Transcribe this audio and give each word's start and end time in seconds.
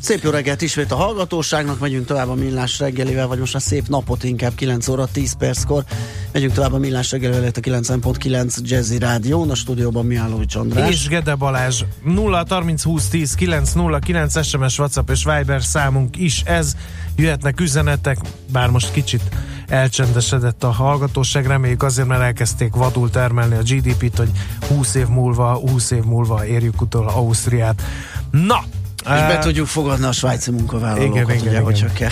Szép 0.00 0.22
jó 0.22 0.30
reggelt 0.30 0.62
ismét 0.62 0.92
a 0.92 0.96
hallgatóságnak, 0.96 1.78
megyünk 1.78 2.06
tovább 2.06 2.28
a 2.28 2.34
millás 2.34 2.78
reggelivel, 2.78 3.26
vagy 3.26 3.38
most 3.38 3.54
a 3.54 3.58
szép 3.58 3.88
napot 3.88 4.24
inkább 4.24 4.54
9 4.54 4.88
óra 4.88 5.06
10 5.12 5.32
perckor. 5.32 5.84
Megyünk 6.32 6.52
tovább 6.52 6.72
a 6.72 6.78
millás 6.78 7.10
reggelivel, 7.10 7.44
a 7.44 7.60
9.9 7.60 8.56
Jazzy 8.62 8.98
Rádió, 8.98 9.50
a 9.50 9.54
stúdióban 9.54 10.06
Miállóvics 10.06 10.54
András. 10.54 10.90
És 10.90 11.08
Gede 11.08 11.34
Balázs 11.34 11.82
0 12.04 12.44
30 12.48 12.82
20 12.82 13.08
10 13.08 13.34
9 13.34 13.72
0 13.72 13.98
9 13.98 14.46
SMS, 14.46 14.78
WhatsApp 14.78 15.10
és 15.10 15.24
Viber 15.24 15.62
számunk 15.62 16.16
is 16.16 16.42
ez. 16.42 16.74
Jöhetnek 17.16 17.60
üzenetek, 17.60 18.18
bár 18.52 18.68
most 18.70 18.92
kicsit 18.92 19.22
elcsendesedett 19.68 20.64
a 20.64 20.70
hallgatóság, 20.70 21.46
reméljük 21.46 21.82
azért, 21.82 22.08
mert 22.08 22.22
elkezdték 22.22 22.74
vadul 22.74 23.10
termelni 23.10 23.54
a 23.54 23.62
GDP-t, 23.62 24.16
hogy 24.16 24.30
20 24.68 24.94
év 24.94 25.06
múlva, 25.06 25.54
20 25.54 25.90
év 25.90 26.02
múlva 26.02 26.46
érjük 26.46 26.80
utol 26.80 27.08
Ausztriát. 27.08 27.82
Na, 28.30 28.64
és 29.04 29.26
be 29.26 29.38
tudjuk 29.38 29.66
fogadni 29.66 30.04
a 30.06 30.12
svájci 30.12 30.50
munkavállalókat, 30.50 31.14
igen, 31.14 31.24
igen, 31.24 31.40
ugye, 31.40 31.50
igen. 31.50 31.62
hogyha 31.62 31.92
kell. 31.92 32.10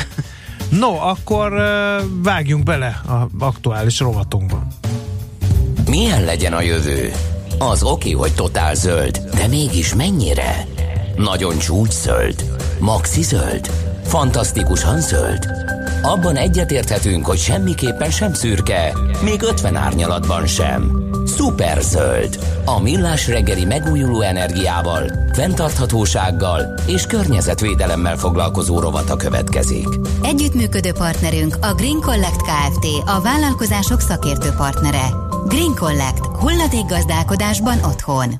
No, 0.68 0.96
akkor 1.00 1.52
vágjunk 2.22 2.64
bele 2.64 3.00
a 3.06 3.44
aktuális 3.44 3.98
rovatunkba. 3.98 4.66
Milyen 5.86 6.24
legyen 6.24 6.52
a 6.52 6.60
jövő? 6.60 7.12
Az 7.58 7.82
oké, 7.82 8.10
hogy 8.10 8.34
totál 8.34 8.74
zöld, 8.74 9.18
de 9.34 9.46
mégis 9.46 9.94
mennyire? 9.94 10.66
Nagyon 11.16 11.58
csúcs 11.58 11.92
zöld? 11.92 12.44
Maxi 12.78 13.22
zöld? 13.22 13.70
Fantasztikusan 14.04 15.00
zöld? 15.00 15.67
Abban 16.02 16.36
egyetérthetünk, 16.36 17.26
hogy 17.26 17.38
semmiképpen 17.38 18.10
sem 18.10 18.32
szürke, 18.32 18.92
még 19.22 19.42
50 19.42 19.76
árnyalatban 19.76 20.46
sem. 20.46 21.06
Szuper 21.26 21.82
zöld. 21.82 22.38
A 22.64 22.80
millás 22.80 23.28
reggeli 23.28 23.64
megújuló 23.64 24.20
energiával, 24.20 25.12
fenntarthatósággal 25.32 26.74
és 26.86 27.06
környezetvédelemmel 27.06 28.16
foglalkozó 28.16 28.80
rovata 28.80 29.16
következik. 29.16 29.86
Együttműködő 30.22 30.92
partnerünk 30.92 31.56
a 31.60 31.74
Green 31.74 32.00
Collect 32.00 32.42
Kft. 32.42 32.86
A 33.06 33.20
vállalkozások 33.20 34.00
szakértő 34.00 34.50
partnere. 34.56 35.08
Green 35.46 35.74
Collect. 35.74 36.26
Hulladék 36.26 36.86
gazdálkodásban 36.86 37.78
otthon. 37.84 38.34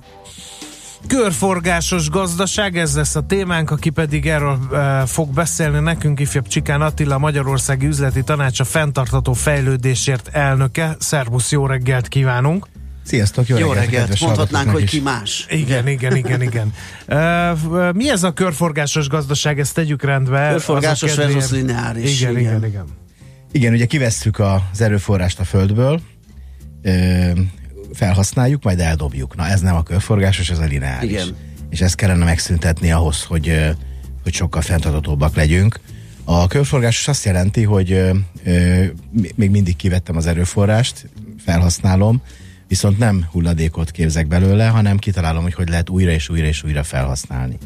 Körforgásos 1.09 2.11
gazdaság, 2.11 2.77
ez 2.77 2.97
lesz 2.97 3.15
a 3.15 3.21
témánk, 3.21 3.71
aki 3.71 3.91
pedig 3.91 4.27
erről 4.27 4.59
e, 4.73 5.07
fog 5.07 5.33
beszélni 5.33 5.79
nekünk, 5.79 6.21
ifjabb 6.21 6.47
Csikán 6.47 6.81
Attila, 6.81 7.19
Magyarországi 7.19 7.87
Üzleti 7.87 8.23
Tanácsa 8.23 8.65
fenntartható 8.65 9.33
fejlődésért 9.33 10.29
elnöke. 10.33 10.97
Szervusz, 10.99 11.51
jó 11.51 11.67
reggelt 11.67 12.09
kívánunk! 12.09 12.67
Sziasztok, 13.03 13.47
jó, 13.47 13.59
jó 13.59 13.73
reggelt! 13.73 13.91
reggelt. 13.91 14.21
Mondhatnánk, 14.21 14.71
hogy 14.71 14.85
ki 14.85 15.01
más. 15.01 15.47
Igen, 15.51 15.89
igen, 15.89 16.17
igen, 16.17 16.43
igen. 16.43 16.73
Uh, 17.09 17.93
mi 17.99 18.11
ez 18.11 18.23
a 18.23 18.33
körforgásos 18.33 19.09
gazdaság? 19.09 19.59
Ezt 19.59 19.75
tegyük 19.75 20.03
rendbe. 20.03 20.49
Körforgásos 20.51 21.15
versus 21.15 21.51
lineáris. 21.51 22.21
Igen, 22.21 22.39
igen, 22.39 22.57
igen, 22.57 22.65
igen. 22.65 22.85
Igen, 23.53 23.73
ugye 23.73 23.87
kivesszük 23.87 24.39
az 24.39 24.81
erőforrást 24.81 25.41
a 25.41 25.45
földből, 25.45 26.01
felhasználjuk, 27.99 28.63
majd 28.63 28.81
eldobjuk. 28.81 29.37
Na 29.37 29.47
ez 29.47 29.61
nem 29.61 29.75
a 29.75 29.83
körforgásos, 29.83 30.51
ez 30.51 30.59
a 30.59 30.65
lineáris. 30.65 31.11
Igen. 31.11 31.37
És 31.71 31.81
ezt 31.81 31.95
kellene 31.95 32.25
megszüntetni 32.25 32.91
ahhoz, 32.91 33.25
hogy, 33.25 33.75
hogy 34.23 34.35
sokkal 34.35 34.63
fenntartatóbbak 34.63 35.35
legyünk. 35.35 35.81
A 36.25 36.47
körforgásos 36.47 37.09
azt 37.09 37.25
jelenti, 37.25 37.63
hogy 37.63 38.11
még 39.35 39.51
mindig 39.51 39.77
kivettem 39.77 40.17
az 40.17 40.27
erőforrást, 40.27 41.09
felhasználom, 41.45 42.23
viszont 42.69 42.99
nem 42.99 43.27
hulladékot 43.31 43.91
képzek 43.91 44.27
belőle, 44.27 44.67
hanem 44.67 44.99
kitalálom, 44.99 45.43
hogy 45.43 45.55
hogy 45.55 45.69
lehet 45.69 45.89
újra 45.89 46.11
és 46.11 46.29
újra 46.29 46.47
és 46.47 46.63
újra 46.63 46.83
felhasználni. 46.83 47.57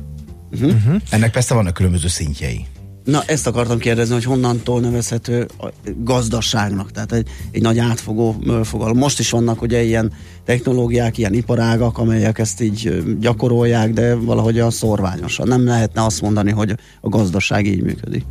Uh-huh. 0.53 1.01
Ennek 1.11 1.31
persze 1.31 1.55
vannak 1.55 1.75
különböző 1.75 2.09
szintjei. 2.09 2.67
Na, 3.05 3.23
ezt 3.27 3.47
akartam 3.47 3.79
kérdezni, 3.79 4.15
hogy 4.15 4.25
honnantól 4.25 4.81
nevezhető 4.81 5.49
a 5.59 5.67
gazdaságnak, 5.97 6.91
tehát 6.91 7.13
egy, 7.13 7.29
egy 7.51 7.63
nagy 7.63 7.79
átfogó 7.79 8.37
fogalom. 8.63 8.99
Most 8.99 9.19
is 9.19 9.31
vannak 9.31 9.63
ugye 9.63 9.83
ilyen 9.83 10.13
technológiák, 10.45 11.19
ilyen 11.19 11.35
iparágak, 11.35 11.99
amelyek 11.99 12.39
ezt 12.39 12.61
így 12.61 13.03
gyakorolják, 13.21 13.93
de 13.93 14.15
valahogy 14.15 14.59
a 14.59 14.71
szorványosan. 14.71 15.49
Nem 15.49 15.65
lehetne 15.65 16.05
azt 16.05 16.21
mondani, 16.21 16.51
hogy 16.51 16.75
a 17.01 17.09
gazdaság 17.09 17.67
így 17.67 17.83
működik. 17.83 18.25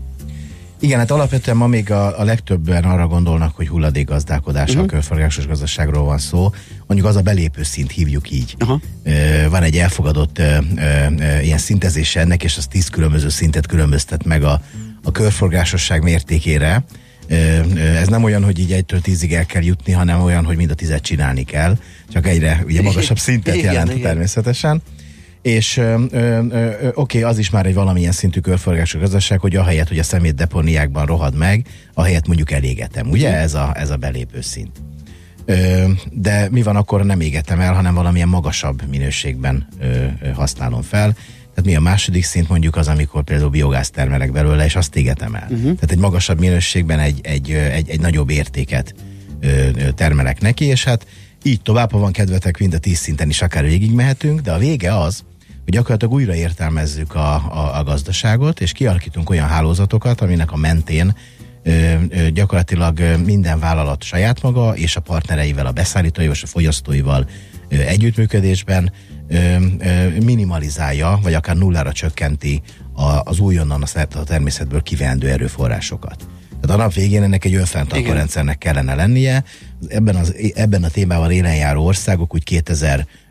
Igen, 0.81 0.99
hát 0.99 1.11
alapvetően 1.11 1.57
ma 1.57 1.67
még 1.67 1.91
a, 1.91 2.19
a 2.19 2.23
legtöbben 2.23 2.83
arra 2.83 3.07
gondolnak, 3.07 3.55
hogy 3.55 3.67
hulladékgazdálkodás, 3.67 4.69
uh-huh. 4.69 4.83
a 4.83 4.87
körforgásos 4.87 5.47
gazdaságról 5.47 6.03
van 6.03 6.17
szó. 6.17 6.49
Mondjuk 6.87 7.09
az 7.09 7.15
a 7.15 7.21
belépő 7.21 7.63
szint, 7.63 7.91
hívjuk 7.91 8.31
így. 8.31 8.55
Uh-huh. 8.59 8.81
Van 9.49 9.63
egy 9.63 9.77
elfogadott 9.77 10.39
ö, 10.39 10.57
ö, 10.75 11.39
ilyen 11.39 11.57
szintezése 11.57 12.19
ennek, 12.19 12.43
és 12.43 12.57
az 12.57 12.67
tíz 12.67 12.89
különböző 12.89 13.29
szintet 13.29 13.67
különböztet 13.67 14.25
meg 14.25 14.43
a, 14.43 14.61
a 15.03 15.11
körforgásosság 15.11 16.03
mértékére. 16.03 16.83
Ez 17.95 18.07
nem 18.07 18.23
olyan, 18.23 18.43
hogy 18.43 18.59
így 18.59 18.71
egytől 18.71 19.01
tízig 19.01 19.33
el 19.33 19.45
kell 19.45 19.63
jutni, 19.63 19.91
hanem 19.91 20.21
olyan, 20.21 20.45
hogy 20.45 20.57
mind 20.57 20.71
a 20.71 20.75
tizet 20.75 21.01
csinálni 21.01 21.43
kell, 21.43 21.77
csak 22.13 22.27
egyre 22.27 22.63
ugye 22.65 22.81
magasabb 22.81 23.19
szintet 23.19 23.61
jelent 23.61 23.89
igen, 23.89 24.01
természetesen. 24.01 24.69
Igen 24.71 24.99
és 25.41 25.77
oké, 25.77 26.91
okay, 26.93 27.21
az 27.23 27.37
is 27.37 27.49
már 27.49 27.65
egy 27.65 27.73
valamilyen 27.73 28.11
szintű 28.11 28.39
körforgású 28.39 28.99
gazdaság, 28.99 29.39
hogy 29.39 29.55
ahelyett, 29.55 29.87
hogy 29.87 29.99
a 29.99 30.03
szemét 30.03 30.35
deponiákban 30.35 31.05
rohad 31.05 31.35
meg, 31.35 31.67
ahelyett 31.93 32.27
mondjuk 32.27 32.51
elégetem. 32.51 33.09
Ugye 33.09 33.29
mhm. 33.29 33.37
ez 33.37 33.53
a, 33.53 33.71
ez 33.75 33.89
a 33.89 33.95
belépő 33.95 34.41
szint. 34.41 34.81
Ö, 35.45 35.85
de 36.11 36.47
mi 36.51 36.61
van 36.61 36.75
akkor, 36.75 37.05
nem 37.05 37.21
égetem 37.21 37.59
el, 37.59 37.73
hanem 37.73 37.93
valamilyen 37.93 38.27
magasabb 38.27 38.81
minőségben 38.89 39.67
ö, 39.79 39.85
ö, 40.21 40.29
használom 40.29 40.81
fel. 40.81 41.13
Tehát 41.53 41.65
mi 41.65 41.75
a 41.75 41.79
második 41.79 42.23
szint 42.23 42.49
mondjuk 42.49 42.75
az, 42.75 42.87
amikor 42.87 43.23
például 43.23 43.49
biogáz 43.49 43.89
termelek 43.89 44.31
belőle, 44.31 44.65
és 44.65 44.75
azt 44.75 44.95
égetem 44.95 45.35
el. 45.35 45.47
Uh-huh. 45.49 45.63
Tehát 45.63 45.91
egy 45.91 45.97
magasabb 45.97 46.39
minőségben 46.39 46.99
egy, 46.99 47.19
egy, 47.23 47.51
egy, 47.51 47.89
egy 47.89 47.99
nagyobb 47.99 48.29
értéket 48.29 48.93
termelek 49.95 50.41
neki, 50.41 50.65
és 50.65 50.83
hát 50.83 51.05
így 51.43 51.61
tovább, 51.61 51.91
ha 51.91 51.97
van 51.97 52.11
kedvetek, 52.11 52.59
mind 52.59 52.73
a 52.73 52.77
tíz 52.77 52.97
szinten 52.97 53.29
is 53.29 53.41
akár 53.41 53.63
végig 53.63 53.91
mehetünk, 53.91 54.39
de 54.39 54.51
a 54.51 54.57
vége 54.57 54.97
az, 54.97 55.23
gyakorlatilag 55.71 56.13
újra 56.13 56.35
értelmezzük 56.35 57.15
a, 57.15 57.33
a, 57.33 57.77
a 57.79 57.83
gazdaságot, 57.83 58.61
és 58.61 58.71
kialakítunk 58.71 59.29
olyan 59.29 59.47
hálózatokat, 59.47 60.21
aminek 60.21 60.51
a 60.51 60.57
mentén 60.57 61.15
ö, 61.63 61.93
ö, 62.09 62.29
gyakorlatilag 62.29 62.99
minden 63.25 63.59
vállalat 63.59 64.03
saját 64.03 64.41
maga 64.41 64.75
és 64.75 64.95
a 64.95 64.99
partnereivel, 64.99 65.65
a 65.65 65.71
beszállítóival 65.71 66.35
és 66.35 66.43
a 66.43 66.47
fogyasztóival 66.47 67.27
ö, 67.69 67.75
együttműködésben 67.75 68.91
ö, 69.27 69.35
ö, 69.79 70.09
minimalizálja, 70.23 71.19
vagy 71.23 71.33
akár 71.33 71.55
nullára 71.55 71.91
csökkenti 71.91 72.61
a, 72.93 73.21
az 73.23 73.39
újonnan 73.39 73.83
a 74.13 74.23
természetből 74.23 74.81
kivendő 74.81 75.29
erőforrásokat. 75.29 76.27
Tehát 76.61 76.79
a 76.79 76.81
nap 76.83 76.93
végén 76.93 77.23
ennek 77.23 77.45
egy 77.45 77.55
önfenntartó 77.55 78.11
rendszernek 78.11 78.57
kellene 78.57 78.95
lennie. 78.95 79.43
Ebben, 79.87 80.15
az, 80.15 80.35
ebben 80.53 80.83
a 80.83 80.89
témában 80.89 81.31
élen 81.31 81.55
járó 81.55 81.85
országok 81.85 82.33
úgy 82.33 82.43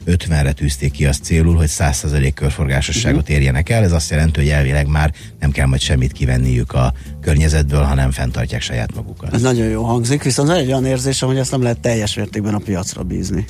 2050-re 0.07 0.53
tűzték 0.53 0.93
ki 0.93 1.07
azt 1.07 1.23
célul, 1.23 1.57
hogy 1.57 1.69
100% 1.71 2.31
körforgásosságot 2.35 3.21
uh-huh. 3.21 3.37
érjenek 3.37 3.69
el. 3.69 3.83
Ez 3.85 3.93
azt 3.93 4.11
jelenti, 4.11 4.41
hogy 4.41 4.49
elvileg 4.49 4.87
már 4.87 5.13
nem 5.41 5.51
kell 5.51 5.67
majd 5.67 5.81
semmit 5.81 6.13
kivenniük 6.13 6.73
a 6.73 6.93
környezetből, 7.21 7.83
hanem 7.83 8.11
fenntartják 8.11 8.61
saját 8.61 8.95
magukat. 8.95 9.35
Ez 9.35 9.43
nagyon 9.43 9.67
jó 9.67 9.83
hangzik, 9.83 10.23
viszont 10.23 10.49
van 10.49 10.57
egy 10.57 10.67
olyan 10.67 10.85
érzésem, 10.85 11.29
hogy 11.29 11.39
ezt 11.39 11.51
nem 11.51 11.63
lehet 11.63 11.81
teljes 11.81 12.15
mértékben 12.15 12.55
a 12.55 12.59
piacra 12.59 13.03
bízni. 13.03 13.45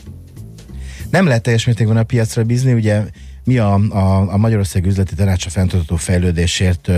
Nem 1.11 1.27
lehet 1.27 1.43
teljes 1.43 1.67
mértékben 1.67 1.97
a 1.97 2.03
piacra 2.03 2.45
bízni, 2.45 2.73
ugye 2.73 3.03
mi 3.45 3.59
a, 3.59 3.75
a, 3.75 4.33
a 4.33 4.37
Magyarország 4.37 4.87
üzleti 4.87 5.15
tanácsa 5.15 5.51
fenntartó 5.51 5.97
fejlődésért 5.97 6.91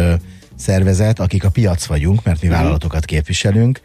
szervezet, 0.56 1.20
akik 1.20 1.44
a 1.44 1.50
piac 1.50 1.84
vagyunk, 1.84 2.24
mert 2.24 2.42
mi 2.42 2.48
mhm. 2.48 2.56
vállalatokat 2.56 3.04
képviselünk, 3.04 3.80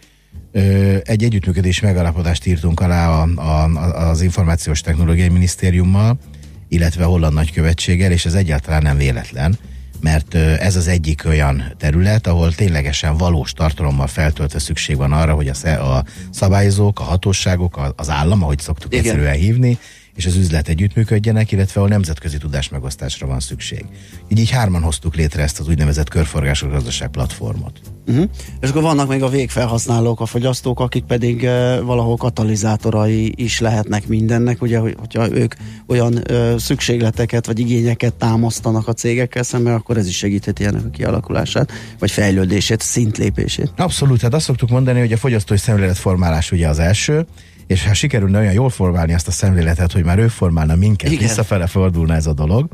egy 1.04 1.24
együttműködés 1.24 1.80
megállapodást 1.80 2.46
írtunk 2.46 2.80
alá 2.80 3.10
a, 3.10 3.28
a, 3.36 4.10
az 4.10 4.22
Információs 4.22 4.82
Technológiai 4.82 5.30
Minisztériummal, 5.30 6.20
illetve 6.68 7.04
holland 7.04 7.34
nagykövetséggel, 7.34 8.12
és 8.12 8.26
ez 8.26 8.34
egyáltalán 8.34 8.82
nem 8.82 8.98
véletlen, 8.98 9.58
mert 10.02 10.36
ez 10.36 10.76
az 10.76 10.88
egyik 10.88 11.24
olyan 11.26 11.64
terület, 11.78 12.28
ahol 12.28 12.54
ténylegesen 12.54 13.18
valós 13.18 13.54
tartalommal 13.54 14.08
feltöltve 14.08 14.60
szükség 14.60 14.98
van 14.98 15.12
arra, 15.12 15.34
hogy 15.34 15.48
a, 15.48 15.68
a 15.68 16.04
szabályozók, 16.32 17.00
a 17.00 17.04
hatóságok, 17.04 17.94
az 17.96 18.10
állam, 18.10 18.44
ahogy 18.44 18.60
szoktuk 18.60 18.94
Igen. 18.94 19.06
egyszerűen 19.06 19.36
hívni, 19.36 19.78
és 20.18 20.26
az 20.26 20.36
üzlet 20.36 20.68
együttműködjenek, 20.68 21.52
illetve 21.52 21.80
ahol 21.80 21.92
nemzetközi 21.92 22.38
tudás 22.38 22.70
megosztásra 22.70 23.28
van 23.28 23.40
szükség. 23.40 23.86
Így 24.28 24.40
így 24.40 24.50
hárman 24.50 24.82
hoztuk 24.82 25.16
létre 25.16 25.44
ezt 25.44 25.60
az 25.60 25.68
úgynevezett 25.68 26.10
körforgásos 26.10 26.70
gazdaság 26.70 27.10
platformot. 27.10 27.80
Uh-huh. 28.08 28.30
És 28.60 28.70
akkor 28.70 28.82
vannak 28.82 29.08
még 29.08 29.24
a 29.24 29.30
végfelhasználók, 29.30 30.20
a 30.20 30.26
fogyasztók, 30.26 30.80
akik 30.80 31.04
pedig 31.04 31.42
uh, 31.42 31.82
valahol 31.82 32.16
katalizátorai 32.16 33.34
is 33.36 33.60
lehetnek 33.60 34.08
mindennek, 34.08 34.62
ugye, 34.62 34.80
hogyha 34.80 35.30
ők 35.32 35.56
olyan 35.88 36.14
uh, 36.14 36.58
szükségleteket 36.58 37.46
vagy 37.46 37.60
igényeket 37.60 38.14
támasztanak 38.14 38.88
a 38.88 38.94
cégekkel 38.94 39.44
szemben, 39.44 39.74
akkor 39.74 39.98
ez 39.98 40.08
is 40.08 40.18
segítheti 40.18 40.66
ennek 40.66 40.86
a 40.86 40.90
kialakulását, 40.90 41.72
vagy 42.00 42.12
fejlődését, 42.12 42.82
szintlépését. 42.82 43.72
Abszolút, 43.78 44.22
hát 44.22 44.34
azt 44.34 44.46
szoktuk 44.46 44.70
mondani, 44.70 45.00
hogy 45.00 45.12
a 45.12 45.18
fogyasztói 45.18 45.58
szemléletformálás 45.58 46.52
ugye 46.52 46.68
az 46.68 46.80
első, 46.80 47.26
és 47.68 47.86
ha 47.86 47.94
sikerülne 47.94 48.40
olyan 48.40 48.54
jól 48.54 48.70
formálni 48.70 49.14
azt 49.14 49.28
a 49.28 49.32
szemléletet, 49.32 49.92
hogy 49.92 50.04
már 50.04 50.18
ő 50.18 50.28
formálna 50.28 50.76
minket, 50.76 51.12
Igen. 51.12 51.24
visszafele 51.24 51.68
fordulna 51.68 52.14
ez 52.14 52.26
a 52.26 52.34
dolog, 52.34 52.70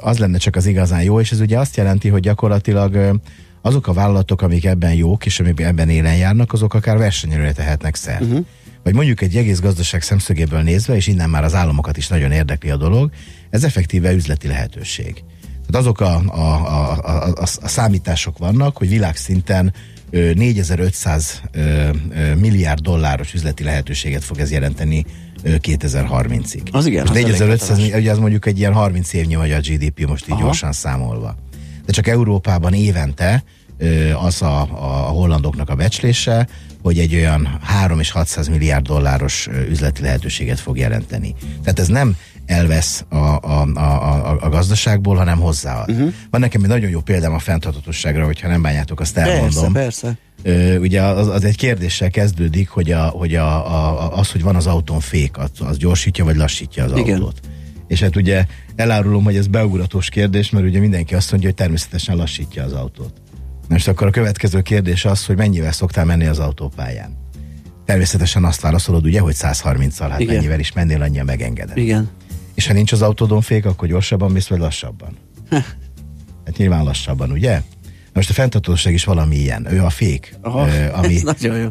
az 0.00 0.18
lenne 0.18 0.38
csak 0.38 0.56
az 0.56 0.66
igazán 0.66 1.02
jó, 1.02 1.20
és 1.20 1.32
ez 1.32 1.40
ugye 1.40 1.58
azt 1.58 1.76
jelenti, 1.76 2.08
hogy 2.08 2.20
gyakorlatilag 2.20 3.20
azok 3.62 3.86
a 3.86 3.92
vállalatok, 3.92 4.42
amik 4.42 4.64
ebben 4.64 4.94
jók, 4.94 5.26
és 5.26 5.40
amik 5.40 5.60
ebben 5.60 5.88
élen 5.88 6.16
járnak, 6.16 6.52
azok 6.52 6.74
akár 6.74 6.98
versenyelőre 6.98 7.52
tehetnek 7.52 7.94
szert. 7.94 8.22
Uh-huh. 8.22 8.44
Vagy 8.82 8.94
mondjuk 8.94 9.20
egy 9.20 9.36
egész 9.36 9.60
gazdaság 9.60 10.02
szemszögéből 10.02 10.60
nézve, 10.60 10.94
és 10.94 11.06
innen 11.06 11.30
már 11.30 11.44
az 11.44 11.54
államokat 11.54 11.96
is 11.96 12.08
nagyon 12.08 12.32
érdekli 12.32 12.70
a 12.70 12.76
dolog, 12.76 13.10
ez 13.50 13.64
effektíve 13.64 14.12
üzleti 14.12 14.48
lehetőség. 14.48 15.24
Tehát 15.66 15.86
azok 15.86 16.00
a, 16.00 16.22
a, 16.26 16.66
a, 16.66 17.30
a, 17.32 17.42
a 17.60 17.68
számítások 17.68 18.38
vannak, 18.38 18.76
hogy 18.76 18.88
világszinten 18.88 19.72
4500 20.10 21.42
milliárd 22.36 22.80
dolláros 22.80 23.34
üzleti 23.34 23.64
lehetőséget 23.64 24.24
fog 24.24 24.38
ez 24.38 24.50
jelenteni 24.50 25.04
2030-ig. 25.44 26.70
Az 26.70 26.86
igen. 26.86 27.06
Most 27.06 27.14
4500, 27.14 27.78
ugye 27.78 28.10
az 28.10 28.18
mondjuk 28.18 28.46
egy 28.46 28.58
ilyen 28.58 28.72
30 28.72 29.12
évnyi 29.12 29.34
vagy 29.34 29.52
a 29.52 29.58
GDP 29.58 30.06
most 30.06 30.24
így 30.24 30.32
Aha. 30.32 30.42
gyorsan 30.42 30.72
számolva. 30.72 31.36
De 31.86 31.92
csak 31.92 32.06
Európában 32.06 32.72
évente 32.72 33.44
az 34.14 34.42
a, 34.42 34.60
a 34.60 35.08
hollandoknak 35.08 35.70
a 35.70 35.74
becslése, 35.74 36.48
hogy 36.82 36.98
egy 36.98 37.14
olyan 37.14 37.58
3 37.62 38.00
és 38.00 38.10
600 38.10 38.48
milliárd 38.48 38.86
dolláros 38.86 39.48
üzleti 39.68 40.02
lehetőséget 40.02 40.60
fog 40.60 40.78
jelenteni. 40.78 41.34
Tehát 41.62 41.78
ez 41.78 41.88
nem 41.88 42.16
elvesz 42.48 43.04
a, 43.08 43.16
a, 43.16 43.68
a, 43.74 43.80
a, 43.80 44.38
a 44.40 44.48
gazdaságból, 44.48 45.16
hanem 45.16 45.38
hozzáad. 45.38 45.90
Uh-huh. 45.90 46.12
Van 46.30 46.40
nekem 46.40 46.62
egy 46.62 46.68
nagyon 46.68 46.90
jó 46.90 47.00
példám 47.00 47.32
a 47.32 47.38
fenntartatosságra, 47.38 48.24
hogyha 48.24 48.48
nem 48.48 48.62
bánjátok, 48.62 49.00
azt 49.00 49.16
elmondom. 49.16 49.72
Persze, 49.72 50.18
persze. 50.42 50.78
ugye 50.78 51.02
az, 51.02 51.28
az 51.28 51.44
egy 51.44 51.56
kérdéssel 51.56 52.10
kezdődik, 52.10 52.68
hogy, 52.68 52.92
a, 52.92 53.02
hogy 53.02 53.34
a, 53.34 53.74
a, 53.74 54.18
az, 54.18 54.30
hogy 54.30 54.42
van 54.42 54.56
az 54.56 54.66
autón 54.66 55.00
fék, 55.00 55.38
az, 55.38 55.50
az 55.58 55.76
gyorsítja 55.76 56.24
vagy 56.24 56.36
lassítja 56.36 56.84
az 56.84 56.92
Igen. 56.96 57.14
autót. 57.14 57.40
És 57.86 58.00
hát 58.00 58.16
ugye 58.16 58.46
elárulom, 58.76 59.24
hogy 59.24 59.36
ez 59.36 59.46
beugratos 59.46 60.08
kérdés, 60.08 60.50
mert 60.50 60.66
ugye 60.66 60.80
mindenki 60.80 61.14
azt 61.14 61.30
mondja, 61.30 61.48
hogy 61.48 61.58
természetesen 61.58 62.16
lassítja 62.16 62.64
az 62.64 62.72
autót. 62.72 63.12
Most 63.68 63.88
akkor 63.88 64.06
a 64.06 64.10
következő 64.10 64.60
kérdés 64.60 65.04
az, 65.04 65.26
hogy 65.26 65.36
mennyivel 65.36 65.72
szoktál 65.72 66.04
menni 66.04 66.26
az 66.26 66.38
autópályán. 66.38 67.16
Természetesen 67.84 68.44
azt 68.44 68.60
válaszolod, 68.60 69.04
ugye, 69.04 69.20
hogy 69.20 69.34
130-al, 69.38 70.06
hát 70.10 70.20
Igen. 70.20 70.34
mennyivel 70.34 70.58
is 70.58 70.72
mennél, 70.72 71.02
annyian 71.02 71.24
megengeded. 71.24 71.76
Igen. 71.76 72.08
És 72.58 72.66
ha 72.66 72.72
nincs 72.72 72.92
az 72.92 73.02
autódon 73.02 73.40
fék, 73.40 73.64
akkor 73.64 73.88
gyorsabban 73.88 74.30
mész, 74.30 74.46
vagy 74.46 74.58
lassabban? 74.58 75.16
hát 76.46 76.56
nyilván 76.56 76.84
lassabban, 76.84 77.30
ugye? 77.30 77.62
Most 78.12 78.30
a 78.30 78.32
fenntartóság 78.32 78.92
is 78.92 79.04
valami 79.04 79.36
ilyen. 79.36 79.72
Ő 79.72 79.82
a 79.82 79.90
fék, 79.90 80.36
Aha, 80.40 80.68
ö, 80.68 80.92
ami, 80.92 81.20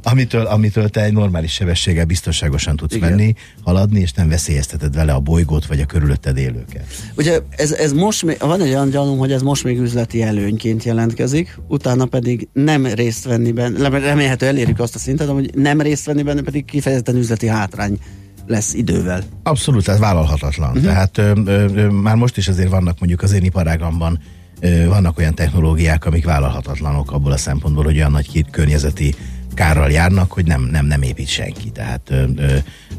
amitől, 0.04 0.45
amitől 0.45 0.89
te 0.89 1.04
egy 1.04 1.13
normális 1.13 1.51
sebességgel 1.51 2.06
biztonságosan 2.06 2.75
tudsz 2.75 2.95
Igen. 2.95 3.10
menni, 3.10 3.34
haladni, 3.63 4.00
és 4.00 4.12
nem 4.12 4.30
veszélyezteted 4.30 4.95
vele 4.95 5.13
a 5.13 5.19
bolygót, 5.19 5.66
vagy 5.66 5.80
a 5.80 5.86
körülötted 5.86 6.38
élőket. 6.38 6.86
Ugye 7.18 7.39
ez, 7.50 7.72
ez 7.72 7.94
most 7.94 8.24
még, 8.24 8.38
van 8.39 8.62
egy 8.62 8.69
olyan 8.69 8.89
gyanúm, 8.89 9.18
hogy 9.18 9.31
ez 9.31 9.42
most 9.42 9.63
még 9.63 9.80
üzleti 9.80 10.22
előnyként 10.22 10.84
jelentkezik, 10.84 11.60
utána 11.68 12.06
pedig 12.06 12.48
nem 12.54 12.86
részt 12.86 13.24
venni 13.24 13.51
benne, 13.51 13.89
remélhető 13.89 14.45
elérjük 14.45 14.80
azt 14.80 14.95
a 14.95 15.00
szintet, 15.00 15.28
hogy 15.28 15.51
nem 15.56 15.81
részt 15.81 16.06
venni 16.06 16.24
benne 16.24 16.42
pedig 16.42 16.66
kifejezetten 16.66 17.16
üzleti 17.16 17.48
hátrány 17.48 18.00
lesz 18.47 18.73
idővel. 18.73 19.23
Abszolút, 19.44 19.88
ez 19.88 19.99
vállalhatatlan. 19.99 20.69
Uh-huh. 20.69 20.85
Tehát 20.85 21.17
ö, 21.17 21.31
ö, 21.45 21.89
már 21.89 22.15
most 22.15 22.38
is 22.38 22.47
azért 22.47 22.69
vannak 22.69 22.99
mondjuk 22.99 23.21
az 23.21 23.31
én 23.31 23.44
iparágamban 23.44 24.19
ö, 24.59 24.88
vannak 24.88 25.17
olyan 25.17 25.35
technológiák, 25.35 26.05
amik 26.05 26.25
vállalhatatlanok 26.25 27.11
abból 27.11 27.31
a 27.31 27.38
szempontból, 27.38 27.83
hogy 27.83 27.97
olyan 27.97 28.11
nagy 28.11 28.45
környezeti 28.51 29.15
kárral 29.53 29.91
járnak, 29.91 30.31
hogy 30.31 30.45
nem, 30.45 30.61
nem, 30.61 30.85
nem 30.85 31.01
épít 31.01 31.27
senki. 31.27 31.69
Tehát 31.69 32.09
ö, 32.09 32.23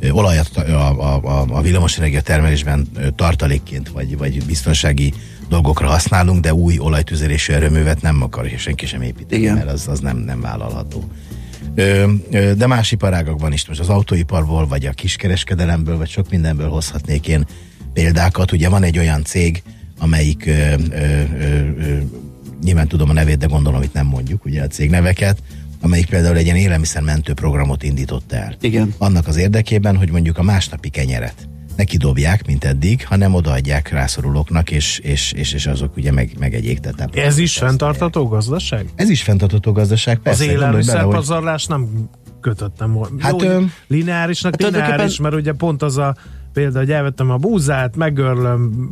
ö, 0.01 0.11
olajat 0.11 0.57
a, 0.57 0.61
a, 0.61 1.21
a, 1.23 1.47
a 1.49 1.61
villamosenergia 1.61 2.21
termelésben 2.21 2.89
tartalékként 3.17 3.89
vagy, 3.89 4.19
vagy 4.19 4.45
biztonsági 4.45 5.13
dolgokra 5.49 5.89
használunk, 5.89 6.41
de 6.41 6.55
új 6.55 6.79
olajtüzelésű 6.79 7.53
erőművet 7.53 8.03
nem 8.03 8.23
akar 8.23 8.49
senki 8.57 8.87
sem 8.87 9.03
építeni, 9.03 9.41
Igen. 9.41 9.55
mert 9.55 9.71
az, 9.71 9.89
az 9.89 10.01
nem, 10.01 10.17
nem 10.17 10.41
vállalható 10.41 11.05
de 12.57 12.67
más 12.67 12.93
iparágakban 12.93 13.53
is, 13.53 13.69
most 13.69 13.81
az 13.81 13.89
autóiparból, 13.89 14.67
vagy 14.67 14.87
a 14.87 14.93
kiskereskedelemből, 14.93 15.97
vagy 15.97 16.09
sok 16.09 16.31
mindenből 16.31 16.69
hozhatnék 16.69 17.29
én 17.29 17.47
példákat. 17.93 18.53
Ugye 18.53 18.69
van 18.69 18.83
egy 18.83 18.99
olyan 18.99 19.25
cég, 19.25 19.63
amelyik 19.99 20.47
ö, 20.47 20.75
ö, 20.91 21.23
ö, 21.39 21.99
nyilván 22.63 22.89
tudom 22.89 23.11
a 23.11 23.13
nevét, 23.13 23.39
de 23.39 23.47
gondolom, 23.47 23.79
hogy 23.79 23.91
nem 23.93 24.07
mondjuk 24.07 24.45
ugye 24.45 24.63
a 24.63 24.67
cég 24.67 24.91
neveket, 24.91 25.43
amelyik 25.81 26.07
például 26.07 26.37
egy 26.37 26.45
ilyen 26.45 26.57
élelmiszermentő 26.57 27.33
programot 27.33 27.83
indított 27.83 28.33
el. 28.33 28.57
Igen. 28.61 28.95
Annak 28.99 29.27
az 29.27 29.37
érdekében, 29.37 29.97
hogy 29.97 30.11
mondjuk 30.11 30.39
a 30.39 30.43
másnapi 30.43 30.89
kenyeret 30.89 31.49
ne 31.79 31.85
kidobják, 31.85 32.47
mint 32.47 32.65
eddig, 32.65 33.07
hanem 33.07 33.35
odaadják 33.35 33.89
rászorulóknak, 33.89 34.71
és, 34.71 34.99
és, 34.99 35.33
és, 35.33 35.53
és 35.53 35.67
azok 35.67 35.97
ugye 35.97 36.13
meg, 36.13 36.37
megegyék. 36.39 36.79
Tehát 36.79 37.17
Ez 37.17 37.39
is 37.39 37.59
fenntartató 37.59 38.29
gazdaság? 38.29 38.87
Ez 38.95 39.09
is 39.09 39.23
fenntartató 39.23 39.73
gazdaság, 39.73 40.19
persze. 40.19 40.45
Az 40.45 40.51
élelmiszerpazarlás 40.51 41.67
hogy... 41.67 41.77
nem 41.77 42.09
kötöttem 42.41 42.93
volna. 42.93 43.17
Hát, 43.19 43.43
Jó, 43.43 43.49
ö... 43.49 43.63
lineárisnak 43.87 44.61
hát 44.61 44.71
lineáris, 44.71 45.19
mert 45.19 45.35
ugye 45.35 45.53
pont 45.53 45.83
az 45.83 45.97
a 45.97 46.17
példa, 46.53 46.79
hogy 46.79 46.91
elvettem 46.91 47.31
a 47.31 47.37
búzát, 47.37 47.97
megörlöm, 47.97 48.91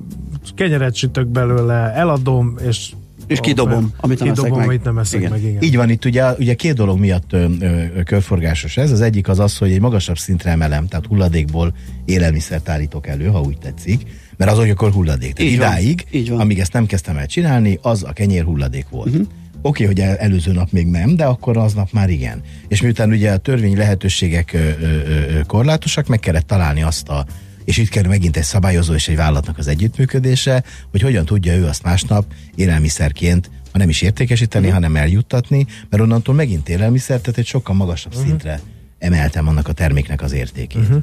kenyeret 0.55 0.95
sütök 0.95 1.27
belőle, 1.27 1.93
eladom, 1.93 2.57
és 2.69 2.93
és 3.27 3.41
kidobom, 3.41 3.93
amit 3.97 4.19
nem 4.19 4.29
kidobom, 4.29 4.53
eszek 4.53 4.69
amit 4.69 4.85
nem 4.85 4.99
eszek 4.99 5.21
igen. 5.21 5.31
meg. 5.31 5.43
Igen. 5.43 5.63
Így 5.63 5.77
van, 5.77 5.91
itt 5.91 6.05
ugye, 6.05 6.33
ugye 6.33 6.55
két 6.55 6.75
dolog 6.75 6.99
miatt 6.99 7.33
ö, 7.33 7.47
ö, 7.61 8.03
körforgásos 8.05 8.77
ez. 8.77 8.91
Az 8.91 9.01
egyik 9.01 9.29
az 9.29 9.39
az, 9.39 9.59
hogy 9.59 9.73
egy 9.73 9.81
magasabb 9.81 10.19
szintre 10.19 10.51
emelem, 10.51 10.87
tehát 10.87 11.07
hulladékból 11.07 11.75
élelmiszert 12.05 12.69
állítok 12.69 13.07
elő, 13.07 13.27
ha 13.27 13.41
úgy 13.41 13.59
tetszik, 13.59 14.07
mert 14.37 14.51
az 14.51 14.59
akkor 14.59 14.91
hulladék. 14.91 15.33
Tehát 15.33 15.51
így 15.51 15.57
idáig, 15.57 16.07
van, 16.11 16.21
így 16.21 16.31
van. 16.31 16.41
amíg 16.41 16.59
ezt 16.59 16.73
nem 16.73 16.87
kezdtem 16.87 17.17
el 17.17 17.27
csinálni, 17.27 17.79
az 17.83 18.03
a 18.03 18.13
kenyér 18.13 18.45
hulladék 18.45 18.87
volt. 18.91 19.09
Uh-huh. 19.09 19.27
Oké, 19.63 19.85
okay, 19.85 19.87
hogy 19.87 20.11
el, 20.11 20.17
előző 20.17 20.53
nap 20.53 20.71
még 20.71 20.87
nem, 20.87 21.17
de 21.17 21.25
akkor 21.25 21.57
aznap 21.57 21.93
már 21.93 22.11
igen. 22.11 22.43
És 22.69 22.83
miután 22.83 23.11
ugye 23.11 23.33
a 23.33 23.37
törvény 23.37 23.77
lehetőségek 23.77 24.53
ö, 24.53 24.59
ö, 24.59 24.87
ö, 24.87 25.41
korlátosak, 25.47 26.07
meg 26.07 26.19
kellett 26.19 26.47
találni 26.47 26.83
azt 26.83 27.09
a 27.09 27.27
és 27.67 27.77
itt 27.77 27.89
kell 27.89 28.07
megint 28.07 28.37
egy 28.37 28.43
szabályozó 28.43 28.95
és 28.95 29.09
egy 29.09 29.17
vállalatnak 29.17 29.59
az 29.59 29.67
együttműködése, 29.67 30.65
hogy 30.91 31.01
hogyan 31.01 31.25
tudja 31.25 31.57
ő 31.57 31.67
azt 31.67 31.83
másnap 31.83 32.25
élelmiszerként 32.55 33.51
ha 33.77 33.83
nem 33.83 33.91
is 33.91 34.03
értékesíteni, 34.03 34.67
uh-huh. 34.67 34.83
hanem 34.83 35.03
eljuttatni, 35.03 35.67
mert 35.91 36.03
onnantól 36.03 36.35
megint 36.35 36.69
élelmiszer, 36.69 37.21
tehát 37.21 37.39
egy 37.39 37.47
sokkal 37.47 37.75
magasabb 37.75 38.13
uh-huh. 38.13 38.29
szintre 38.29 38.61
emeltem 38.99 39.49
annak 39.49 39.69
a 39.69 39.73
terméknek 39.73 40.23
az 40.23 40.33
értékét. 40.33 40.83
Uh-huh. 40.83 41.03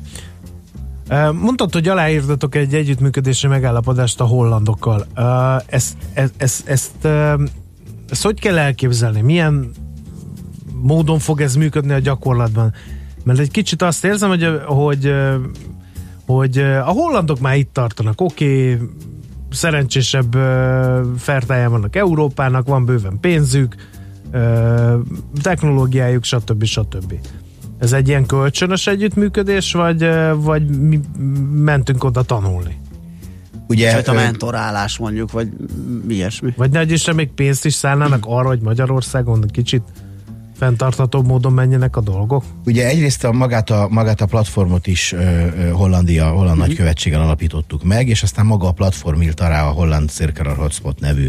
Mondtad, 1.42 1.74
hogy 1.74 1.88
aláírtatok 1.88 2.56
egy 2.56 2.74
együttműködési 2.74 3.48
megállapodást 3.48 4.20
a 4.22 4.26
hollandokkal. 4.26 5.08
Ezt, 5.66 5.98
ezt, 6.14 6.34
ezt, 6.38 6.68
ezt, 6.68 7.06
ezt 8.10 8.24
hogy 8.24 8.40
kell 8.40 8.58
elképzelni? 8.58 9.22
Milyen 9.22 9.72
módon 10.82 11.20
fog 11.20 11.42
ez 11.42 11.56
működni 11.56 11.94
a 11.94 12.00
gyakorlatban? 12.00 12.74
Mert 13.24 13.40
egy 13.40 13.52
kicsit 13.52 13.82
azt 13.82 14.06
érzem, 14.06 14.30
hogy, 14.30 14.48
hogy 14.66 15.14
hogy 16.26 16.58
a 16.58 16.92
hollandok 16.92 17.40
már 17.40 17.58
itt 17.58 17.74
tartanak, 17.74 18.22
oké, 18.22 18.74
okay, 18.74 18.88
szerencsésebb 19.52 20.34
fertáján 21.18 21.72
vannak 21.72 21.96
Európának, 21.96 22.68
van 22.68 22.86
bőven 22.86 23.20
pénzük, 23.20 23.76
technológiájuk, 25.42 26.24
stb. 26.24 26.64
stb. 26.64 27.14
Ez 27.80 27.94
egy 27.94 28.08
ilyen 28.08 28.26
kölcsönös 28.26 28.88
együttműködés, 28.88 29.72
vagy, 29.74 30.10
vagy 30.36 30.80
mi 30.80 31.00
mentünk 31.54 32.04
oda 32.04 32.24
tanulni? 32.24 32.82
Ugye, 33.68 34.02
a 34.06 34.14
mentorálás 34.14 34.98
mondjuk, 34.98 35.32
vagy 35.32 35.50
ilyesmi. 36.08 36.54
Vagy 36.58 36.72
ne 36.72 36.82
is 36.82 37.12
még 37.12 37.32
pénzt 37.32 37.66
is 37.66 37.74
szállnának 37.74 38.24
arra, 38.28 38.48
hogy 38.48 38.62
Magyarországon 38.62 39.42
kicsit 39.42 39.84
fenntarthatóbb 40.64 41.28
módon 41.28 41.54
menjenek 41.54 41.96
a 41.96 42.02
dolgok? 42.02 42.44
Ugye 42.66 42.88
egyrészt 42.88 43.24
a 43.24 43.32
magát 43.32 43.70
a, 43.70 43.88
magát 43.90 44.22
a 44.22 44.26
platformot 44.26 44.88
is 44.88 45.12
ö, 45.12 45.18
ö, 45.18 45.70
Hollandia, 45.70 46.24
Holland 46.28 46.50
uh-huh. 46.50 46.68
nagykövetséggel 46.68 47.22
alapítottuk 47.22 47.84
meg, 47.84 48.08
és 48.08 48.24
aztán 48.24 48.46
maga 48.46 48.68
a 48.68 48.72
platform 48.72 49.22
írta 49.22 49.48
rá 49.48 49.68
a 49.68 49.72
Holland 49.72 50.10
Circular 50.10 50.56
Hotspot 50.56 51.00
nevű 51.00 51.28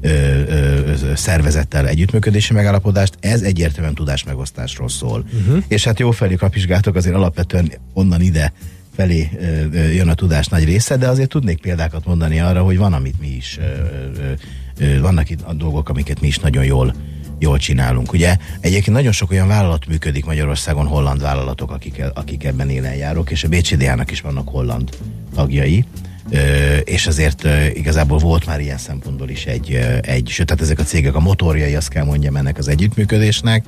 ö, 0.00 0.08
ö, 0.08 0.92
szervezettel 1.14 1.88
együttműködési 1.88 2.52
megállapodást, 2.52 3.16
ez 3.20 3.42
egyértelműen 3.42 3.94
tudásmegosztásról 3.94 4.88
szól. 4.88 5.24
Uh-huh. 5.40 5.62
És 5.68 5.84
hát 5.84 5.98
jó 5.98 6.10
felé 6.10 6.34
kapizsgáltok, 6.34 6.94
azért 6.94 7.14
alapvetően 7.14 7.72
onnan 7.92 8.20
ide 8.20 8.52
felé 8.96 9.30
jön 9.94 10.08
a 10.08 10.14
tudás 10.14 10.46
nagy 10.46 10.64
része, 10.64 10.96
de 10.96 11.08
azért 11.08 11.28
tudnék 11.28 11.60
példákat 11.60 12.06
mondani 12.06 12.40
arra, 12.40 12.62
hogy 12.62 12.78
van, 12.78 12.92
amit 12.92 13.20
mi 13.20 13.28
is, 13.36 13.58
vannak 15.00 15.30
itt 15.30 15.40
a 15.42 15.52
dolgok, 15.52 15.88
amiket 15.88 16.20
mi 16.20 16.26
is 16.26 16.38
nagyon 16.38 16.64
jól 16.64 16.94
jól 17.38 17.58
csinálunk. 17.58 18.12
Ugye? 18.12 18.36
Egyébként 18.60 18.96
nagyon 18.96 19.12
sok 19.12 19.30
olyan 19.30 19.48
vállalat 19.48 19.86
működik 19.86 20.24
Magyarországon, 20.24 20.86
holland 20.86 21.20
vállalatok, 21.20 21.70
akik, 21.70 22.02
akik 22.14 22.44
ebben 22.44 22.70
élen 22.70 22.94
járok, 22.94 23.30
és 23.30 23.44
a 23.44 23.48
BCDA-nak 23.48 24.10
is 24.10 24.20
vannak 24.20 24.48
holland 24.48 24.96
tagjai, 25.34 25.84
és 26.84 27.06
azért 27.06 27.46
igazából 27.74 28.18
volt 28.18 28.46
már 28.46 28.60
ilyen 28.60 28.78
szempontból 28.78 29.28
is 29.28 29.46
egy, 29.46 29.74
egy 30.00 30.28
sőt, 30.28 30.46
tehát 30.46 30.62
ezek 30.62 30.78
a 30.78 30.82
cégek 30.82 31.14
a 31.14 31.20
motorjai, 31.20 31.74
azt 31.74 31.88
kell 31.88 32.04
mondjam 32.04 32.36
ennek 32.36 32.58
az 32.58 32.68
együttműködésnek, 32.68 33.64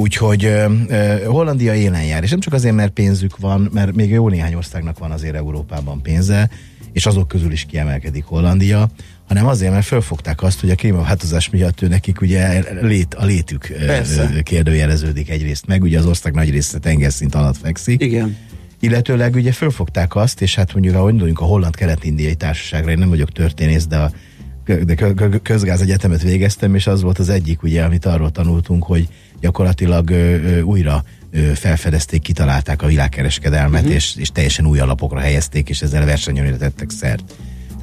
Úgyhogy 0.00 0.46
uh, 0.46 0.70
uh, 0.88 1.24
Hollandia 1.24 1.74
élen 1.74 2.04
jár, 2.04 2.22
és 2.22 2.30
nem 2.30 2.40
csak 2.40 2.52
azért, 2.52 2.74
mert 2.74 2.92
pénzük 2.92 3.38
van, 3.38 3.68
mert 3.72 3.94
még 3.94 4.10
jó 4.10 4.28
néhány 4.28 4.54
országnak 4.54 4.98
van 4.98 5.10
azért 5.10 5.34
Európában 5.34 6.02
pénze, 6.02 6.50
és 6.92 7.06
azok 7.06 7.28
közül 7.28 7.52
is 7.52 7.64
kiemelkedik 7.64 8.24
Hollandia, 8.24 8.88
hanem 9.30 9.46
azért, 9.46 9.72
mert 9.72 9.86
fölfogták 9.86 10.42
azt, 10.42 10.60
hogy 10.60 10.70
a 10.70 10.74
klímaváltozás 10.74 11.50
miatt 11.50 11.82
ő 11.82 11.88
nekik 11.88 12.20
ugye 12.20 12.64
lét, 12.80 13.14
a 13.14 13.24
létük 13.24 13.66
Persze. 13.86 14.42
kérdőjeleződik 14.42 15.30
egyrészt 15.30 15.66
meg, 15.66 15.82
ugye 15.82 15.98
az 15.98 16.06
ország 16.06 16.34
nagy 16.34 16.50
része 16.50 16.78
tengerszint 16.78 17.34
alatt 17.34 17.56
fekszik. 17.56 18.00
Igen. 18.00 18.36
Illetőleg 18.80 19.34
ugye 19.34 19.52
fölfogták 19.52 20.14
azt, 20.14 20.42
és 20.42 20.54
hát 20.54 20.72
mondjuk, 20.72 20.94
ha 20.94 21.02
gondoljunk 21.02 21.40
a 21.40 21.44
Holland 21.44 21.76
Kelet-Indiai 21.76 22.34
Társaságra, 22.34 22.90
én 22.90 22.98
nem 22.98 23.08
vagyok 23.08 23.32
történész, 23.32 23.86
de 23.86 23.96
a 23.96 24.10
de 24.84 24.94
közgáz 25.42 25.80
egyetemet 25.80 26.22
végeztem, 26.22 26.74
és 26.74 26.86
az 26.86 27.02
volt 27.02 27.18
az 27.18 27.28
egyik, 27.28 27.62
ugye, 27.62 27.82
amit 27.82 28.06
arról 28.06 28.30
tanultunk, 28.30 28.84
hogy 28.84 29.08
gyakorlatilag 29.40 30.10
ö, 30.10 30.14
ö, 30.14 30.60
újra 30.60 31.04
ö, 31.30 31.38
felfedezték, 31.38 32.22
kitalálták 32.22 32.82
a 32.82 32.86
világkereskedelmet, 32.86 33.80
uh-huh. 33.80 33.96
és, 33.96 34.16
és 34.16 34.28
teljesen 34.28 34.66
új 34.66 34.78
alapokra 34.78 35.18
helyezték, 35.18 35.68
és 35.68 35.82
ezzel 35.82 36.04
versenyre 36.04 36.56
tettek 36.56 36.90
szert. 36.90 37.34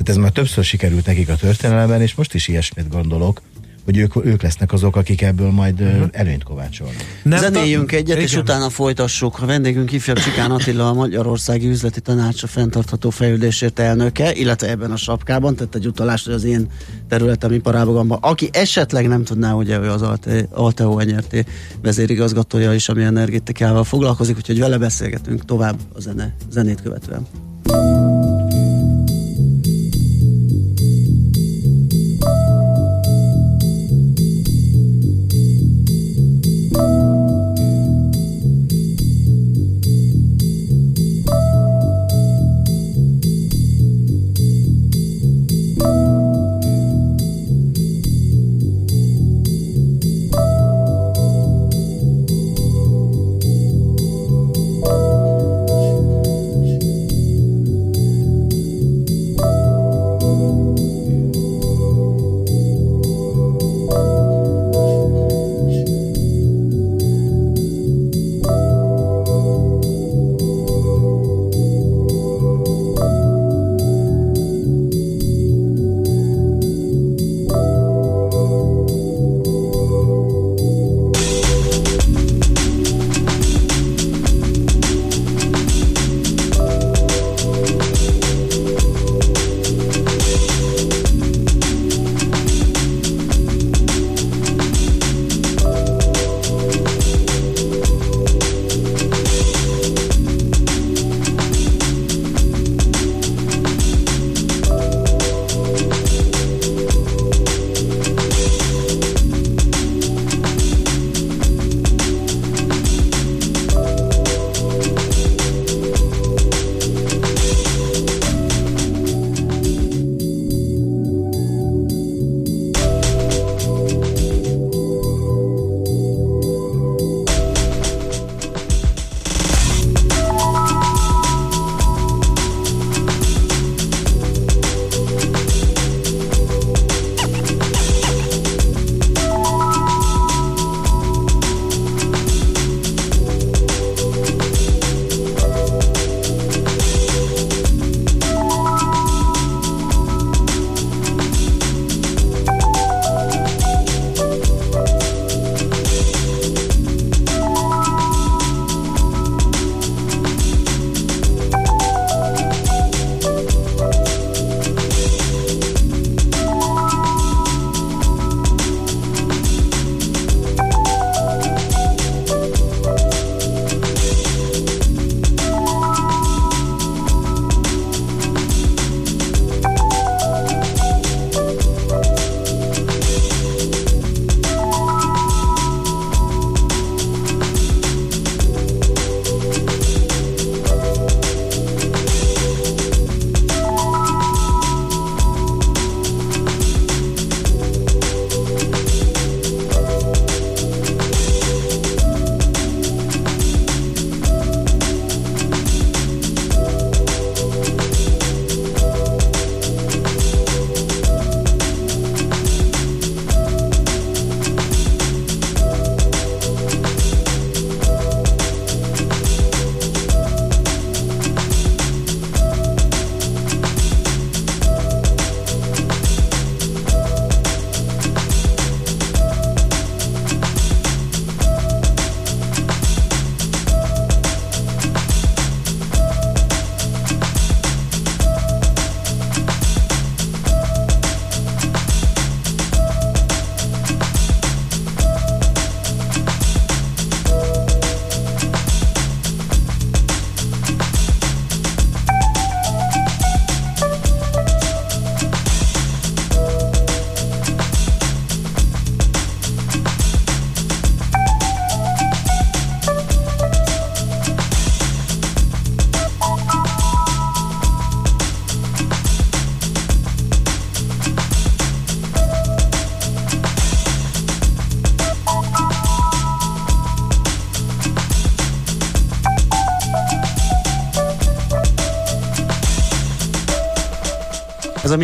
Tehát 0.07 0.21
ez 0.21 0.27
már 0.27 0.35
többször 0.35 0.63
sikerült 0.63 1.05
nekik 1.05 1.29
a 1.29 1.35
történelemben, 1.35 2.01
és 2.01 2.15
most 2.15 2.33
is 2.33 2.47
ilyesmit 2.47 2.89
gondolok, 2.89 3.41
hogy 3.85 3.97
ők, 3.97 4.25
ők 4.25 4.41
lesznek 4.41 4.73
azok, 4.73 4.95
akik 4.95 5.21
ebből 5.21 5.51
majd 5.51 5.81
uh-huh. 5.81 6.07
előnyt 6.11 6.43
kovácsolnak. 6.43 6.95
Nem 7.23 7.39
Zenéljünk 7.39 7.91
egyet, 7.91 8.07
igen. 8.07 8.21
és 8.21 8.35
utána 8.35 8.69
folytassuk. 8.69 9.41
A 9.41 9.45
vendégünk 9.45 9.91
ifjabb 9.91 10.17
Csikán 10.17 10.51
Attila, 10.51 10.89
a 10.89 10.93
Magyarországi 10.93 11.67
Üzleti 11.67 12.01
Tanács 12.01 12.43
a 12.43 12.47
fenntartható 12.47 13.09
fejlődésért 13.09 13.79
elnöke, 13.79 14.33
illetve 14.33 14.69
ebben 14.69 14.91
a 14.91 14.97
sapkában 14.97 15.55
tett 15.55 15.75
egy 15.75 15.87
utalást, 15.87 16.25
hogy 16.25 16.33
az 16.33 16.43
én 16.43 16.67
területem 17.07 17.51
iparágokban, 17.51 18.17
aki 18.21 18.49
esetleg 18.51 19.07
nem 19.07 19.23
tudná, 19.23 19.51
hogy 19.51 19.69
ő 19.69 19.91
az 19.91 20.03
Alteo 20.51 20.99
NRT 21.03 21.45
vezérigazgatója 21.81 22.73
is, 22.73 22.89
ami 22.89 23.03
energetikával 23.03 23.83
foglalkozik, 23.83 24.35
úgyhogy 24.35 24.59
vele 24.59 24.77
beszélgetünk 24.77 25.45
tovább 25.45 25.77
a 25.93 25.99
zene, 25.99 26.35
zenét 26.49 26.81
követően. 26.81 27.27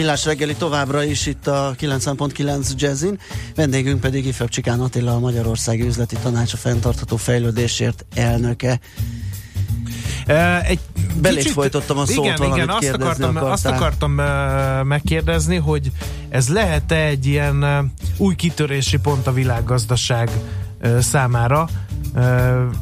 Millás 0.03 0.25
reggeli 0.25 0.55
továbbra 0.55 1.03
is 1.03 1.25
itt 1.25 1.47
a 1.47 1.75
90.9 1.79 2.75
Jazzin, 2.75 3.19
vendégünk 3.55 3.99
pedig 3.99 4.25
Ifebb 4.25 4.49
Csikán 4.49 4.79
Attila, 4.79 5.13
a 5.13 5.19
Magyarországi 5.19 5.85
Üzleti 5.85 6.15
Tanács 6.23 6.53
a 6.53 6.57
fenntartható 6.57 7.15
fejlődésért 7.15 8.05
elnöke. 8.15 8.79
Uh, 10.27 10.69
egy 10.69 10.79
Belét 11.21 11.37
kicsit, 11.37 11.51
folytottam 11.51 11.97
a 11.97 12.05
szót, 12.05 12.25
igen, 12.25 12.43
igen, 12.43 12.69
azt 12.69 12.89
akartam, 12.89 13.35
azt 13.35 13.65
akartam 13.65 14.17
uh, 14.17 14.83
megkérdezni, 14.83 15.55
hogy 15.55 15.91
ez 16.29 16.49
lehet-e 16.49 17.05
egy 17.05 17.25
ilyen 17.25 17.63
uh, 17.63 17.85
új 18.17 18.35
kitörési 18.35 18.97
pont 18.97 19.27
a 19.27 19.33
világgazdaság 19.33 20.29
számára, 20.99 21.69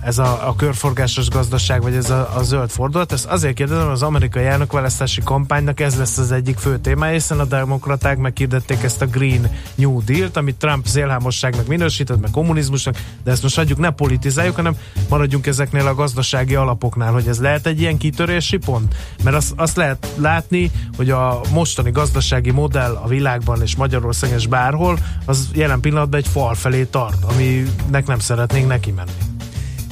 ez 0.01 0.17
a, 0.17 0.47
a 0.47 0.55
körforgásos 0.55 1.29
gazdaság, 1.29 1.81
vagy 1.81 1.95
ez 1.95 2.09
a, 2.09 2.29
a 2.35 2.43
zöld 2.43 2.69
fordulat. 2.69 3.11
Ezt 3.11 3.25
azért 3.25 3.53
kérdezem, 3.53 3.87
az 3.87 4.01
amerikai 4.01 4.45
elnökválasztási 4.45 5.21
kampánynak 5.23 5.79
ez 5.79 5.97
lesz 5.97 6.17
az 6.17 6.31
egyik 6.31 6.57
fő 6.57 6.79
témája, 6.79 7.13
hiszen 7.13 7.39
a 7.39 7.45
demokraták 7.45 8.17
meghirdették 8.17 8.83
ezt 8.83 9.01
a 9.01 9.05
Green 9.05 9.51
New 9.75 10.03
Deal-t, 10.03 10.37
amit 10.37 10.55
Trump 10.55 10.85
zélhámosságnak 10.85 11.67
minősített, 11.67 12.21
meg 12.21 12.31
kommunizmusnak, 12.31 12.95
de 13.23 13.31
ezt 13.31 13.43
most 13.43 13.57
adjuk, 13.57 13.79
ne 13.79 13.89
politizáljuk, 13.89 14.55
hanem 14.55 14.75
maradjunk 15.09 15.47
ezeknél 15.47 15.87
a 15.87 15.95
gazdasági 15.95 16.55
alapoknál, 16.55 17.11
hogy 17.11 17.27
ez 17.27 17.39
lehet 17.39 17.67
egy 17.67 17.79
ilyen 17.79 17.97
kitörési 17.97 18.57
pont? 18.57 18.95
Mert 19.23 19.35
azt, 19.35 19.53
azt 19.55 19.75
lehet 19.75 20.07
látni, 20.17 20.71
hogy 20.97 21.09
a 21.09 21.41
mostani 21.51 21.91
gazdasági 21.91 22.51
modell 22.51 22.95
a 22.95 23.07
világban 23.07 23.61
és 23.61 23.75
Magyarországon 23.75 24.37
és 24.37 24.47
bárhol, 24.47 24.97
az 25.25 25.49
jelen 25.53 25.79
pillanatban 25.79 26.19
egy 26.19 26.27
fal 26.27 26.53
felé 26.53 26.83
tart, 26.83 27.23
aminek 27.23 28.07
nem 28.07 28.19
szeretnénk 28.19 28.67
neki 28.67 28.91
menni. 28.91 29.20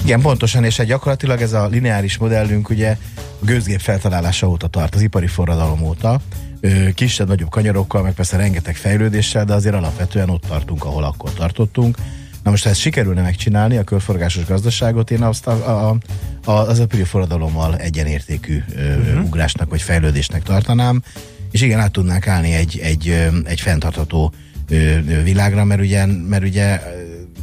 Igen, 0.04 0.22
pontosan, 0.22 0.64
és 0.64 0.80
egy 0.80 0.88
gyakorlatilag 0.88 1.42
ez 1.42 1.54
a 1.54 1.68
lineáris 1.68 2.18
modellünk 2.18 2.70
ugye 2.70 2.98
a 3.42 3.46
gőzgép 3.46 3.80
feltalálása 3.80 4.48
óta 4.50 4.68
tart, 4.68 4.96
az 4.96 5.02
ipari 5.02 5.28
forradalom 5.28 5.82
óta, 5.82 6.20
kisebb-nagyobb 6.94 7.50
kanyarokkal, 7.50 8.02
meg 8.02 8.14
persze 8.14 8.38
rengeteg 8.38 8.76
fejlődéssel, 8.76 9.46
de 9.46 9.54
azért 9.54 9.76
alapvetően 9.76 10.30
ott 10.30 10.44
tartunk, 10.48 10.86
ahol 10.86 11.04
akkor 11.04 11.34
tartottunk. 11.34 11.98
Na 12.44 12.50
most, 12.50 12.64
ha 12.64 12.70
ezt 12.70 12.80
sikerülne 12.80 13.22
megcsinálni, 13.22 13.78
a 13.78 13.84
körforgásos 13.84 14.46
gazdaságot, 14.46 15.12
én 15.12 15.22
azt 15.22 15.48
a, 15.48 15.90
a, 15.90 15.98
a, 16.46 16.52
az 16.52 16.80
ipari 16.80 17.04
forradalommal 17.04 17.78
egyenértékű 17.78 18.64
uh-huh. 18.76 19.24
ugrásnak 19.26 19.70
vagy 19.70 19.82
fejlődésnek 19.82 20.44
tartanám, 20.44 21.02
és 21.52 21.62
igen, 21.62 21.80
át 21.80 21.92
tudnánk 21.92 22.28
állni 22.28 22.54
egy, 22.54 22.80
egy, 22.84 23.30
egy 23.46 23.62
fenntartható 23.62 24.34
világra, 25.24 25.64
mert 25.64 25.82
ugye, 25.82 26.06
mert 26.06 26.44
ugye 26.44 26.82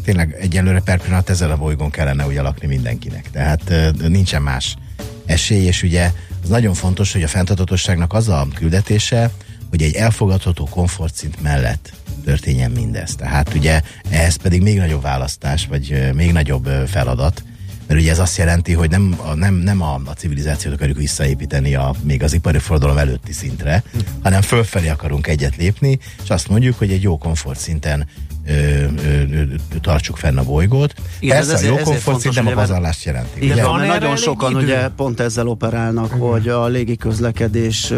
tényleg 0.06 0.36
egyelőre 0.40 0.80
per 0.80 1.00
pillanat 1.00 1.30
ezzel 1.30 1.50
a 1.50 1.56
bolygón 1.56 1.90
kellene 1.90 2.26
ugye 2.26 2.42
lakni 2.42 2.66
mindenkinek. 2.66 3.30
Tehát 3.30 3.72
nincsen 4.08 4.42
más 4.42 4.76
esély, 5.24 5.64
és 5.64 5.82
ugye 5.82 6.10
az 6.42 6.48
nagyon 6.48 6.74
fontos, 6.74 7.12
hogy 7.12 7.22
a 7.22 7.28
fenntartatosságnak 7.28 8.12
az 8.12 8.28
a 8.28 8.46
küldetése, 8.54 9.30
hogy 9.70 9.82
egy 9.82 9.94
elfogadható 9.94 10.64
komfortszint 10.64 11.42
mellett 11.42 11.92
történjen 12.24 12.70
mindez. 12.70 13.14
Tehát 13.14 13.54
ugye 13.54 13.80
ehhez 14.10 14.36
pedig 14.36 14.62
még 14.62 14.78
nagyobb 14.78 15.02
választás, 15.02 15.66
vagy 15.66 16.14
még 16.14 16.32
nagyobb 16.32 16.68
feladat, 16.86 17.42
mert 17.86 18.00
ugye 18.00 18.10
ez 18.10 18.18
azt 18.18 18.36
jelenti, 18.36 18.72
hogy 18.72 18.90
nem, 18.90 19.14
a, 19.16 19.34
nem, 19.34 19.54
nem 19.54 19.82
a, 19.82 20.00
a 20.04 20.12
civilizációt 20.12 20.74
akarjuk 20.74 20.96
visszaépíteni 20.96 21.74
a, 21.74 21.94
még 22.02 22.22
az 22.22 22.32
ipari 22.32 22.58
forradalom 22.58 22.98
előtti 22.98 23.32
szintre, 23.32 23.82
hanem 24.22 24.42
fölfelé 24.42 24.88
akarunk 24.88 25.26
egyet 25.26 25.56
lépni, 25.56 25.98
és 26.22 26.30
azt 26.30 26.48
mondjuk, 26.48 26.78
hogy 26.78 26.92
egy 26.92 27.02
jó 27.02 27.18
komfortszinten 27.18 28.06
ö, 28.46 28.84
tartsuk 29.80 30.16
fenn 30.16 30.36
a 30.36 30.42
bolygót. 30.42 30.94
Igen, 31.20 31.36
Persze 31.36 31.52
ezért, 31.52 31.72
a 31.72 31.78
jó 31.78 31.82
komfortszint 31.82 32.34
nem 32.34 32.46
a 32.46 32.50
pazarlást 32.50 33.04
jelenti. 33.04 33.44
Igen, 33.44 33.52
ugye? 33.56 33.66
Van 33.66 33.86
nagyon 33.86 34.16
sokan 34.16 34.50
idő? 34.50 34.62
ugye 34.62 34.88
pont 34.88 35.20
ezzel 35.20 35.48
operálnak, 35.48 36.06
Igen. 36.06 36.18
hogy 36.18 36.48
a 36.48 36.66
légi 36.66 36.96
közlekedés 36.96 37.92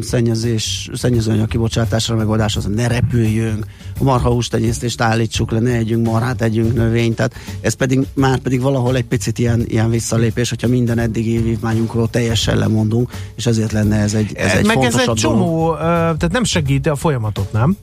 szennyezés, 0.00 0.90
szennyezőanyag 0.92 1.48
kibocsátásra 1.48 2.14
megoldás 2.14 2.56
az 2.56 2.68
ne 2.74 2.86
repüljünk, 2.86 3.66
a 4.00 4.04
marhahús 4.04 4.48
tenyésztést 4.48 5.00
állítsuk 5.00 5.50
le, 5.50 5.58
ne 5.58 5.72
együnk 5.72 6.06
marhát, 6.06 6.42
együnk 6.42 6.74
növényt, 6.74 7.16
tehát 7.16 7.34
ez 7.60 7.74
pedig 7.74 8.00
már 8.14 8.38
pedig 8.38 8.60
valahol 8.60 8.96
egy 8.96 9.04
picit 9.04 9.38
ilyen, 9.38 9.64
ilyen 9.66 9.90
visszalépés, 9.90 10.48
hogyha 10.48 10.68
minden 10.68 10.98
eddigi 10.98 11.38
vívmányunkról 11.38 12.10
teljesen 12.10 12.58
lemondunk, 12.58 13.10
és 13.34 13.46
ezért 13.46 13.72
lenne 13.72 13.96
ez 13.96 14.14
egy, 14.14 14.32
ez 14.34 14.52
egy 14.52 14.66
Meg 14.66 14.82
ez 14.82 14.96
egy 14.96 15.12
csomó, 15.12 15.64
dolog. 15.64 15.78
tehát 15.78 16.32
nem 16.32 16.44
segíti 16.44 16.88
a 16.88 16.96
folyamatot, 16.96 17.52
nem? 17.52 17.76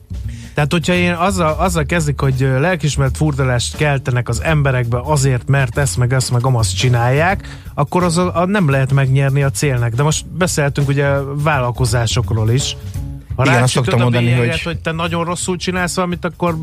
Tehát, 0.58 0.72
hogyha 0.72 0.94
én 0.94 1.14
azzal, 1.14 1.56
azzal 1.60 1.86
kezdik, 1.86 2.20
hogy 2.20 2.40
lelkismert 2.40 3.18
furdalást 3.18 3.76
keltenek 3.76 4.30
az 4.30 4.42
emberekbe 4.44 5.00
azért, 5.04 5.48
mert 5.48 5.78
ezt 5.78 5.98
meg 5.98 6.14
ezt 6.14 6.32
meg 6.32 6.46
amazt 6.46 6.76
csinálják, 6.76 7.60
akkor 7.74 8.04
az 8.04 8.18
a, 8.18 8.42
a 8.42 8.46
nem 8.46 8.70
lehet 8.70 8.94
megnyerni 8.94 9.44
a 9.44 9.50
célnak. 9.50 9.94
De 9.94 10.04
most 10.04 10.26
beszéltünk 10.26 10.88
ugye 10.88 11.10
vállalkozásokról 11.44 12.52
is. 12.52 12.78
Ha 13.36 13.46
Igen, 13.46 13.64
azt 13.64 13.74
szoktam 13.74 14.00
mondani, 14.00 14.26
bélyeget, 14.26 14.52
hogy... 14.52 14.62
hogy 14.64 14.80
te 14.80 14.92
nagyon 14.92 15.26
rosszul 15.26 15.58
csinálsz 15.58 15.96
valamit, 15.96 16.26
akkor 16.26 16.58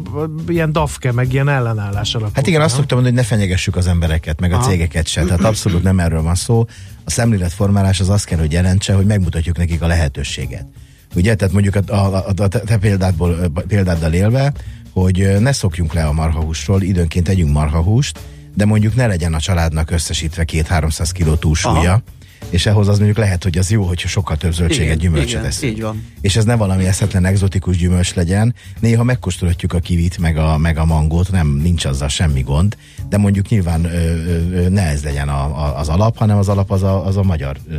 ilyen 0.48 0.72
dafke, 0.72 1.12
meg 1.12 1.32
ilyen 1.32 1.48
ellenállás 1.48 2.14
alakul. 2.14 2.34
Hát 2.34 2.46
igen, 2.46 2.60
azt 2.60 2.74
szoktam 2.74 2.98
mondani, 2.98 3.16
hogy 3.16 3.28
ne 3.28 3.36
fenyegessük 3.36 3.76
az 3.76 3.86
embereket, 3.86 4.40
meg 4.40 4.52
a 4.52 4.56
Aha. 4.56 4.68
cégeket 4.68 5.06
se. 5.06 5.22
Tehát 5.22 5.44
abszolút 5.44 5.82
nem 5.82 6.00
erről 6.00 6.22
van 6.22 6.34
szó. 6.34 6.66
A 7.04 7.10
szemléletformálás 7.10 8.00
az 8.00 8.08
azt 8.08 8.24
kell, 8.24 8.38
hogy 8.38 8.52
jelentse, 8.52 8.94
hogy 8.94 9.06
megmutatjuk 9.06 9.56
nekik 9.56 9.82
a 9.82 9.86
lehetőséget. 9.86 10.66
Ugye, 11.14 11.34
tehát 11.34 11.52
mondjuk 11.54 11.74
a, 11.74 11.94
a, 11.94 12.24
a, 12.36 12.48
te 12.48 12.76
példádból, 12.76 13.36
példáddal 13.68 14.12
élve, 14.12 14.52
hogy 14.92 15.40
ne 15.40 15.52
szokjunk 15.52 15.92
le 15.92 16.04
a 16.04 16.12
marhahúsról, 16.12 16.82
időnként 16.82 17.24
tegyünk 17.24 17.52
marhahúst, 17.52 18.20
de 18.54 18.64
mondjuk 18.64 18.94
ne 18.94 19.06
legyen 19.06 19.34
a 19.34 19.40
családnak 19.40 19.90
összesítve 19.90 20.44
két-háromszáz 20.44 21.12
kiló 21.12 21.34
túlsúlya, 21.34 21.92
Aha 21.92 22.02
és 22.50 22.66
ehhoz 22.66 22.88
az 22.88 22.96
mondjuk 22.96 23.18
lehet, 23.18 23.42
hogy 23.42 23.58
az 23.58 23.70
jó, 23.70 23.82
hogyha 23.82 24.08
sokkal 24.08 24.36
több 24.36 24.52
zöldséget, 24.52 24.84
igen, 24.86 24.98
gyümölcsöt 24.98 25.28
igen, 25.30 25.44
eszünk. 25.44 25.72
Így 25.72 25.82
van. 25.82 26.04
És 26.20 26.36
ez 26.36 26.44
ne 26.44 26.54
valami 26.54 26.86
eszetlen 26.86 27.24
egzotikus 27.24 27.76
gyümölcs 27.76 28.14
legyen. 28.14 28.54
Néha 28.80 29.02
megkóstolhatjuk 29.02 29.72
a 29.72 29.78
kivit, 29.78 30.18
meg 30.18 30.36
a, 30.36 30.58
meg 30.58 30.78
a 30.78 30.84
mangót, 30.84 31.30
nem 31.30 31.60
nincs 31.62 31.84
azzal 31.84 32.08
semmi 32.08 32.40
gond, 32.40 32.76
de 33.08 33.16
mondjuk 33.16 33.48
nyilván 33.48 33.84
ö, 33.84 33.88
ö, 33.88 34.68
ne 34.68 34.82
ez 34.82 35.02
legyen 35.02 35.28
a, 35.28 35.64
a, 35.64 35.78
az 35.78 35.88
alap, 35.88 36.16
hanem 36.16 36.38
az 36.38 36.48
alap 36.48 36.70
az 36.70 36.82
a, 36.82 37.06
az 37.06 37.16
a 37.16 37.22
magyar 37.22 37.56
ö, 37.70 37.74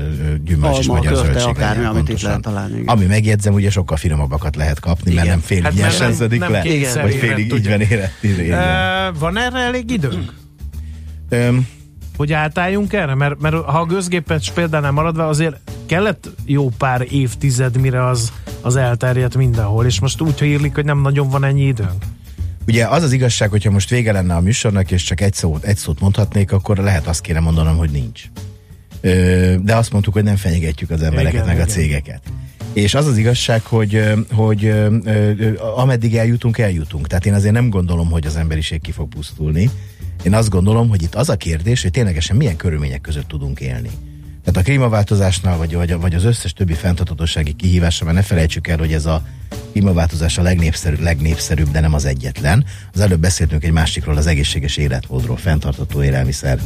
gyümölcs 0.45 0.63
Alma, 0.63 0.79
és 0.79 0.87
magyar 0.87 1.13
körte, 1.13 1.25
zöldség 1.31 1.49
akármi, 1.49 1.75
legyen, 1.75 1.91
amit 1.91 2.09
itt 2.09 2.21
lehet 2.21 2.41
találni. 2.41 2.73
Igen. 2.73 2.87
Ami 2.87 3.05
megjegyzem, 3.05 3.53
ugye 3.53 3.69
sokkal 3.69 3.97
finomabbakat 3.97 4.55
lehet 4.55 4.79
kapni, 4.79 5.11
igen. 5.11 5.25
mert 5.25 5.35
nem 5.35 5.45
félig 5.45 5.63
hát 5.63 5.73
nyersenződik 5.73 6.47
le, 6.47 6.65
igen, 6.65 7.01
vagy 7.01 7.15
félig 7.15 7.53
így 7.53 7.69
van 7.69 7.81
érett. 7.81 8.11
Van 9.19 9.37
erre 9.37 9.59
elég 9.59 9.91
időnk? 9.91 10.33
Hogy 12.17 12.33
átálljunk 12.33 12.93
erre? 12.93 13.15
Mert, 13.15 13.39
mert 13.39 13.55
ha 13.55 13.79
a 13.79 13.85
gőzgépes 13.85 14.51
példánál 14.51 14.91
maradva, 14.91 15.27
azért 15.27 15.55
kellett 15.85 16.29
jó 16.45 16.69
pár 16.77 17.07
évtized, 17.09 17.77
mire 17.77 18.05
az, 18.05 18.31
az 18.61 18.75
elterjedt 18.75 19.35
mindenhol, 19.35 19.85
és 19.85 19.99
most 19.99 20.21
úgy 20.21 20.39
hírlik, 20.39 20.75
hogy 20.75 20.85
nem 20.85 21.01
nagyon 21.01 21.29
van 21.29 21.43
ennyi 21.43 21.65
időnk. 21.65 22.03
Ugye 22.67 22.87
az 22.87 23.03
az 23.03 23.11
igazság, 23.11 23.49
hogyha 23.49 23.71
most 23.71 23.89
vége 23.89 24.11
lenne 24.11 24.35
a 24.35 24.39
műsornak, 24.39 24.91
és 24.91 25.03
csak 25.03 25.21
egy 25.21 25.33
szót, 25.33 25.63
egy 25.63 25.77
szót 25.77 25.99
mondhatnék, 25.99 26.51
akkor 26.51 26.77
lehet 26.77 27.07
azt 27.07 27.21
kéne 27.21 27.39
mondanom, 27.39 27.77
hogy 27.77 27.89
nincs. 27.89 28.23
Ö, 29.01 29.55
de 29.61 29.75
azt 29.75 29.91
mondtuk, 29.91 30.13
hogy 30.13 30.23
nem 30.23 30.35
fenyegetjük 30.35 30.89
az 30.89 31.01
embereket, 31.01 31.33
igen, 31.33 31.45
meg 31.45 31.55
igen. 31.55 31.67
a 31.67 31.71
cégeket. 31.71 32.21
És 32.73 32.93
az 32.93 33.07
az 33.07 33.17
igazság, 33.17 33.61
hogy, 33.63 34.03
hogy 34.31 34.73
ameddig 35.75 36.15
eljutunk, 36.15 36.57
eljutunk. 36.57 37.07
Tehát 37.07 37.25
én 37.25 37.33
azért 37.33 37.53
nem 37.53 37.69
gondolom, 37.69 38.09
hogy 38.09 38.25
az 38.25 38.35
emberiség 38.35 38.81
ki 38.81 38.91
fog 38.91 39.07
pusztulni. 39.09 39.69
Én 40.25 40.33
azt 40.33 40.49
gondolom, 40.49 40.89
hogy 40.89 41.01
itt 41.01 41.15
az 41.15 41.29
a 41.29 41.35
kérdés, 41.35 41.81
hogy 41.81 41.91
ténylegesen 41.91 42.35
milyen 42.35 42.55
körülmények 42.55 43.01
között 43.01 43.27
tudunk 43.27 43.59
élni. 43.59 43.89
Tehát 44.43 44.59
a 44.59 44.63
klímaváltozásnál, 44.63 45.57
vagy, 45.57 45.75
vagy, 45.75 45.93
vagy 45.93 46.15
az 46.15 46.23
összes 46.23 46.53
többi 46.53 46.73
fenntarthatósági 46.73 47.53
kihívásra, 47.53 48.05
mert 48.05 48.17
ne 48.17 48.23
felejtsük 48.23 48.67
el, 48.67 48.77
hogy 48.77 48.93
ez 48.93 49.05
a 49.05 49.25
klímaváltozás 49.71 50.37
a 50.37 50.41
legnépszerűbb, 50.41 50.99
legnépszerűbb, 50.99 51.71
de 51.71 51.79
nem 51.79 51.93
az 51.93 52.05
egyetlen. 52.05 52.65
Az 52.93 52.99
előbb 52.99 53.19
beszéltünk 53.19 53.63
egy 53.63 53.71
másikról, 53.71 54.17
az 54.17 54.27
egészséges 54.27 54.77
életmódról, 54.77 55.37
fenntartható 55.37 56.03
élelmiszer 56.03 56.59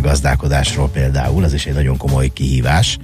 gazdálkodásról 0.00 0.88
például, 0.88 1.44
az 1.44 1.52
is 1.52 1.66
egy 1.66 1.74
nagyon 1.74 1.96
komoly 1.96 2.32
kihívás. 2.32 2.98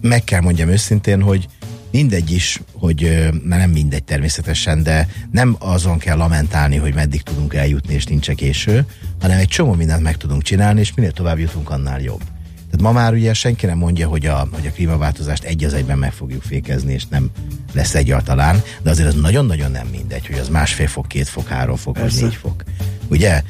Meg 0.00 0.24
kell 0.24 0.40
mondjam 0.40 0.68
őszintén, 0.68 1.22
hogy 1.22 1.48
mindegy 1.92 2.30
is, 2.30 2.60
hogy 2.72 3.30
nem 3.44 3.70
mindegy 3.70 4.04
természetesen, 4.04 4.82
de 4.82 5.08
nem 5.30 5.56
azon 5.58 5.98
kell 5.98 6.16
lamentálni, 6.16 6.76
hogy 6.76 6.94
meddig 6.94 7.22
tudunk 7.22 7.54
eljutni, 7.54 7.94
és 7.94 8.04
nincs 8.04 8.30
késő, 8.30 8.86
hanem 9.20 9.38
egy 9.38 9.48
csomó 9.48 9.72
mindent 9.74 10.02
meg 10.02 10.16
tudunk 10.16 10.42
csinálni, 10.42 10.80
és 10.80 10.94
minél 10.94 11.12
tovább 11.12 11.38
jutunk, 11.38 11.70
annál 11.70 12.00
jobb. 12.00 12.22
Tehát 12.70 12.94
ma 12.94 13.00
már 13.00 13.12
ugye 13.12 13.34
senki 13.34 13.66
nem 13.66 13.78
mondja, 13.78 14.08
hogy 14.08 14.26
a, 14.26 14.48
hogy 14.52 14.66
a 14.66 14.70
klímaváltozást 14.70 15.44
egy 15.44 15.64
az 15.64 15.74
egyben 15.74 15.98
meg 15.98 16.12
fogjuk 16.12 16.42
fékezni, 16.42 16.92
és 16.92 17.06
nem 17.06 17.30
lesz 17.72 17.94
egyáltalán, 17.94 18.62
de 18.82 18.90
azért 18.90 19.08
az 19.08 19.14
nagyon-nagyon 19.14 19.70
nem 19.70 19.86
mindegy, 19.86 20.26
hogy 20.26 20.38
az 20.38 20.48
másfél 20.48 20.86
fok, 20.86 21.08
két 21.08 21.28
fok, 21.28 21.48
három 21.48 21.76
fok, 21.76 21.92
Persze. 21.92 22.20
vagy 22.20 22.28
négy 22.28 22.38
fok. 22.38 22.64
Ugye? 23.08 23.42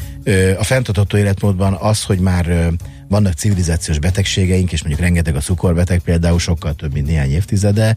A 0.59 0.64
fenntartható 0.64 1.16
életmódban 1.16 1.72
az, 1.81 2.02
hogy 2.02 2.18
már 2.18 2.72
vannak 3.09 3.33
civilizációs 3.33 3.98
betegségeink, 3.98 4.72
és 4.72 4.83
mondjuk 4.83 5.05
rengeteg 5.05 5.37
a 5.37 5.40
cukorbeteg 5.40 6.00
például 6.00 6.38
sokkal 6.38 6.74
több, 6.74 6.92
mint 6.92 7.07
néhány 7.07 7.31
évtizede, 7.31 7.96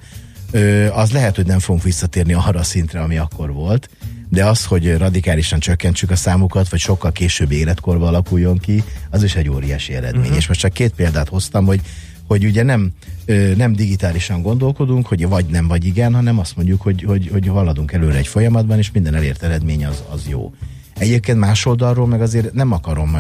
az 0.94 1.12
lehet, 1.12 1.36
hogy 1.36 1.46
nem 1.46 1.60
fogunk 1.60 1.84
visszatérni 1.84 2.34
arra 2.34 2.60
a 2.60 2.64
szintre, 2.64 3.02
ami 3.02 3.18
akkor 3.18 3.54
volt, 3.54 3.90
de 4.30 4.46
az, 4.46 4.66
hogy 4.66 4.98
radikálisan 4.98 5.60
csökkentsük 5.60 6.12
a 6.12 6.16
számukat, 6.16 6.70
vagy 6.70 6.80
sokkal 6.80 7.12
később 7.12 7.52
életkorba 7.52 8.08
alakuljon 8.08 8.58
ki, 8.58 8.84
az 9.10 9.24
is 9.24 9.36
egy 9.36 9.50
óriási 9.50 9.94
eredmény. 9.94 10.22
Uh-huh. 10.22 10.38
És 10.38 10.48
most 10.48 10.60
csak 10.60 10.74
két 10.74 10.94
példát 10.94 11.30
hoztam, 11.30 11.66
hogy 11.66 11.82
hogy 12.28 12.46
ugye 12.46 12.64
nem, 12.64 12.92
nem 13.56 13.74
digitálisan 13.74 14.42
gondolkodunk, 14.42 15.08
hogy 15.08 15.28
vagy 15.28 15.46
nem, 15.46 15.68
vagy 15.68 15.86
igen, 15.86 16.14
hanem 16.14 16.40
azt 16.40 16.56
mondjuk, 16.56 16.82
hogy, 16.82 17.04
hogy, 17.04 17.30
hogy 17.32 17.48
haladunk 17.48 17.92
előre 17.92 18.18
egy 18.18 18.28
folyamatban, 18.28 18.78
és 18.78 18.92
minden 18.92 19.16
elért 19.16 19.44
eredmény 19.44 19.86
az, 19.86 20.04
az 20.10 20.28
jó. 20.28 20.54
Egyébként 20.98 21.40
más 21.40 21.66
oldalról 21.66 22.08
meg 22.08 22.22
azért 22.22 22.54
nem 22.54 22.72
akarom 22.72 23.18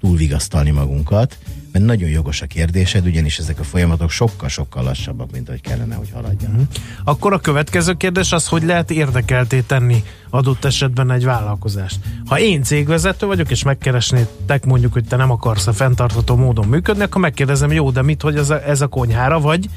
túlvigasztalni 0.00 0.70
magunkat, 0.70 1.38
mert 1.72 1.84
nagyon 1.84 2.08
jogos 2.08 2.42
a 2.42 2.46
kérdésed, 2.46 3.06
ugyanis 3.06 3.38
ezek 3.38 3.58
a 3.58 3.64
folyamatok 3.64 4.10
sokkal-sokkal 4.10 4.82
lassabbak, 4.82 5.30
mint 5.32 5.48
ahogy 5.48 5.60
kellene, 5.60 5.94
hogy 5.94 6.10
haladjanak. 6.12 6.60
Uh-huh. 6.60 6.74
Akkor 7.04 7.32
a 7.32 7.38
következő 7.38 7.92
kérdés 7.92 8.32
az, 8.32 8.46
hogy 8.46 8.62
lehet 8.62 8.90
érdekelté 8.90 9.60
tenni 9.60 10.02
adott 10.30 10.64
esetben 10.64 11.10
egy 11.10 11.24
vállalkozást. 11.24 11.98
Ha 12.26 12.38
én 12.38 12.62
cégvezető 12.62 13.26
vagyok, 13.26 13.50
és 13.50 13.62
megkeresnétek 13.62 14.64
mondjuk, 14.64 14.92
hogy 14.92 15.04
te 15.04 15.16
nem 15.16 15.30
akarsz 15.30 15.66
a 15.66 15.72
fenntartható 15.72 16.36
módon 16.36 16.68
működni, 16.68 17.02
akkor 17.02 17.20
megkérdezem, 17.20 17.72
jó, 17.72 17.90
de 17.90 18.02
mit, 18.02 18.22
hogy 18.22 18.36
ez 18.36 18.50
a, 18.50 18.68
ez 18.68 18.80
a 18.80 18.86
konyhára, 18.86 19.40
vagy 19.40 19.68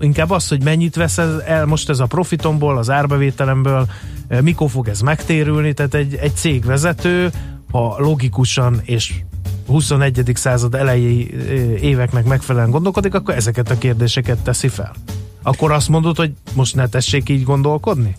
inkább 0.00 0.30
az, 0.30 0.48
hogy 0.48 0.62
mennyit 0.62 0.96
vesz 0.96 1.18
el 1.46 1.66
most 1.66 1.88
ez 1.88 1.98
a 1.98 2.06
profitomból, 2.06 2.78
az 2.78 2.90
árbevételemből, 2.90 3.86
mikor 4.40 4.70
fog 4.70 4.88
ez 4.88 5.00
megtérülni, 5.00 5.72
tehát 5.72 5.94
egy, 5.94 6.14
egy 6.14 6.34
cégvezető, 6.34 7.30
ha 7.70 7.96
logikusan 7.98 8.80
és 8.84 9.14
21. 9.68 10.32
század 10.34 10.74
elejé 10.74 11.30
éveknek 11.80 12.24
megfelelően 12.24 12.70
gondolkodik, 12.70 13.14
akkor 13.14 13.34
ezeket 13.34 13.70
a 13.70 13.78
kérdéseket 13.78 14.38
teszi 14.38 14.68
fel. 14.68 14.94
Akkor 15.42 15.72
azt 15.72 15.88
mondod, 15.88 16.16
hogy 16.16 16.32
most 16.54 16.74
ne 16.74 16.86
tessék 16.86 17.28
így 17.28 17.42
gondolkodni? 17.42 18.14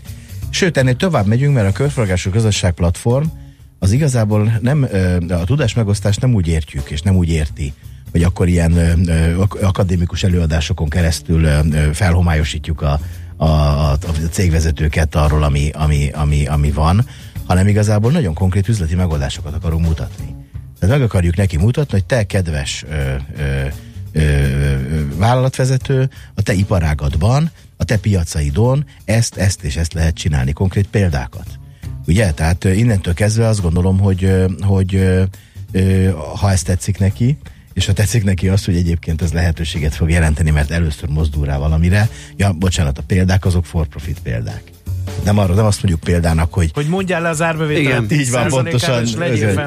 Sőt, 0.49 0.77
ennél 0.77 0.95
tovább 0.95 1.25
megyünk, 1.25 1.53
mert 1.53 1.67
a 1.67 1.71
körforgású 1.71 2.29
közösség 2.29 2.71
platform 2.71 3.25
az 3.79 3.91
igazából 3.91 4.57
nem, 4.61 4.87
a 5.29 5.43
tudás 5.43 5.73
megosztást 5.73 6.21
nem 6.21 6.33
úgy 6.33 6.47
értjük, 6.47 6.89
és 6.89 7.01
nem 7.01 7.15
úgy 7.15 7.29
érti, 7.29 7.73
hogy 8.11 8.23
akkor 8.23 8.47
ilyen 8.47 8.73
akadémikus 9.61 10.23
előadásokon 10.23 10.89
keresztül 10.89 11.47
felhomályosítjuk 11.93 12.81
a, 12.81 12.99
a, 13.35 13.45
a, 13.45 13.91
a 13.91 14.27
cégvezetőket 14.31 15.15
arról, 15.15 15.43
ami, 15.43 15.69
ami, 15.73 16.09
ami, 16.09 16.45
ami 16.45 16.71
van, 16.71 17.05
hanem 17.45 17.67
igazából 17.67 18.11
nagyon 18.11 18.33
konkrét 18.33 18.67
üzleti 18.67 18.95
megoldásokat 18.95 19.53
akarunk 19.53 19.85
mutatni. 19.85 20.38
Meg 20.79 21.01
akarjuk 21.01 21.35
neki 21.35 21.57
mutatni, 21.57 21.91
hogy 21.91 22.05
te 22.05 22.23
kedves 22.23 22.85
ö, 22.89 23.15
ö, 23.37 23.65
ö, 24.11 25.17
vállalatvezető, 25.17 26.09
a 26.35 26.41
te 26.41 26.53
iparágadban, 26.53 27.51
a 27.77 27.83
te 27.83 27.97
piacaidon 27.97 28.85
ezt, 29.05 29.37
ezt 29.37 29.63
és 29.63 29.75
ezt 29.75 29.93
lehet 29.93 30.15
csinálni, 30.15 30.51
konkrét 30.51 30.87
példákat. 30.87 31.59
Ugye? 32.07 32.31
Tehát 32.31 32.63
innentől 32.63 33.13
kezdve 33.13 33.47
azt 33.47 33.61
gondolom, 33.61 33.99
hogy, 33.99 34.33
hogy 34.59 35.19
ha 36.35 36.51
ez 36.51 36.61
tetszik 36.61 36.97
neki, 36.97 37.37
és 37.73 37.85
ha 37.85 37.93
tetszik 37.93 38.23
neki 38.23 38.49
az, 38.49 38.65
hogy 38.65 38.75
egyébként 38.75 39.21
ez 39.21 39.33
lehetőséget 39.33 39.95
fog 39.95 40.09
jelenteni, 40.09 40.49
mert 40.49 40.71
először 40.71 41.09
mozdul 41.09 41.45
rá 41.45 41.57
valamire, 41.57 42.09
ja, 42.35 42.53
bocsánat, 42.53 42.97
a 42.97 43.03
példák 43.07 43.45
azok 43.45 43.65
for 43.65 43.87
profit 43.87 44.19
példák 44.19 44.63
nem 45.23 45.37
arra, 45.37 45.53
nem 45.53 45.65
azt 45.65 45.83
mondjuk 45.83 46.03
példának, 46.03 46.53
hogy... 46.53 46.71
Hogy 46.73 46.87
mondjál 46.87 47.21
le 47.21 47.29
az 47.29 47.41
árbevételt. 47.41 48.11
Igen, 48.11 48.19
így 48.19 48.31
van, 48.31 48.47
pontosan. 48.47 49.07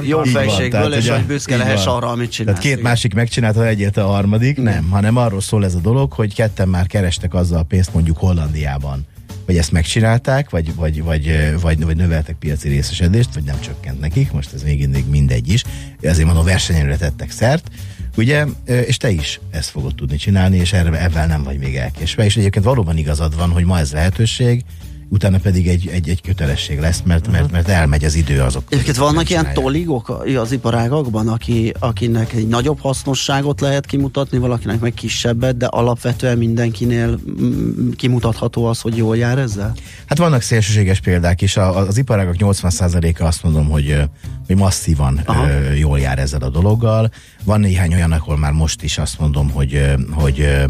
Jó 0.02 0.22
fejségből, 0.22 0.92
és 0.92 1.08
hogy 1.08 1.24
büszke 1.26 1.56
lehess 1.56 1.86
arra, 1.86 2.08
amit 2.08 2.30
csinál. 2.30 2.54
Tehát 2.54 2.66
két 2.66 2.78
igen. 2.78 2.90
másik 2.90 3.14
megcsinálta, 3.14 3.66
egyet 3.66 3.96
a 3.96 4.06
harmadik, 4.06 4.58
igen. 4.58 4.74
nem, 4.74 4.90
hanem 4.90 5.16
arról 5.16 5.40
szól 5.40 5.64
ez 5.64 5.74
a 5.74 5.78
dolog, 5.78 6.12
hogy 6.12 6.34
ketten 6.34 6.68
már 6.68 6.86
kerestek 6.86 7.34
azzal 7.34 7.58
a 7.58 7.62
pénzt 7.62 7.94
mondjuk 7.94 8.16
Hollandiában, 8.16 9.06
hogy 9.46 9.56
ezt 9.56 9.72
megcsinálták, 9.72 10.50
vagy, 10.50 10.74
vagy, 10.74 11.02
vagy, 11.02 11.54
vagy, 11.60 11.84
vagy 11.84 11.96
növeltek 11.96 12.36
piaci 12.36 12.68
részesedést, 12.68 13.34
vagy 13.34 13.42
nem 13.42 13.60
csökkent 13.60 14.00
nekik, 14.00 14.32
most 14.32 14.52
ez 14.54 14.62
még 14.62 14.78
mindig 14.78 15.08
mindegy 15.08 15.48
is, 15.48 15.64
ezért 16.00 16.26
mondom, 16.26 16.44
versenyre 16.44 16.96
tettek 16.96 17.30
szert, 17.30 17.70
ugye, 18.16 18.44
és 18.86 18.96
te 18.96 19.10
is 19.10 19.40
ezt 19.50 19.70
fogod 19.70 19.94
tudni 19.94 20.16
csinálni, 20.16 20.56
és 20.56 20.72
erre, 20.72 21.02
ebben 21.02 21.28
nem 21.28 21.42
vagy 21.42 21.58
még 21.58 21.76
elkésve, 21.76 22.24
és 22.24 22.36
egyébként 22.36 22.64
valóban 22.64 22.96
igazad 22.96 23.36
van, 23.36 23.50
hogy 23.50 23.64
ma 23.64 23.78
ez 23.78 23.92
lehetőség, 23.92 24.64
utána 25.12 25.38
pedig 25.38 25.68
egy, 25.68 25.88
egy, 25.92 26.08
egy 26.08 26.20
kötelesség 26.20 26.80
lesz, 26.80 27.02
mert, 27.04 27.30
mert, 27.30 27.50
mert 27.50 27.68
elmegy 27.68 28.04
az 28.04 28.14
idő 28.14 28.40
azok. 28.40 28.62
Egyébként 28.68 28.96
vannak 28.96 29.30
ilyen 29.30 29.54
toligok 29.54 30.22
az 30.36 30.52
iparágakban, 30.52 31.28
aki, 31.28 31.72
akinek 31.78 32.32
egy 32.32 32.48
nagyobb 32.48 32.80
hasznosságot 32.80 33.60
lehet 33.60 33.86
kimutatni, 33.86 34.38
valakinek 34.38 34.80
meg 34.80 34.94
kisebbet, 34.94 35.56
de 35.56 35.66
alapvetően 35.66 36.38
mindenkinél 36.38 37.18
mm, 37.42 37.90
kimutatható 37.90 38.64
az, 38.64 38.80
hogy 38.80 38.96
jól 38.96 39.16
jár 39.16 39.38
ezzel? 39.38 39.74
Hát 40.06 40.18
vannak 40.18 40.42
szélsőséges 40.42 41.00
példák 41.00 41.42
is. 41.42 41.56
A, 41.56 41.76
az 41.76 41.98
iparágak 41.98 42.34
80%-a 42.38 43.24
azt 43.24 43.42
mondom, 43.42 43.68
hogy, 43.68 44.00
hogy 44.46 44.56
masszívan 44.56 45.20
ö, 45.26 45.72
jól 45.72 45.98
jár 45.98 46.18
ezzel 46.18 46.40
a 46.40 46.48
dologgal. 46.48 47.10
Van 47.44 47.60
néhány 47.60 47.94
olyan, 47.94 48.12
ahol 48.12 48.38
már 48.38 48.52
most 48.52 48.82
is 48.82 48.98
azt 48.98 49.18
mondom, 49.18 49.50
hogy, 49.50 49.94
hogy 50.10 50.40
ö, 50.40 50.64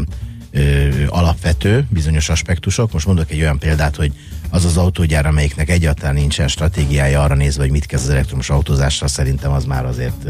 alapvető 1.07 1.85
bizonyos 1.89 2.29
aspektusok. 2.29 2.91
Most 2.91 3.05
mondok 3.05 3.31
egy 3.31 3.39
olyan 3.39 3.59
példát, 3.59 3.95
hogy 3.95 4.11
az 4.53 4.65
az 4.65 4.77
autógyár, 4.77 5.25
amelyiknek 5.25 5.69
egyáltalán 5.69 6.13
nincsen 6.13 6.47
stratégiája 6.47 7.21
arra 7.23 7.35
nézve, 7.35 7.61
hogy 7.61 7.71
mit 7.71 7.85
kezd 7.85 8.05
az 8.05 8.11
elektromos 8.11 8.49
autózással, 8.49 9.07
szerintem 9.07 9.51
az 9.51 9.65
már 9.65 9.85
azért 9.85 10.25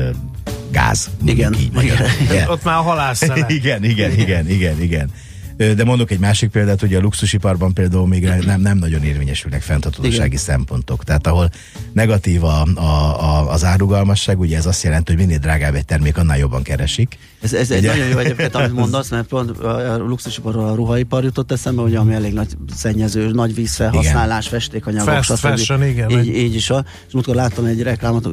gáz. 0.71 1.09
Igen, 1.25 1.53
így 1.53 1.83
igen. 1.83 1.97
igen. 2.21 2.49
Ott 2.49 2.63
már 2.63 2.77
a 2.77 2.81
halász 2.81 3.21
igen, 3.47 3.83
igen, 3.83 4.11
igen, 4.11 4.49
igen, 4.49 4.81
igen. 4.81 5.09
De 5.57 5.83
mondok 5.83 6.11
egy 6.11 6.19
másik 6.19 6.49
példát, 6.49 6.79
hogy 6.79 6.93
a 6.93 6.99
luxusiparban 6.99 7.73
például 7.73 8.07
még 8.07 8.29
nem, 8.45 8.61
nem 8.61 8.77
nagyon 8.77 9.03
érvényesülnek 9.03 9.61
fenntartósági 9.61 10.37
szempontok. 10.37 11.03
Tehát 11.03 11.27
ahol 11.27 11.49
negatív 11.93 12.43
a, 12.43 12.67
a, 12.75 12.81
a, 12.81 13.51
az 13.51 13.63
árugalmasság, 13.63 14.39
ugye 14.39 14.57
ez 14.57 14.65
azt 14.65 14.83
jelenti, 14.83 15.11
hogy 15.11 15.21
minél 15.21 15.37
drágább 15.37 15.75
egy 15.75 15.85
termék, 15.85 16.17
annál 16.17 16.37
jobban 16.37 16.63
keresik. 16.63 17.17
Ez, 17.41 17.53
ez 17.53 17.71
egy 17.71 17.83
nagyon 17.83 18.07
jó 18.07 18.17
egyébként, 18.17 18.55
amit 18.55 18.73
mondasz, 18.73 19.09
mert 19.09 19.27
pont 19.27 19.49
a 19.59 19.97
luxusiparról 19.97 20.67
a 20.67 20.75
ruhaipar 20.75 21.23
jutott 21.23 21.51
eszembe, 21.51 21.81
hogy 21.81 21.95
ami 21.95 22.13
elég 22.13 22.33
nagy 22.33 22.57
szennyező, 22.75 23.31
nagy 23.31 23.55
vízfelhasználás, 23.55 24.45
igen. 24.45 24.59
festékanyagok, 24.59 25.23
Fast 25.23 25.39
fashion, 25.39 25.83
igen. 25.87 26.09
Így, 26.09 26.27
így 26.27 26.55
is. 26.55 26.69
A, 26.69 26.85
és 27.07 27.13
múltkor 27.13 27.35
láttam 27.35 27.65
egy 27.65 27.81
reklámot 27.81 28.29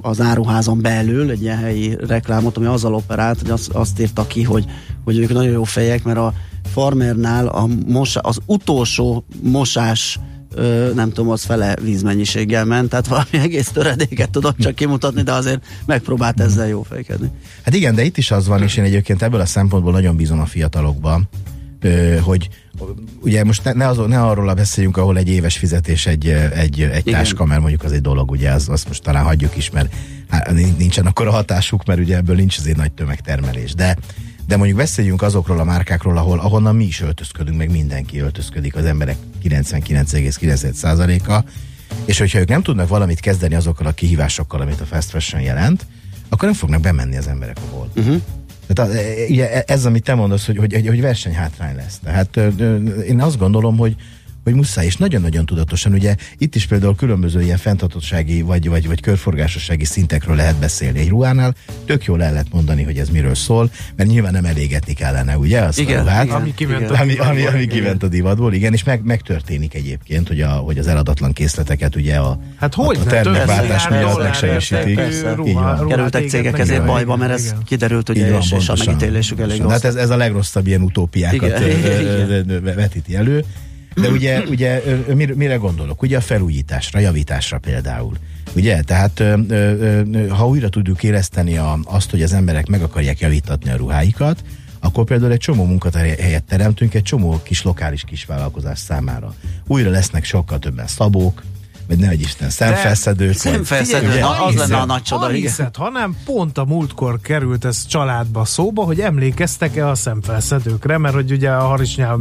az 0.00 0.20
áruházon 0.20 0.80
belül, 0.80 1.30
egy 1.30 1.42
ilyen 1.42 1.58
helyi 1.58 1.96
reklámot, 2.06 2.56
ami 2.56 2.66
azzal 2.66 2.94
operált, 2.94 3.40
hogy 3.40 3.50
azt, 3.50 3.68
azt 3.68 4.00
írta 4.00 4.26
ki, 4.26 4.42
hogy, 4.42 4.64
hogy 5.04 5.18
ők 5.18 5.32
nagyon 5.32 5.52
jó 5.52 5.64
fejek, 5.64 6.02
mert 6.02 6.18
a 6.18 6.29
farmernál 6.72 7.46
a 7.46 7.66
mosa, 7.86 8.20
az 8.20 8.38
utolsó 8.46 9.24
mosás 9.42 10.18
ö, 10.54 10.90
nem 10.94 11.08
tudom, 11.08 11.30
az 11.30 11.44
fele 11.44 11.76
vízmennyiséggel 11.82 12.64
ment, 12.64 12.88
tehát 12.88 13.06
valami 13.06 13.38
egész 13.46 13.68
töredéket 13.68 14.30
tudok 14.30 14.56
csak 14.58 14.74
kimutatni, 14.74 15.22
de 15.22 15.32
azért 15.32 15.64
megpróbált 15.86 16.40
ezzel 16.40 16.68
jó 16.68 16.82
fejkedni. 16.82 17.30
Hát 17.64 17.74
igen, 17.74 17.94
de 17.94 18.04
itt 18.04 18.16
is 18.16 18.30
az 18.30 18.46
van, 18.46 18.62
és 18.62 18.76
én 18.76 18.84
egyébként 18.84 19.22
ebből 19.22 19.40
a 19.40 19.46
szempontból 19.46 19.92
nagyon 19.92 20.16
bízom 20.16 20.40
a 20.40 20.46
fiatalokban, 20.46 21.28
ö, 21.80 22.16
hogy 22.18 22.48
ugye 23.20 23.44
most 23.44 23.64
ne, 23.64 23.72
ne, 23.72 23.86
azon, 23.86 24.08
ne 24.08 24.22
arról 24.22 24.54
beszéljünk, 24.54 24.96
ahol 24.96 25.16
egy 25.16 25.28
éves 25.28 25.58
fizetés 25.58 26.06
egy, 26.06 26.28
egy, 26.54 26.80
egy 26.80 27.04
táska, 27.04 27.44
mert 27.44 27.60
mondjuk 27.60 27.82
az 27.82 27.92
egy 27.92 28.00
dolog, 28.00 28.30
ugye 28.30 28.50
az, 28.50 28.68
azt 28.68 28.88
most 28.88 29.02
talán 29.02 29.24
hagyjuk 29.24 29.56
is, 29.56 29.70
mert 29.70 29.94
hát, 30.28 30.52
nincsen 30.78 31.06
akkor 31.06 31.26
a 31.26 31.30
hatásuk, 31.30 31.84
mert 31.84 32.00
ugye 32.00 32.16
ebből 32.16 32.36
nincs 32.36 32.58
azért 32.58 32.76
nagy 32.76 32.92
tömegtermelés, 32.92 33.74
de 33.74 33.96
de 34.50 34.56
mondjuk 34.56 34.78
beszéljünk 34.78 35.22
azokról 35.22 35.58
a 35.58 35.64
márkákról, 35.64 36.16
ahol, 36.16 36.38
ahonnan 36.38 36.76
mi 36.76 36.84
is 36.84 37.00
öltözködünk, 37.00 37.56
meg 37.56 37.70
mindenki 37.70 38.18
öltözködik, 38.18 38.76
az 38.76 38.84
emberek 38.84 39.16
99,9%-a, 39.44 41.44
és 42.04 42.18
hogyha 42.18 42.38
ők 42.38 42.48
nem 42.48 42.62
tudnak 42.62 42.88
valamit 42.88 43.20
kezdeni 43.20 43.54
azokkal 43.54 43.86
a 43.86 43.92
kihívásokkal, 43.92 44.60
amit 44.60 44.80
a 44.80 44.84
fast 44.84 45.10
fashion 45.10 45.42
jelent, 45.42 45.86
akkor 46.28 46.48
nem 46.48 46.56
fognak 46.56 46.80
bemenni 46.80 47.16
az 47.16 47.28
emberek 47.28 47.56
a 47.56 47.74
volt. 47.74 47.98
Uh-huh. 47.98 48.20
Tehát 48.68 48.94
e, 48.94 49.00
ugye 49.28 49.62
ez, 49.62 49.84
amit 49.84 50.04
te 50.04 50.14
mondasz, 50.14 50.46
hogy, 50.46 50.56
hogy, 50.56 50.86
hogy 50.86 51.00
versenyhátrány 51.00 51.76
lesz. 51.76 51.98
Tehát 52.04 52.36
én 53.06 53.20
azt 53.20 53.38
gondolom, 53.38 53.76
hogy, 53.76 53.96
hogy 54.44 54.54
muszáj, 54.54 54.86
és 54.86 54.96
nagyon-nagyon 54.96 55.46
tudatosan, 55.46 55.92
ugye 55.92 56.14
itt 56.38 56.54
is 56.54 56.66
például 56.66 56.94
különböző 56.94 57.42
ilyen 57.42 57.56
fenntartottsági 57.56 58.42
vagy, 58.42 58.68
vagy, 58.68 58.86
vagy 58.86 59.00
körforgásossági 59.00 59.84
szintekről 59.84 60.36
lehet 60.36 60.56
beszélni. 60.56 60.98
Egy 60.98 61.08
ruhánál 61.08 61.54
tök 61.84 62.04
jól 62.04 62.22
el 62.22 62.32
lehet 62.32 62.52
mondani, 62.52 62.82
hogy 62.82 62.98
ez 62.98 63.08
miről 63.08 63.34
szól, 63.34 63.70
mert 63.96 64.08
nyilván 64.08 64.32
nem 64.32 64.44
elégetni 64.44 64.92
kellene, 64.92 65.38
ugye? 65.38 65.60
Azt 65.60 65.78
igen, 65.78 65.98
a 65.98 66.02
ruhát, 66.02 66.24
igen, 66.24 66.36
ami 66.36 66.54
kiment, 66.54 66.80
igen. 66.80 66.94
A 66.94 67.00
ami, 67.00 67.16
ami, 67.16 67.46
ami 67.46 67.66
kiment 67.66 68.02
a 68.02 68.08
divatból, 68.08 68.52
igen, 68.52 68.72
és 68.72 68.84
meg, 68.84 69.04
megtörténik 69.04 69.74
egyébként, 69.74 70.28
hogy, 70.28 70.40
a, 70.40 70.48
hogy 70.48 70.78
az 70.78 70.86
eladatlan 70.86 71.32
készleteket 71.32 71.96
ugye 71.96 72.16
a, 72.16 72.40
hát 72.56 72.74
hogy 72.74 72.96
a, 72.96 73.00
a 73.00 73.04
termékváltás 73.04 73.88
miatt 73.88 74.22
megsegítik. 74.22 75.00
Kerültek 75.88 76.28
cégek 76.28 76.58
ezért 76.58 76.84
bajba, 76.84 77.16
mert 77.16 77.32
ez 77.32 77.54
kiderült, 77.64 78.06
hogy 78.06 78.16
és 78.16 78.68
a 78.68 78.74
megítélésük 78.78 79.40
elég 79.40 79.60
rossz. 79.60 79.70
Hát 79.70 79.84
ez, 79.84 79.94
ez 79.94 80.10
a 80.10 80.16
legrosszabb 80.16 80.66
ilyen 80.66 80.82
utópiákat 80.82 81.58
vetíti 82.74 83.16
elő. 83.16 83.44
De 83.94 84.08
ugye, 84.08 84.42
ugye 84.48 84.82
mire, 85.34 85.56
gondolok? 85.56 86.02
Ugye 86.02 86.16
a 86.16 86.20
felújításra, 86.20 86.98
javításra 86.98 87.58
például. 87.58 88.16
Ugye? 88.56 88.82
Tehát 88.82 89.20
ö, 89.20 89.38
ö, 89.48 90.28
ha 90.28 90.48
újra 90.48 90.68
tudjuk 90.68 91.02
érezteni 91.02 91.56
a, 91.56 91.78
azt, 91.84 92.10
hogy 92.10 92.22
az 92.22 92.32
emberek 92.32 92.66
meg 92.66 92.82
akarják 92.82 93.20
javítatni 93.20 93.70
a 93.70 93.76
ruháikat, 93.76 94.42
akkor 94.80 95.04
például 95.04 95.32
egy 95.32 95.38
csomó 95.38 95.64
munkahelyet 95.64 96.44
teremtünk 96.44 96.94
egy 96.94 97.02
csomó 97.02 97.40
kis 97.42 97.62
lokális 97.62 98.04
kisvállalkozás 98.04 98.78
számára. 98.78 99.34
Újra 99.66 99.90
lesznek 99.90 100.24
sokkal 100.24 100.58
többen 100.58 100.86
szabók, 100.86 101.42
vagy 101.90 101.98
ne 101.98 102.06
hogy 102.06 102.20
Isten, 102.20 102.50
szemfelszedőt. 102.50 103.38
Szemfelszedő, 103.38 104.20
az 104.48 104.54
lenne 104.54 104.76
a 104.76 104.84
nagy 104.84 105.02
csoda. 105.02 105.26
Hiszed, 105.26 105.76
hanem 105.76 106.16
pont 106.24 106.58
a 106.58 106.64
múltkor 106.64 107.20
került 107.20 107.64
ez 107.64 107.86
családba 107.86 108.44
szóba, 108.44 108.84
hogy 108.84 109.00
emlékeztek-e 109.00 109.88
a 109.88 109.94
szemfelszedőkre, 109.94 110.98
mert 110.98 111.14
hogy 111.14 111.32
ugye 111.32 111.50
a 111.50 111.66
harisnyál 111.66 112.18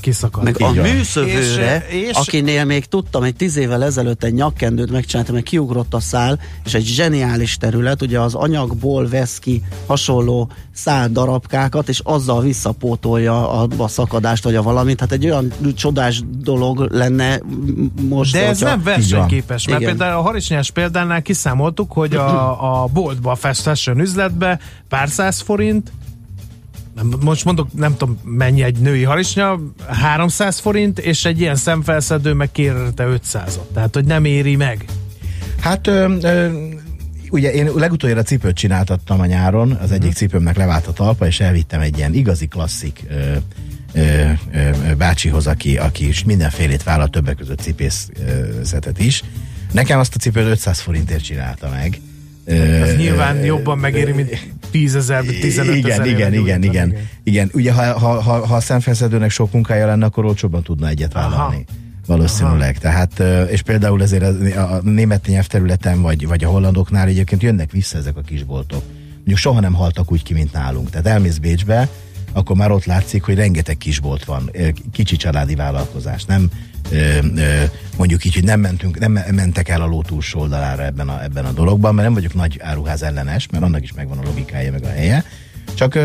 kiszakadt. 0.00 0.44
Meg 0.44 0.56
a 0.60 0.72
műszövőre, 0.72 1.86
és, 1.88 2.08
és, 2.08 2.16
akinél 2.16 2.64
még 2.64 2.84
tudtam, 2.84 3.22
egy 3.22 3.36
tíz 3.36 3.56
évvel 3.56 3.84
ezelőtt 3.84 4.24
egy 4.24 4.34
nyakkendőt 4.34 4.90
megcsináltam, 4.90 5.34
meg 5.34 5.42
kiugrott 5.42 5.94
a 5.94 6.00
szál, 6.00 6.38
és 6.64 6.74
egy 6.74 6.84
zseniális 6.84 7.56
terület, 7.56 8.02
ugye 8.02 8.20
az 8.20 8.34
anyagból 8.34 9.08
vesz 9.08 9.38
ki 9.38 9.62
hasonló 9.86 10.50
szál 10.72 11.08
darabkákat, 11.08 11.88
és 11.88 12.00
azzal 12.04 12.40
visszapótolja 12.40 13.50
a, 13.50 13.68
a 13.76 13.88
szakadást, 13.88 14.44
vagy 14.44 14.54
a 14.54 14.62
valamit. 14.62 15.00
Hát 15.00 15.12
egy 15.12 15.24
olyan 15.24 15.52
csodás 15.74 16.22
dolog 16.42 16.88
lenne 16.90 17.40
most. 18.08 18.32
De 18.32 18.46
ez 18.46 18.60
nem 18.60 18.82
versenyképes, 18.96 19.66
mert 19.66 19.80
Igen. 19.80 19.96
például 19.96 20.18
a 20.18 20.22
harisnyás 20.22 20.70
példánál 20.70 21.22
kiszámoltuk, 21.22 21.92
hogy 21.92 22.14
a, 22.14 22.82
a 22.82 22.86
boltba, 22.86 23.30
a 23.30 23.34
fast 23.34 23.62
fashion 23.62 24.00
üzletbe 24.00 24.58
pár 24.88 25.08
száz 25.08 25.40
forint, 25.40 25.92
most 27.20 27.44
mondok, 27.44 27.72
nem 27.72 27.96
tudom 27.96 28.18
mennyi 28.24 28.62
egy 28.62 28.78
női 28.78 29.02
harisnya, 29.02 29.60
300 29.86 30.58
forint, 30.58 30.98
és 30.98 31.24
egy 31.24 31.40
ilyen 31.40 31.56
szemfelszedő 31.56 32.32
meg 32.32 32.52
kérte 32.52 33.04
500-ot. 33.08 33.72
Tehát, 33.74 33.94
hogy 33.94 34.04
nem 34.04 34.24
éri 34.24 34.56
meg. 34.56 34.84
Hát 35.60 35.86
ö, 35.86 36.14
ö, 36.20 36.48
ugye 37.30 37.52
én 37.52 37.70
legutoljára 37.74 38.22
cipőt 38.22 38.56
csináltattam 38.56 39.20
a 39.20 39.26
nyáron, 39.26 39.72
az 39.72 39.90
egyik 39.90 39.98
uh-huh. 39.98 40.14
cipőmnek 40.14 40.56
levált 40.56 40.86
a 40.86 40.92
talpa, 40.92 41.26
és 41.26 41.40
elvittem 41.40 41.80
egy 41.80 41.98
ilyen 41.98 42.14
igazi 42.14 42.46
klasszik 42.46 43.04
ö, 43.08 43.36
bácsihoz, 44.98 45.46
aki, 45.46 45.76
aki 45.76 46.08
is 46.08 46.24
mindenfélét 46.24 46.82
vállal, 46.82 47.08
többek 47.08 47.36
között 47.36 47.60
cipészetet 47.60 48.98
is. 48.98 49.22
Nekem 49.72 49.98
azt 49.98 50.14
a 50.14 50.18
cipőt 50.18 50.46
500 50.46 50.80
forintért 50.80 51.24
csinálta 51.24 51.68
meg. 51.68 52.00
Ez 52.44 52.96
nyilván 52.96 53.44
jobban 53.44 53.78
megéri, 53.78 54.12
mint 54.12 54.48
10 54.70 54.94
ezer, 54.94 55.24
15 55.24 55.76
igen, 55.76 55.90
ezer. 55.90 56.06
Igen, 56.06 56.32
igen, 56.32 56.32
igen, 56.32 56.62
igen, 56.62 56.96
igen. 57.22 57.50
Ugye, 57.52 57.72
ha, 57.72 57.98
ha, 57.98 58.20
ha, 58.20 58.46
ha 58.46 58.54
a 58.54 58.60
szemfeszedőnek 58.60 59.30
sok 59.30 59.52
munkája 59.52 59.86
lenne, 59.86 60.04
akkor 60.04 60.24
olcsóbban 60.24 60.62
tudna 60.62 60.88
egyet 60.88 61.12
vállalni. 61.12 61.64
Aha 61.68 61.82
valószínűleg. 62.06 62.78
Aha. 62.82 63.06
Tehát, 63.06 63.48
és 63.50 63.62
például 63.62 64.02
ezért 64.02 64.22
a, 64.56 64.74
a 64.74 64.80
német 64.82 65.26
nyelvterületen, 65.26 66.02
vagy, 66.02 66.26
vagy 66.26 66.44
a 66.44 66.48
hollandoknál 66.48 67.08
egyébként 67.08 67.42
jönnek 67.42 67.70
vissza 67.70 67.98
ezek 67.98 68.16
a 68.16 68.20
kisboltok. 68.20 68.82
Mondjuk 69.14 69.38
soha 69.38 69.60
nem 69.60 69.72
haltak 69.72 70.12
úgy 70.12 70.22
ki, 70.22 70.34
mint 70.34 70.52
nálunk. 70.52 70.90
Tehát 70.90 71.06
elmész 71.06 71.36
Bécsbe, 71.36 71.88
akkor 72.34 72.56
már 72.56 72.70
ott 72.70 72.84
látszik, 72.84 73.22
hogy 73.22 73.34
rengeteg 73.34 73.76
kisbolt 73.76 74.24
van, 74.24 74.50
kicsi 74.92 75.16
családi 75.16 75.54
vállalkozás. 75.54 76.24
Nem 76.24 76.50
mondjuk 77.96 78.24
így, 78.24 78.34
hogy 78.34 78.44
nem, 78.44 78.60
mentünk, 78.60 78.98
nem 78.98 79.12
mentek 79.12 79.68
el 79.68 79.82
a 79.82 79.86
ló 79.86 80.02
túlsó 80.02 80.40
oldalára 80.40 80.84
ebben 80.84 81.08
a, 81.08 81.22
ebben 81.22 81.44
a 81.44 81.52
dologban, 81.52 81.94
mert 81.94 82.06
nem 82.06 82.16
vagyok 82.16 82.34
nagy 82.34 82.58
áruház 82.62 83.02
ellenes, 83.02 83.48
mert 83.50 83.64
annak 83.64 83.82
is 83.82 83.92
megvan 83.92 84.18
a 84.18 84.22
logikája 84.24 84.72
meg 84.72 84.84
a 84.84 84.88
helye, 84.88 85.24
csak, 85.74 85.98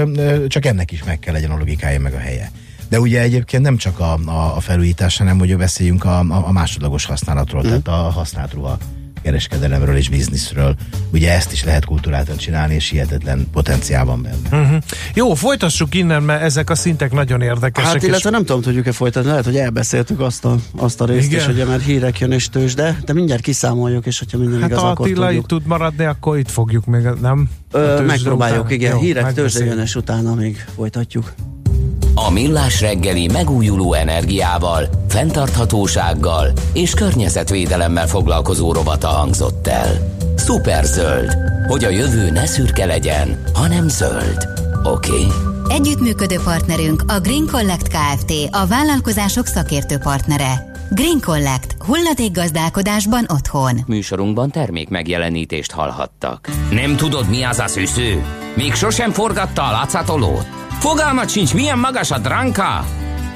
csak 0.48 0.65
ennek 0.65 0.92
is 0.92 1.04
meg 1.04 1.20
kell 1.20 1.34
legyen 1.34 1.52
a 1.52 1.58
logikája 1.58 2.00
meg 2.00 2.13
a 2.13 2.20
helye. 2.20 2.52
De 2.89 3.00
ugye 3.00 3.22
egyébként 3.22 3.63
nem 3.63 3.78
csak 3.78 4.00
a, 4.00 4.20
a, 4.26 4.56
a 4.56 4.60
felújítás, 4.60 5.18
hanem 5.18 5.39
hogy 5.39 5.58
beszéljünk 5.58 6.06
a, 6.06 6.20
a, 6.20 6.48
a 6.48 6.52
másodlagos 6.52 7.06
használatról, 7.06 7.62
mm. 7.62 7.65
tehát 7.65 7.88
a 7.88 7.92
használt 7.92 8.54
ruha 8.54 8.78
kereskedelemről 9.21 9.95
és 9.95 10.10
bizniszről. 10.10 10.75
Ugye 11.13 11.34
ezt 11.34 11.51
is 11.51 11.63
lehet 11.63 11.86
kultúráltan 11.86 12.38
csinálni, 12.38 12.73
és 12.73 12.89
hihetetlen 12.89 13.47
potenciál 13.51 14.05
van 14.05 14.21
benne. 14.21 14.63
Uh-huh. 14.63 14.82
Jó, 15.13 15.34
folytassuk 15.34 15.95
innen, 15.95 16.23
mert 16.23 16.41
ezek 16.41 16.69
a 16.69 16.75
szintek 16.75 17.12
nagyon 17.12 17.41
érdekesek. 17.41 17.91
Hát 17.91 18.03
illetve 18.03 18.29
és... 18.29 18.36
nem 18.36 18.45
tudom, 18.45 18.62
tudjuk-e 18.62 18.91
folytatni, 18.91 19.29
lehet, 19.29 19.45
hogy 19.45 19.58
elbeszéltük 19.58 20.19
azt 20.19 20.45
a, 20.45 20.55
azt 20.77 21.01
a 21.01 21.05
részt 21.05 21.32
Igen. 21.32 21.39
is, 21.39 21.47
ugye, 21.47 21.65
mert 21.65 21.84
hírek 21.84 22.19
jön 22.19 22.32
és 22.32 22.49
tős, 22.49 22.73
de, 22.73 22.99
de 23.05 23.13
mindjárt 23.13 23.41
kiszámoljuk, 23.41 24.05
és 24.05 24.19
hogyha 24.19 24.38
minden 24.38 24.62
hát 24.62 24.69
igaz, 24.69 24.84
akkor 24.84 25.05
Attila 25.05 25.25
tudjuk. 25.25 25.45
tud 25.45 25.65
maradni, 25.65 26.05
akkor 26.05 26.38
itt 26.38 26.49
fogjuk 26.49 26.86
még, 26.86 27.08
nem? 27.21 27.49
Ö, 27.71 28.01
megpróbáljuk, 28.05 28.63
után. 28.63 28.73
igen, 28.73 28.91
Jó, 28.91 28.99
hírek 28.99 29.34
tőzsde 29.34 29.65
jön, 29.65 29.79
és 29.79 29.95
utána 29.95 30.34
még 30.36 30.65
folytatjuk. 30.75 31.34
A 32.27 32.32
Millás 32.32 32.82
reggeli 32.82 33.27
megújuló 33.27 33.93
energiával, 33.93 34.89
fenntarthatósággal 35.08 36.51
és 36.73 36.93
környezetvédelemmel 36.93 38.08
foglalkozó 38.08 38.73
rovata 38.73 39.08
hangzott 39.08 39.67
el. 39.67 40.15
Superzöld, 40.38 41.36
hogy 41.67 41.84
a 41.84 41.89
jövő 41.89 42.29
ne 42.29 42.45
szürke 42.45 42.86
legyen, 42.86 43.43
hanem 43.53 43.88
zöld. 43.88 44.47
Oké? 44.84 45.10
Okay? 45.10 45.27
Együttműködő 45.69 46.39
partnerünk 46.43 47.03
a 47.08 47.19
Green 47.19 47.47
Collect 47.51 47.88
Kft. 47.88 48.34
a 48.51 48.67
vállalkozások 48.67 49.45
szakértő 49.45 49.97
partnere. 49.97 50.71
Green 50.91 51.19
Collect. 51.21 51.75
Hulladék 51.86 52.32
gazdálkodásban 52.32 53.25
otthon. 53.27 53.79
Műsorunkban 53.88 54.51
termék 54.51 54.89
megjelenítést 54.89 55.71
hallhattak. 55.71 56.49
Nem 56.71 56.95
tudod, 56.95 57.29
mi 57.29 57.43
az 57.43 57.60
a 57.60 57.67
szűző? 57.67 58.23
Még 58.55 58.73
sosem 58.73 59.12
forgatta 59.12 59.63
a 59.63 59.71
látszatolót? 59.71 60.60
Fogalmat 60.80 61.30
sincs, 61.30 61.54
milyen 61.54 61.80
magas 61.80 62.12
a 62.12 62.18
dránka? 62.18 62.86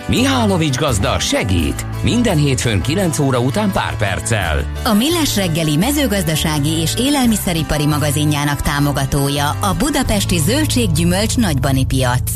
Mihálovics 0.07 0.77
gazda 0.77 1.19
segít! 1.19 1.85
Minden 2.03 2.37
hétfőn 2.37 2.81
9 2.81 3.19
óra 3.19 3.39
után 3.39 3.71
pár 3.71 3.97
perccel. 3.97 4.71
A 4.83 4.93
Millás 4.93 5.35
reggeli 5.35 5.75
mezőgazdasági 5.75 6.69
és 6.69 6.93
élelmiszeripari 6.97 7.85
magazinjának 7.85 8.61
támogatója 8.61 9.49
a 9.49 9.75
Budapesti 9.77 10.37
Zöldséggyümölcs 10.37 11.37
Nagybani 11.37 11.85
Piac. 11.85 12.31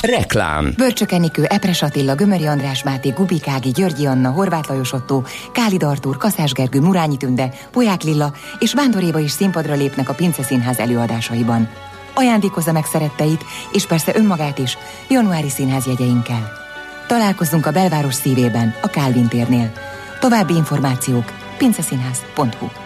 Reklám. 0.00 0.72
Bölcsök 0.76 1.12
Enikő, 1.12 1.44
Epres 1.44 1.82
Attila, 1.82 2.14
Gömöri 2.14 2.46
András 2.46 2.82
Máté, 2.82 3.08
Gubikági, 3.08 3.70
Györgyi 3.70 4.06
Anna, 4.06 4.30
Horváth 4.30 4.68
Lajos 4.68 4.92
Otto, 4.92 5.22
Kálid 5.52 5.82
Artúr, 5.82 6.16
Kaszás 6.16 6.52
Gergő, 6.52 6.80
Murányi 6.80 7.16
Tünde, 7.16 7.52
Poják 7.72 8.02
Lilla 8.02 8.32
és 8.58 8.74
Vándor 8.74 9.02
Éva 9.02 9.18
is 9.18 9.30
színpadra 9.30 9.74
lépnek 9.74 10.08
a 10.08 10.14
Pince 10.14 10.42
Színház 10.42 10.78
előadásaiban 10.78 11.68
ajándékozza 12.14 12.72
meg 12.72 12.84
szeretteit, 12.84 13.44
és 13.72 13.86
persze 13.86 14.16
önmagát 14.16 14.58
is, 14.58 14.78
januári 15.08 15.48
színház 15.48 15.86
jegyeinkkel. 15.86 16.52
Találkozzunk 17.06 17.66
a 17.66 17.70
belváros 17.70 18.14
szívében, 18.14 18.74
a 18.82 18.88
Kálvin 18.88 19.28
térnél. 19.28 19.72
További 20.20 20.54
információk 20.54 21.32
pinceszínház.hu 21.58 22.81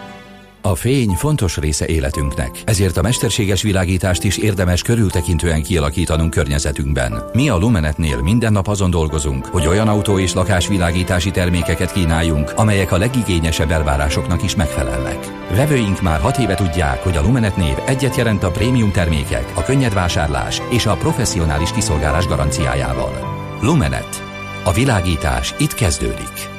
a 0.69 0.75
fény 0.75 1.09
fontos 1.09 1.57
része 1.57 1.85
életünknek, 1.85 2.61
ezért 2.65 2.97
a 2.97 3.01
mesterséges 3.01 3.61
világítást 3.61 4.23
is 4.23 4.37
érdemes 4.37 4.81
körültekintően 4.81 5.63
kialakítanunk 5.63 6.31
környezetünkben. 6.31 7.23
Mi 7.33 7.49
a 7.49 7.57
Lumenetnél 7.57 8.21
minden 8.21 8.51
nap 8.51 8.67
azon 8.67 8.89
dolgozunk, 8.89 9.45
hogy 9.45 9.67
olyan 9.67 9.87
autó 9.87 10.19
és 10.19 10.33
lakásvilágítási 10.33 11.31
termékeket 11.31 11.91
kínáljunk, 11.91 12.51
amelyek 12.55 12.91
a 12.91 12.97
legigényesebb 12.97 13.71
elvárásoknak 13.71 14.43
is 14.43 14.55
megfelelnek. 14.55 15.31
Vevőink 15.55 16.01
már 16.01 16.19
hat 16.19 16.37
éve 16.37 16.55
tudják, 16.55 17.03
hogy 17.03 17.17
a 17.17 17.21
Lumenet 17.21 17.57
név 17.57 17.75
egyet 17.85 18.15
jelent 18.15 18.43
a 18.43 18.51
prémium 18.51 18.91
termékek, 18.91 19.51
a 19.55 19.63
könnyed 19.63 19.93
vásárlás 19.93 20.61
és 20.69 20.85
a 20.85 20.95
professzionális 20.95 21.71
kiszolgálás 21.71 22.27
garanciájával. 22.27 23.13
Lumenet. 23.61 24.23
A 24.63 24.71
világítás 24.71 25.53
itt 25.57 25.73
kezdődik. 25.73 26.56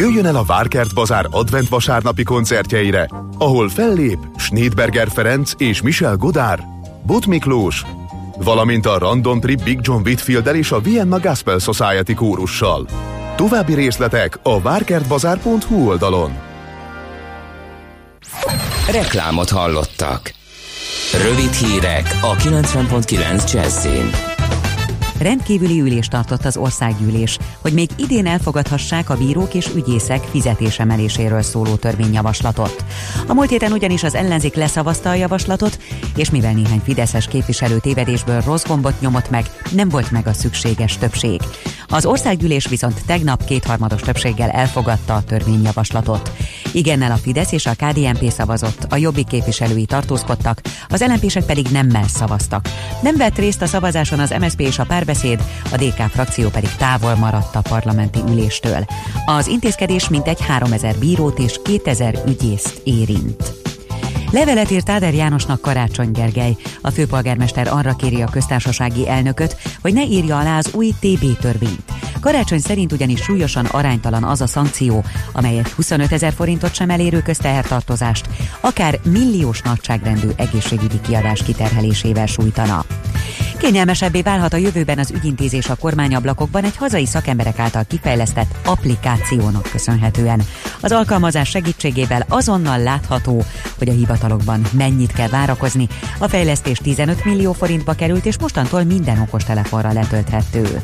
Jöjjön 0.00 0.26
el 0.26 0.36
a 0.36 0.44
Várkert 0.44 0.94
Bazár 0.94 1.26
advent 1.30 1.68
vasárnapi 1.68 2.22
koncertjeire, 2.22 3.10
ahol 3.38 3.68
fellép 3.68 4.18
Schneidberger 4.36 5.08
Ferenc 5.10 5.52
és 5.56 5.82
Michel 5.82 6.16
Godard, 6.16 6.62
Bot 7.06 7.26
Miklós, 7.26 7.84
valamint 8.38 8.86
a 8.86 8.98
Random 8.98 9.40
Trip 9.40 9.62
Big 9.62 9.78
John 9.82 10.02
whitfield 10.02 10.54
és 10.56 10.72
a 10.72 10.80
Vienna 10.80 11.18
Gospel 11.18 11.58
Society 11.58 12.14
kórussal. 12.14 12.86
További 13.36 13.74
részletek 13.74 14.38
a 14.42 14.60
várkertbazár.hu 14.60 15.88
oldalon. 15.88 16.38
Reklámot 18.90 19.50
hallottak. 19.50 20.32
Rövid 21.22 21.52
hírek 21.52 22.18
a 22.20 22.36
90.9 22.36 23.52
Jazzin. 23.52 24.29
Rendkívüli 25.20 25.80
ülést 25.80 26.10
tartott 26.10 26.44
az 26.44 26.56
országgyűlés, 26.56 27.38
hogy 27.60 27.72
még 27.72 27.88
idén 27.96 28.26
elfogadhassák 28.26 29.10
a 29.10 29.16
bírók 29.16 29.54
és 29.54 29.68
ügyészek 29.74 30.22
fizetésemeléséről 30.22 31.42
szóló 31.42 31.74
törvényjavaslatot. 31.74 32.84
A 33.26 33.34
múlt 33.34 33.50
héten 33.50 33.72
ugyanis 33.72 34.02
az 34.02 34.14
ellenzék 34.14 34.54
leszavazta 34.54 35.10
a 35.10 35.14
javaslatot, 35.14 35.78
és 36.16 36.30
mivel 36.30 36.52
néhány 36.52 36.80
fideszes 36.84 37.26
képviselő 37.26 37.78
tévedésből 37.78 38.40
rossz 38.40 38.66
gombot 38.66 39.00
nyomott 39.00 39.30
meg, 39.30 39.44
nem 39.72 39.88
volt 39.88 40.10
meg 40.10 40.26
a 40.26 40.32
szükséges 40.32 40.98
többség. 40.98 41.40
Az 41.90 42.06
országgyűlés 42.06 42.66
viszont 42.66 43.04
tegnap 43.06 43.44
kétharmados 43.44 44.00
többséggel 44.00 44.50
elfogadta 44.50 45.14
a 45.14 45.22
törvényjavaslatot. 45.22 46.32
Igennel 46.72 47.10
a 47.10 47.16
Fidesz 47.16 47.52
és 47.52 47.66
a 47.66 47.74
KDNP 47.74 48.30
szavazott, 48.30 48.86
a 48.88 48.96
jobbik 48.96 49.26
képviselői 49.26 49.84
tartózkodtak, 49.84 50.60
az 50.88 51.04
lnp 51.04 51.44
pedig 51.44 51.66
nemmel 51.66 52.08
szavaztak. 52.08 52.68
Nem 53.02 53.16
vett 53.16 53.38
részt 53.38 53.62
a 53.62 53.66
szavazáson 53.66 54.18
az 54.18 54.34
MSP 54.40 54.60
és 54.60 54.78
a 54.78 54.84
párbeszéd, 54.84 55.42
a 55.72 55.76
DK 55.76 56.10
frakció 56.10 56.48
pedig 56.48 56.70
távol 56.76 57.14
maradt 57.14 57.56
a 57.56 57.60
parlamenti 57.60 58.20
üléstől. 58.28 58.84
Az 59.24 59.46
intézkedés 59.46 60.08
mintegy 60.08 60.40
3000 60.40 60.94
bírót 60.98 61.38
és 61.38 61.60
2000 61.64 62.22
ügyészt 62.26 62.80
érint. 62.84 63.69
Levelet 64.32 64.70
írt 64.70 64.90
Áder 64.90 65.14
Jánosnak 65.14 65.60
Karácsony 65.60 66.10
Gergely. 66.10 66.56
A 66.80 66.90
főpolgármester 66.90 67.68
arra 67.68 67.96
kéri 67.96 68.22
a 68.22 68.28
köztársasági 68.30 69.08
elnököt, 69.08 69.56
hogy 69.80 69.92
ne 69.92 70.02
írja 70.02 70.38
alá 70.38 70.58
az 70.58 70.70
új 70.74 70.92
TB 71.00 71.38
törvényt. 71.40 71.82
Karácsony 72.20 72.58
szerint 72.58 72.92
ugyanis 72.92 73.20
súlyosan 73.20 73.64
aránytalan 73.64 74.24
az 74.24 74.40
a 74.40 74.46
szankció, 74.46 75.04
amelyet 75.32 75.68
25 75.68 76.12
ezer 76.12 76.32
forintot 76.32 76.74
sem 76.74 76.90
elérő 76.90 77.22
köztehertartozást, 77.22 78.28
akár 78.60 78.98
milliós 79.04 79.62
nagyságrendű 79.62 80.28
egészségügyi 80.36 81.00
kiadás 81.00 81.42
kiterhelésével 81.42 82.26
sújtana. 82.26 82.84
Kényelmesebbé 83.60 84.22
válhat 84.22 84.52
a 84.52 84.56
jövőben 84.56 84.98
az 84.98 85.10
ügyintézés 85.10 85.68
a 85.68 85.74
kormányablakokban 85.74 86.64
egy 86.64 86.76
hazai 86.76 87.06
szakemberek 87.06 87.58
által 87.58 87.84
kifejlesztett 87.88 88.54
applikációnak 88.64 89.68
köszönhetően. 89.70 90.42
Az 90.80 90.92
alkalmazás 90.92 91.48
segítségével 91.48 92.24
azonnal 92.28 92.82
látható, 92.82 93.44
hogy 93.78 93.88
a 93.88 93.92
hivatalokban 93.92 94.62
mennyit 94.72 95.12
kell 95.12 95.28
várakozni. 95.28 95.88
A 96.18 96.28
fejlesztés 96.28 96.78
15 96.78 97.24
millió 97.24 97.52
forintba 97.52 97.92
került, 97.92 98.26
és 98.26 98.38
mostantól 98.38 98.82
minden 98.82 99.18
okostelefonra 99.18 99.92
letölthető 99.92 100.82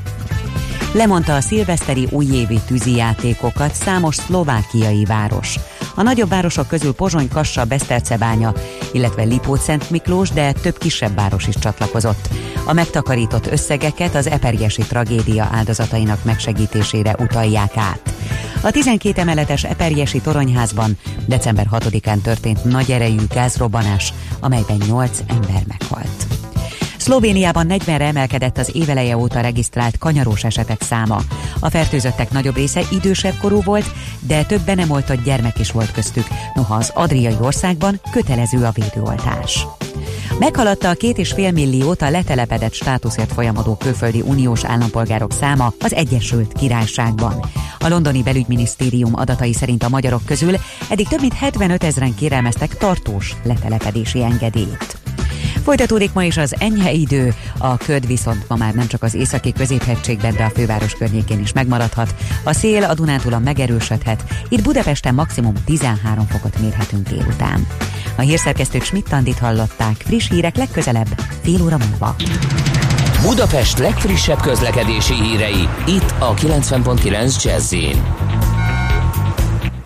lemondta 0.92 1.34
a 1.34 1.40
szilveszteri 1.40 2.08
újévi 2.10 2.60
tűzijátékokat 2.66 3.74
számos 3.74 4.14
szlovákiai 4.14 5.04
város. 5.04 5.58
A 5.94 6.02
nagyobb 6.02 6.28
városok 6.28 6.68
közül 6.68 6.94
Pozsony, 6.94 7.28
Kassa, 7.28 7.64
Besztercebánya, 7.64 8.52
illetve 8.92 9.22
Lipót-Szent 9.22 9.90
Miklós, 9.90 10.30
de 10.30 10.52
több 10.52 10.78
kisebb 10.78 11.14
város 11.14 11.46
is 11.46 11.54
csatlakozott. 11.58 12.28
A 12.64 12.72
megtakarított 12.72 13.46
összegeket 13.46 14.14
az 14.14 14.26
eperjesi 14.26 14.82
tragédia 14.82 15.48
áldozatainak 15.52 16.24
megsegítésére 16.24 17.14
utalják 17.18 17.76
át. 17.76 18.14
A 18.62 18.70
12 18.70 19.20
emeletes 19.20 19.64
eperjesi 19.64 20.20
toronyházban 20.20 20.98
december 21.26 21.66
6-án 21.72 22.20
történt 22.20 22.64
nagy 22.64 22.90
erejű 22.90 23.26
gázrobbanás, 23.34 24.12
amelyben 24.40 24.78
8 24.86 25.18
ember 25.26 25.62
meghalt. 25.68 26.45
Szlovéniában 27.06 27.66
40-re 27.68 28.04
emelkedett 28.04 28.58
az 28.58 28.70
éveleje 28.74 29.16
óta 29.16 29.40
regisztrált 29.40 29.98
kanyarós 29.98 30.44
esetek 30.44 30.82
száma. 30.82 31.20
A 31.60 31.70
fertőzöttek 31.70 32.30
nagyobb 32.30 32.54
része 32.54 32.80
idősebb 32.92 33.34
korú 33.40 33.62
volt, 33.62 33.90
de 34.20 34.44
több 34.44 34.60
be 34.60 34.74
nem 34.74 34.90
oltott 34.90 35.24
gyermek 35.24 35.58
is 35.58 35.70
volt 35.70 35.92
köztük, 35.92 36.26
noha 36.54 36.74
az 36.74 36.90
adriai 36.94 37.36
országban 37.40 38.00
kötelező 38.10 38.64
a 38.64 38.70
védőoltás. 38.70 39.66
Meghaladta 40.38 40.88
a 40.88 40.94
két 40.94 41.18
és 41.18 41.32
fél 41.32 41.50
milliót 41.50 42.02
a 42.02 42.10
letelepedett 42.10 42.72
státuszért 42.72 43.32
folyamodó 43.32 43.76
külföldi 43.76 44.20
uniós 44.20 44.64
állampolgárok 44.64 45.32
száma 45.32 45.72
az 45.80 45.94
Egyesült 45.94 46.52
Királyságban. 46.52 47.40
A 47.78 47.88
londoni 47.88 48.22
belügyminisztérium 48.22 49.12
adatai 49.14 49.52
szerint 49.52 49.82
a 49.82 49.88
magyarok 49.88 50.24
közül 50.24 50.54
eddig 50.88 51.08
több 51.08 51.20
mint 51.20 51.34
75 51.34 51.84
ezeren 51.84 52.14
kérelmeztek 52.14 52.76
tartós 52.76 53.36
letelepedési 53.44 54.22
engedélyt. 54.22 54.96
Folytatódik 55.66 56.12
ma 56.12 56.24
is 56.24 56.36
az 56.36 56.54
enyhe 56.58 56.92
idő, 56.92 57.34
a 57.58 57.76
köd 57.76 58.06
viszont 58.06 58.48
ma 58.48 58.56
már 58.56 58.74
nem 58.74 58.86
csak 58.86 59.02
az 59.02 59.14
északi 59.14 59.52
középhegységben, 59.52 60.34
de 60.34 60.44
a 60.44 60.50
főváros 60.50 60.92
környékén 60.92 61.40
is 61.40 61.52
megmaradhat. 61.52 62.14
A 62.44 62.52
szél 62.52 62.84
a 62.84 62.94
Dunántúlon 62.94 63.42
megerősödhet, 63.42 64.24
itt 64.48 64.62
Budapesten 64.62 65.14
maximum 65.14 65.54
13 65.64 66.26
fokot 66.26 66.58
mérhetünk 66.58 67.08
délután. 67.08 67.66
A 68.16 68.20
hírszerkesztők 68.20 68.82
Schmidt-Tandit 68.82 69.38
hallották, 69.38 69.96
friss 69.96 70.28
hírek 70.28 70.56
legközelebb, 70.56 71.08
fél 71.42 71.62
óra 71.62 71.76
múlva. 71.88 72.16
Budapest 73.22 73.78
legfrissebb 73.78 74.40
közlekedési 74.40 75.14
hírei, 75.14 75.68
itt 75.86 76.14
a 76.18 76.34
90.9 76.34 77.42
jazz 77.42 77.74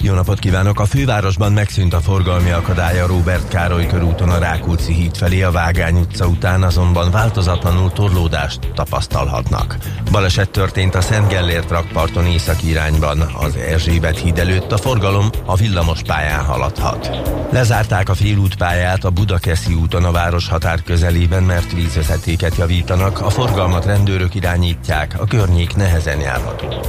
jó 0.03 0.15
napot 0.15 0.39
kívánok! 0.39 0.81
A 0.81 0.85
fővárosban 0.85 1.53
megszűnt 1.53 1.95
a 1.95 2.01
forgalmi 2.01 2.51
akadálya 2.51 3.07
Robert 3.07 3.49
Károly 3.49 3.87
körúton 3.87 4.31
a 4.31 4.39
Rákóczi 4.39 4.93
híd 4.93 5.17
felé 5.17 5.43
a 5.43 5.51
Vágány 5.51 5.97
utca 5.97 6.27
után, 6.27 6.63
azonban 6.63 7.11
változatlanul 7.11 7.93
torlódást 7.93 8.59
tapasztalhatnak. 8.75 9.77
Baleset 10.11 10.51
történt 10.51 10.95
a 10.95 11.01
Szent 11.01 11.29
Gellért 11.29 11.71
rakparton 11.71 12.27
északi 12.27 12.69
irányban, 12.69 13.21
az 13.21 13.57
Erzsébet 13.57 14.19
híd 14.19 14.39
előtt 14.39 14.73
a 14.73 14.79
forgalom 14.79 15.31
a 15.45 15.57
villamos 15.57 16.03
pályán 16.03 16.45
haladhat. 16.45 17.11
Lezárták 17.53 18.09
a 18.09 18.15
félútpályát 18.15 19.05
a 19.05 19.11
Budakeszi 19.11 19.75
úton 19.75 20.05
a 20.05 20.13
város 20.13 20.49
határ 20.49 20.83
közelében, 20.83 21.43
mert 21.43 21.73
vízvezetéket 21.73 22.57
javítanak, 22.57 23.21
a 23.21 23.31
forgalmat 23.31 23.85
rendőrök 23.85 24.35
irányítják, 24.35 25.15
a 25.21 25.25
környék 25.25 25.77
nehezen 25.77 26.21
járható. 26.21 26.81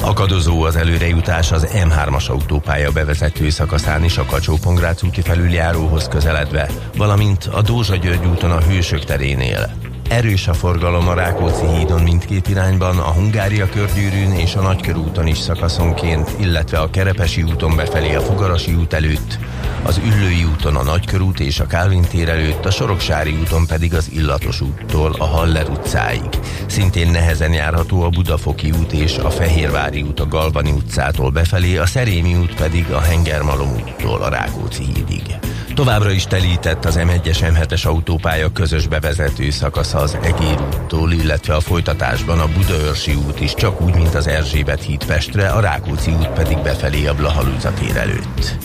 Akadozó 0.00 0.62
az 0.62 0.76
előrejutás 0.76 1.52
az 1.52 1.66
M3-as 1.72 2.30
autópálya 2.58 2.90
bevezető 2.90 3.50
szakaszán 3.50 4.04
is 4.04 4.18
a 4.18 4.24
kacsó 4.24 4.56
úti 5.02 5.20
felüljáróhoz 5.20 6.08
közeledve, 6.08 6.68
valamint 6.96 7.44
a 7.44 7.62
Dózsa-György 7.62 8.26
úton 8.26 8.50
a 8.50 8.60
Hősök 8.60 9.04
terénél. 9.04 9.87
Erős 10.08 10.48
a 10.48 10.54
forgalom 10.54 11.08
a 11.08 11.14
Rákóczi 11.14 11.66
hídon 11.66 12.02
mindkét 12.02 12.48
irányban, 12.48 12.98
a 12.98 13.12
Hungária 13.12 13.68
körgyűrűn 13.68 14.32
és 14.32 14.54
a 14.54 14.60
Nagykörúton 14.60 15.26
is 15.26 15.38
szakaszonként, 15.38 16.30
illetve 16.40 16.78
a 16.78 16.90
Kerepesi 16.90 17.42
úton 17.42 17.76
befelé 17.76 18.14
a 18.14 18.20
Fogarasi 18.20 18.74
út 18.74 18.92
előtt, 18.92 19.38
az 19.82 20.00
Üllői 20.04 20.44
úton 20.44 20.76
a 20.76 20.82
Nagykörút 20.82 21.40
és 21.40 21.60
a 21.60 21.66
Kálvin 21.66 22.02
tér 22.02 22.28
előtt, 22.28 22.64
a 22.64 22.70
Soroksári 22.70 23.36
úton 23.40 23.66
pedig 23.66 23.94
az 23.94 24.10
Illatos 24.12 24.60
úttól 24.60 25.14
a 25.18 25.24
Haller 25.24 25.68
utcáig. 25.68 26.28
Szintén 26.66 27.10
nehezen 27.10 27.52
járható 27.52 28.02
a 28.02 28.08
Budafoki 28.08 28.70
út 28.70 28.92
és 28.92 29.18
a 29.18 29.30
Fehérvári 29.30 30.02
út 30.02 30.20
a 30.20 30.28
Galvani 30.28 30.70
utcától 30.70 31.30
befelé, 31.30 31.76
a 31.76 31.86
Szerémi 31.86 32.34
út 32.34 32.54
pedig 32.54 32.90
a 32.90 33.00
Hengermalom 33.00 33.70
úttól 33.74 34.22
a 34.22 34.28
Rákóczi 34.28 34.84
hídig. 34.84 35.38
Továbbra 35.78 36.10
is 36.10 36.26
telített 36.26 36.84
az 36.84 36.98
M1-es 36.98 37.38
M7-es 37.40 37.86
autópálya 37.86 38.52
közös 38.52 38.86
bevezető 38.86 39.50
szakasza 39.50 39.98
az 39.98 40.18
Egér 40.22 40.60
úttól, 40.60 41.12
illetve 41.12 41.54
a 41.54 41.60
folytatásban 41.60 42.40
a 42.40 42.48
Budaörsi 42.48 43.14
út 43.14 43.40
is 43.40 43.54
csak 43.54 43.80
úgy, 43.80 43.94
mint 43.94 44.14
az 44.14 44.26
Erzsébet 44.26 44.82
híd 44.82 45.04
Pestre, 45.04 45.48
a 45.48 45.60
Rákóczi 45.60 46.10
út 46.10 46.28
pedig 46.28 46.58
befelé 46.62 47.06
a 47.06 47.14
Blahalúza 47.14 47.72
tér 47.72 47.96
előtt. 47.96 48.56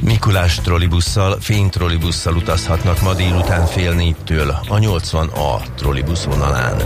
Mikulás 0.00 0.54
trollibusszal, 0.54 1.40
fénytrollibusszal 1.40 2.36
utazhatnak 2.36 3.02
ma 3.02 3.14
délután 3.14 3.66
fél 3.66 3.92
négytől 3.92 4.50
a 4.68 4.78
80A 4.78 5.74
trollibusz 5.74 6.24
vonalán. 6.24 6.82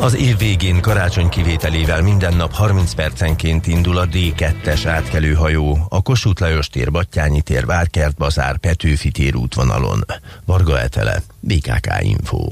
Az 0.00 0.16
év 0.16 0.38
végén 0.38 0.80
karácsony 0.80 1.28
kivételével 1.28 2.02
minden 2.02 2.34
nap 2.34 2.52
30 2.52 2.94
percenként 2.94 3.66
indul 3.66 3.98
a 3.98 4.06
D2-es 4.06 4.82
átkelőhajó 4.86 5.86
a 5.88 6.02
Kossuth 6.02 6.40
Lajos 6.40 6.68
tér, 6.68 6.90
Battyányi 6.90 7.40
tér, 7.40 7.66
Várkert 7.66 8.16
Bazár, 8.16 8.58
Petőfi 8.58 9.10
tér 9.10 9.34
útvonalon. 9.34 10.04
Varga 10.44 10.80
Etele, 10.80 11.22
BKK 11.40 11.88
Info. 12.00 12.48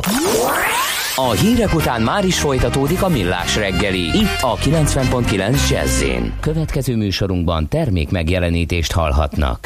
A 1.18 1.30
hírek 1.30 1.74
után 1.74 2.02
már 2.02 2.24
is 2.24 2.38
folytatódik 2.38 3.02
a 3.02 3.08
millás 3.08 3.56
reggeli. 3.56 4.00
Itt 4.00 4.40
a 4.40 4.56
90.9 4.56 5.70
jazz 5.70 6.04
Következő 6.40 6.96
műsorunkban 6.96 7.68
termék 7.68 8.10
megjelenítést 8.10 8.92
hallhatnak. 8.92 9.60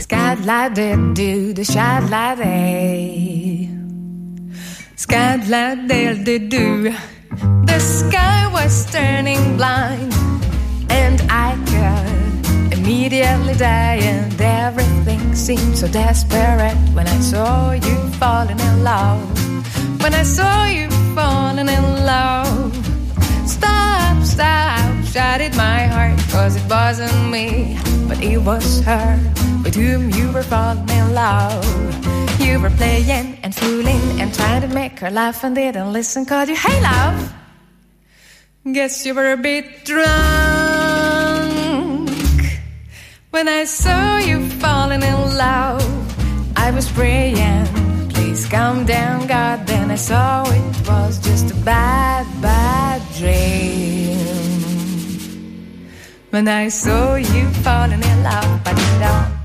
The 7.65 7.79
sky 7.79 8.47
was 8.53 8.85
turning 8.91 9.57
blind. 9.57 10.13
And 10.89 11.21
I 11.21 11.55
could 11.65 12.73
immediately 12.73 13.55
die. 13.55 13.99
And 14.03 14.41
everything 14.41 15.35
seemed 15.35 15.77
so 15.77 15.87
desperate 15.87 16.77
When 16.95 17.07
I 17.07 17.21
saw 17.21 17.73
you 17.73 18.11
falling 18.19 18.59
in 18.59 18.83
love. 18.83 19.19
When 20.03 20.15
I 20.15 20.25
saw 20.25 20.67
you 20.67 21.00
falling 21.15 21.69
in 21.69 21.85
love. 22.05 22.75
Stop, 23.47 24.23
stop, 24.25 25.05
shouted 25.05 25.55
my 25.57 25.87
heart, 25.87 26.19
cause 26.31 26.57
it 26.57 26.67
wasn't 26.69 27.31
me, 27.31 27.79
but 28.09 28.23
it 28.23 28.39
was 28.39 28.81
her 28.83 29.19
with 29.65 29.75
whom 29.75 30.11
you 30.11 30.33
were 30.33 30.43
falling 30.43 30.89
in 30.89 31.15
love. 31.15 31.65
You 32.41 32.61
were 32.61 32.71
playing 32.71 33.39
and 33.43 33.55
fooling 33.55 34.21
and 34.21 34.33
trying 34.35 34.63
to 34.63 34.69
make 34.69 34.99
her 35.01 35.11
laugh 35.11 35.45
and 35.45 35.55
didn't 35.55 35.93
listen, 35.93 36.25
called 36.25 36.49
you, 36.49 36.57
hey 36.57 36.81
love. 36.83 37.33
Guess 38.73 39.07
you 39.07 39.15
were 39.15 39.33
a 39.33 39.37
bit 39.37 39.85
drunk 39.85 40.01
when 43.31 43.49
I 43.49 43.65
saw 43.65 44.19
you 44.19 44.49
falling 44.61 45.03
in 45.03 45.37
love. 45.37 45.83
I 46.57 46.71
was 46.71 46.91
praying 46.93 47.80
Calm 48.51 48.85
down, 48.85 49.29
God. 49.29 49.65
Then 49.65 49.93
I 49.93 49.95
saw 49.95 50.43
it 50.43 50.89
was 50.89 51.21
just 51.21 51.53
a 51.53 51.55
bad, 51.65 52.27
bad 52.43 53.01
dream. 53.15 54.19
When 56.31 56.49
I 56.49 56.69
saw 56.69 57.15
you 57.15 57.49
falling 57.63 58.03
in 58.03 58.23
love, 58.25 58.65
but 58.65 58.77
you 58.77 59.40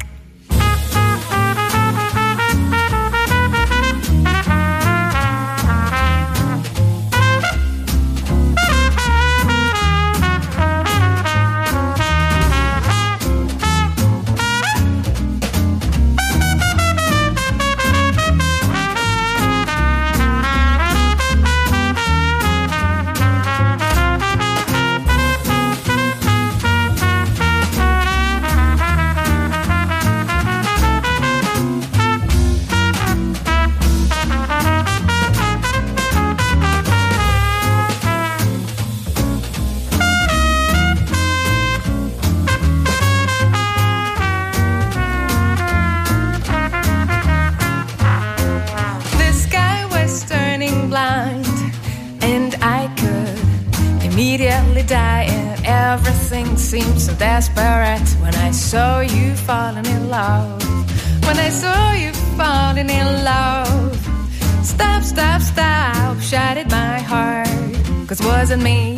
Me, 68.58 68.98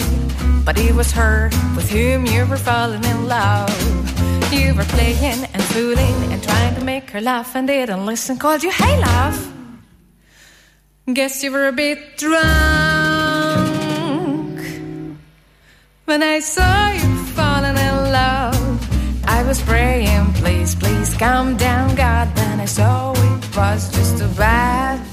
but 0.64 0.78
it 0.78 0.94
was 0.94 1.12
her 1.14 1.50
with 1.76 1.90
whom 1.90 2.26
you 2.26 2.46
were 2.46 2.58
falling 2.58 3.04
in 3.04 3.28
love. 3.28 3.70
You 4.54 4.76
were 4.76 4.84
playing 4.84 5.46
and 5.54 5.64
fooling 5.64 6.32
and 6.32 6.44
trying 6.44 6.76
to 6.76 6.84
make 6.84 7.10
her 7.12 7.22
laugh 7.22 7.56
and 7.56 7.68
didn't 7.68 8.06
listen. 8.06 8.38
Called 8.38 8.64
you, 8.64 8.72
hey, 8.72 9.00
love. 9.00 9.54
Guess 11.12 11.44
you 11.44 11.52
were 11.52 11.68
a 11.68 11.72
bit 11.72 12.18
drunk 12.18 12.38
when 16.06 16.22
I 16.22 16.40
saw 16.40 16.92
you 16.92 17.16
falling 17.38 17.78
in 17.78 18.12
love. 18.12 19.26
I 19.26 19.44
was 19.44 19.62
praying, 19.62 20.34
please, 20.34 20.76
please 20.76 21.14
calm 21.16 21.56
down, 21.58 21.96
God. 21.96 22.34
Then 22.36 22.60
I 22.60 22.66
saw 22.66 23.14
it 23.14 23.56
was 23.56 23.90
just 23.96 24.22
a 24.22 24.28
bad 24.38 25.07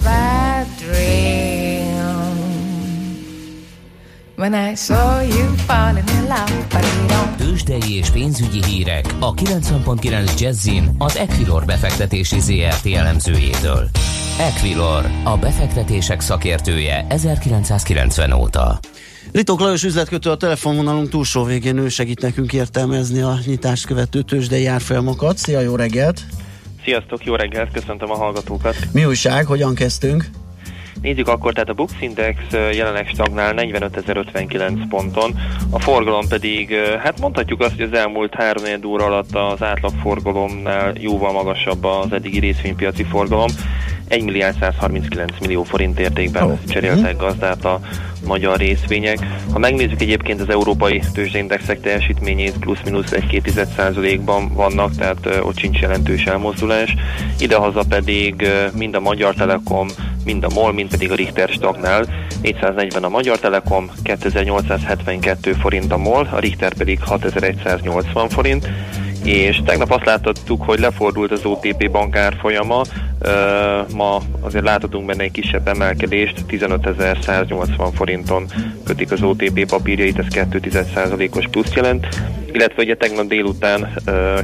When 4.45 4.73
I 4.73 4.75
saw 4.75 5.23
you 5.23 5.55
falling 5.57 6.09
in 6.09 6.23
love. 6.23 7.37
Tőzsdei 7.37 7.97
és 7.97 8.11
pénzügyi 8.11 8.65
hírek 8.65 9.05
a 9.21 9.35
90.9 9.35 10.41
Jazzin 10.41 10.95
az 10.99 11.17
Equilor 11.17 11.65
befektetési 11.65 12.41
ZRT 12.41 12.87
elemzőjétől. 12.87 13.89
Equilor, 14.39 15.11
a 15.25 15.37
befektetések 15.37 16.21
szakértője 16.21 17.07
1990 17.09 18.33
óta. 18.33 18.79
Ritok 19.33 19.61
Lajos 19.61 19.85
üzletkötő 19.85 20.31
a 20.31 20.37
telefonvonalunk 20.37 21.09
túlsó 21.09 21.45
végén 21.45 21.79
ő 21.79 21.89
segít 21.89 22.21
nekünk 22.21 22.53
értelmezni 22.53 23.21
a 23.21 23.39
nyitást 23.47 23.87
követő 23.87 24.23
tőzsdei 24.23 24.67
árfolyamokat. 24.67 25.37
Szia, 25.37 25.61
jó 25.61 25.77
reggelt! 25.77 26.21
Sziasztok, 26.85 27.25
jó 27.25 27.35
reggelt, 27.35 27.71
köszöntöm 27.73 28.11
a 28.11 28.17
hallgatókat! 28.17 28.77
Mi 28.93 29.05
újság, 29.05 29.47
hogyan 29.47 29.75
kezdtünk? 29.75 30.31
Nézzük 31.03 31.29
akkor, 31.29 31.53
tehát 31.53 31.69
a 31.69 31.75
Bux 31.75 31.93
Index 32.01 32.39
jelenleg 32.51 33.09
stagnál 33.09 33.55
45.059 33.57 34.83
ponton, 34.89 35.35
a 35.71 35.81
forgalom 35.81 36.29
pedig, 36.29 36.75
hát 36.99 37.21
mondhatjuk 37.21 37.61
azt, 37.61 37.75
hogy 37.75 37.85
az 37.85 37.99
elmúlt 37.99 38.35
három 38.35 38.65
óra 38.87 39.05
alatt 39.05 39.35
az 39.35 39.63
átlagforgalomnál 39.63 40.93
jóval 40.99 41.33
magasabb 41.33 41.85
az 41.85 42.13
eddigi 42.13 42.39
részvénypiaci 42.39 43.05
forgalom. 43.05 43.51
1 44.09 44.25
milliárd 44.25 44.57
139 44.61 45.33
millió 45.41 45.63
forint 45.63 45.99
értékben 45.99 46.43
oh. 46.43 46.59
cseréltek 46.69 47.17
gazdát 47.17 47.65
a 47.65 47.81
magyar 48.27 48.59
részvények. 48.59 49.19
Ha 49.53 49.59
megnézzük 49.59 50.01
egyébként 50.01 50.41
az 50.41 50.49
európai 50.49 51.03
tőzsdeindexek 51.13 51.81
teljesítményét, 51.81 52.59
plusz-minusz 52.59 53.11
1-2%-ban 53.11 54.55
vannak, 54.55 54.97
tehát 54.97 55.41
ott 55.43 55.59
sincs 55.59 55.81
jelentős 55.81 56.25
elmozdulás. 56.25 56.95
Idehaza 57.39 57.83
pedig 57.89 58.49
mind 58.73 58.95
a 58.95 59.01
Magyar 59.01 59.35
Telekom, 59.35 59.89
mind 60.25 60.45
a 60.45 60.49
MOL, 60.55 60.73
mind 60.73 60.91
pedig 60.91 61.11
a 61.11 61.15
Richter 61.15 61.49
stagnál. 61.49 62.07
440 62.43 63.05
a 63.05 63.09
Magyar 63.09 63.39
Telekom, 63.39 63.91
2872 64.03 65.53
forint 65.53 65.93
a 65.93 65.97
MOL, 65.97 66.29
a 66.33 66.39
Richter 66.39 66.75
pedig 66.75 67.01
6180 67.03 68.29
forint 68.29 68.69
és 69.25 69.63
tegnap 69.65 69.91
azt 69.91 70.05
láthattuk, 70.05 70.63
hogy 70.63 70.79
lefordult 70.79 71.33
az 71.33 71.45
OTP 71.45 71.91
bankár 71.91 72.37
folyama, 72.41 72.83
ma 73.95 74.23
azért 74.41 74.65
láthatunk 74.65 75.07
benne 75.07 75.23
egy 75.23 75.31
kisebb 75.31 75.69
emelkedést, 75.69 76.45
15.180 76.49 77.89
forinton 77.95 78.47
kötik 78.85 79.13
az 79.13 79.23
OTP 79.23 79.67
papírjait, 79.67 80.19
ez 80.19 80.27
2,1%-os 80.29 81.49
plusz 81.51 81.73
jelent, 81.75 82.07
illetve 82.53 82.83
ugye 82.83 82.97
tegnap 82.97 83.27
délután 83.27 83.89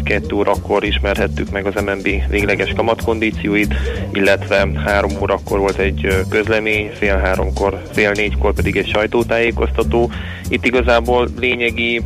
2 0.04 0.34
órakor 0.34 0.84
ismerhettük 0.84 1.50
meg 1.50 1.66
az 1.66 1.82
MNB 1.82 2.08
végleges 2.28 2.72
kamatkondícióit, 2.76 3.74
illetve 4.12 4.68
3 4.84 5.10
órakor 5.20 5.58
volt 5.58 5.78
egy 5.78 6.24
közlemény, 6.28 6.90
fél 6.94 7.16
háromkor, 7.16 7.82
fél 7.92 8.10
négykor 8.10 8.54
pedig 8.54 8.76
egy 8.76 8.88
sajtótájékoztató. 8.88 10.10
Itt 10.48 10.66
igazából 10.66 11.28
lényegi 11.40 12.02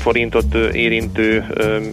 forintot 0.00 0.54
érintő 0.72 1.44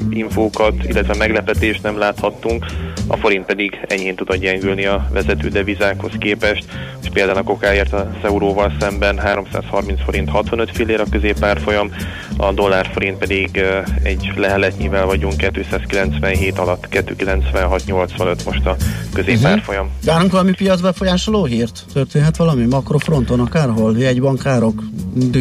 infókat, 0.09 0.73
illetve 0.83 1.15
meglepetést 1.17 1.83
nem 1.83 1.97
láthattunk, 1.97 2.65
a 3.07 3.17
forint 3.17 3.45
pedig 3.45 3.79
enyhén 3.87 4.15
tud 4.15 4.35
gyengülni 4.35 4.85
a 4.85 5.07
vezető 5.11 5.47
devizákhoz 5.47 6.11
képest, 6.19 6.65
és 7.01 7.09
például 7.13 7.37
a 7.37 7.43
kokáért 7.43 7.93
az 7.93 8.05
euróval 8.23 8.73
szemben 8.79 9.17
330 9.17 10.03
forint 10.03 10.29
65 10.29 10.71
fillér 10.73 10.99
a 10.99 11.05
középárfolyam, 11.11 11.91
a 12.37 12.51
dollár 12.51 12.89
forint 12.93 13.17
pedig 13.17 13.63
egy 14.03 14.31
leheletnyivel 14.35 15.05
vagyunk 15.05 15.37
297 15.37 16.57
alatt, 16.57 16.87
296-85 16.91 18.45
most 18.45 18.65
a 18.65 18.75
középárfolyam. 19.13 19.85
Uh-huh. 19.85 20.13
Várunk 20.13 20.31
valami 20.31 20.51
piacbefolyásoló 20.51 21.45
hírt? 21.45 21.85
Történhet 21.93 22.37
valami 22.37 22.65
makrofronton 22.65 23.39
akárhol? 23.39 23.97
Jegybankárok? 23.97 24.83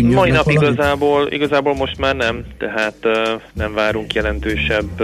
Mai 0.02 0.30
nap 0.30 0.50
igazából, 0.50 1.26
igazából 1.30 1.74
most 1.74 1.98
már 1.98 2.16
nem, 2.16 2.44
tehát 2.62 2.96
nem 3.52 3.74
várunk 3.74 4.14
jelentősebb 4.14 5.02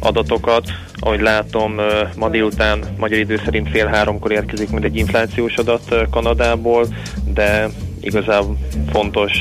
adatokat. 0.00 0.70
Ahogy 0.98 1.20
látom, 1.20 1.80
ma 2.16 2.28
délután 2.28 2.84
magyar 2.96 3.18
idő 3.18 3.40
szerint 3.44 3.70
fél 3.70 3.86
háromkor 3.86 4.32
érkezik 4.32 4.70
majd 4.70 4.84
egy 4.84 4.96
inflációs 4.96 5.54
adat 5.54 5.94
Kanadából, 6.10 6.86
de 7.34 7.68
igazán 8.02 8.58
fontos 8.92 9.32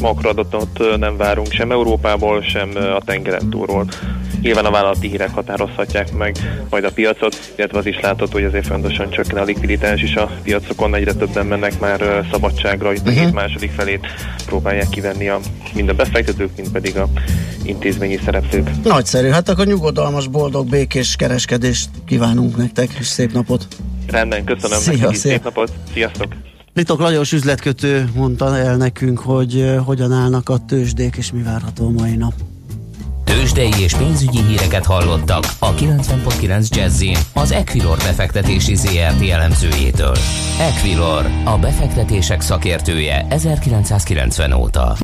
makroadatot 0.00 0.98
nem 0.98 1.16
várunk 1.16 1.52
sem 1.52 1.70
Európából, 1.70 2.42
sem 2.42 2.70
a 2.96 3.00
tengeren 3.04 3.50
túlról. 3.50 3.86
Nyilván 4.40 4.64
a 4.64 4.70
vállalati 4.70 5.08
hírek 5.08 5.30
határozhatják 5.30 6.12
meg 6.12 6.36
majd 6.70 6.84
a 6.84 6.90
piacot, 6.90 7.52
illetve 7.54 7.78
az 7.78 7.86
is 7.86 8.00
látható, 8.00 8.32
hogy 8.32 8.44
azért 8.44 8.66
fontosan 8.66 9.10
csökken 9.10 9.36
a 9.36 9.44
likviditás 9.44 10.02
is 10.02 10.14
a 10.14 10.30
piacokon, 10.42 10.94
egyre 10.94 11.12
többen 11.12 11.46
mennek 11.46 11.80
már 11.80 12.26
szabadságra, 12.30 12.92
itt 12.92 13.06
a 13.06 13.10
mhm. 13.10 13.34
második 13.34 13.70
felét 13.70 14.06
próbálják 14.46 14.88
kivenni 14.88 15.28
a, 15.28 15.40
mind 15.74 15.88
a 15.88 15.94
befektetők, 15.94 16.56
mind 16.56 16.70
pedig 16.70 16.96
a 16.96 17.08
intézményi 17.62 18.18
szereplők. 18.24 18.70
Nagyszerű, 18.82 19.28
hát 19.28 19.48
akkor 19.48 19.66
nyugodalmas, 19.66 20.26
boldog, 20.26 20.68
békés 20.68 21.16
kereskedést 21.16 21.88
kívánunk 22.06 22.56
nektek, 22.56 22.88
és 22.98 23.06
szép 23.06 23.32
napot! 23.32 23.66
Rendben, 24.10 24.44
köszönöm 24.44 24.78
szia, 24.78 24.96
szia. 24.96 25.12
szép 25.12 25.44
napot, 25.44 25.72
sziasztok! 25.92 26.53
Litok 26.74 27.00
Lajos 27.00 27.32
üzletkötő 27.32 28.10
mondta 28.14 28.58
el 28.58 28.76
nekünk, 28.76 29.18
hogy 29.18 29.74
hogyan 29.84 30.12
állnak 30.12 30.48
a 30.48 30.58
tőzsdék, 30.58 31.16
és 31.16 31.32
mi 31.32 31.42
várható 31.42 31.90
mai 31.90 32.16
nap. 32.16 32.32
Tőzsdei 33.24 33.72
és 33.80 33.94
pénzügyi 33.94 34.42
híreket 34.42 34.84
hallottak 34.84 35.44
a 35.58 35.74
90.9 35.74 36.68
jazz 36.68 37.04
az 37.34 37.52
Equilor 37.52 37.96
befektetési 37.96 38.74
ZRT 38.74 39.28
elemzőjétől. 39.30 40.16
Equilor, 40.60 41.26
a 41.44 41.58
befektetések 41.58 42.40
szakértője 42.40 43.26
1990 43.28 44.52
óta. 44.52 44.96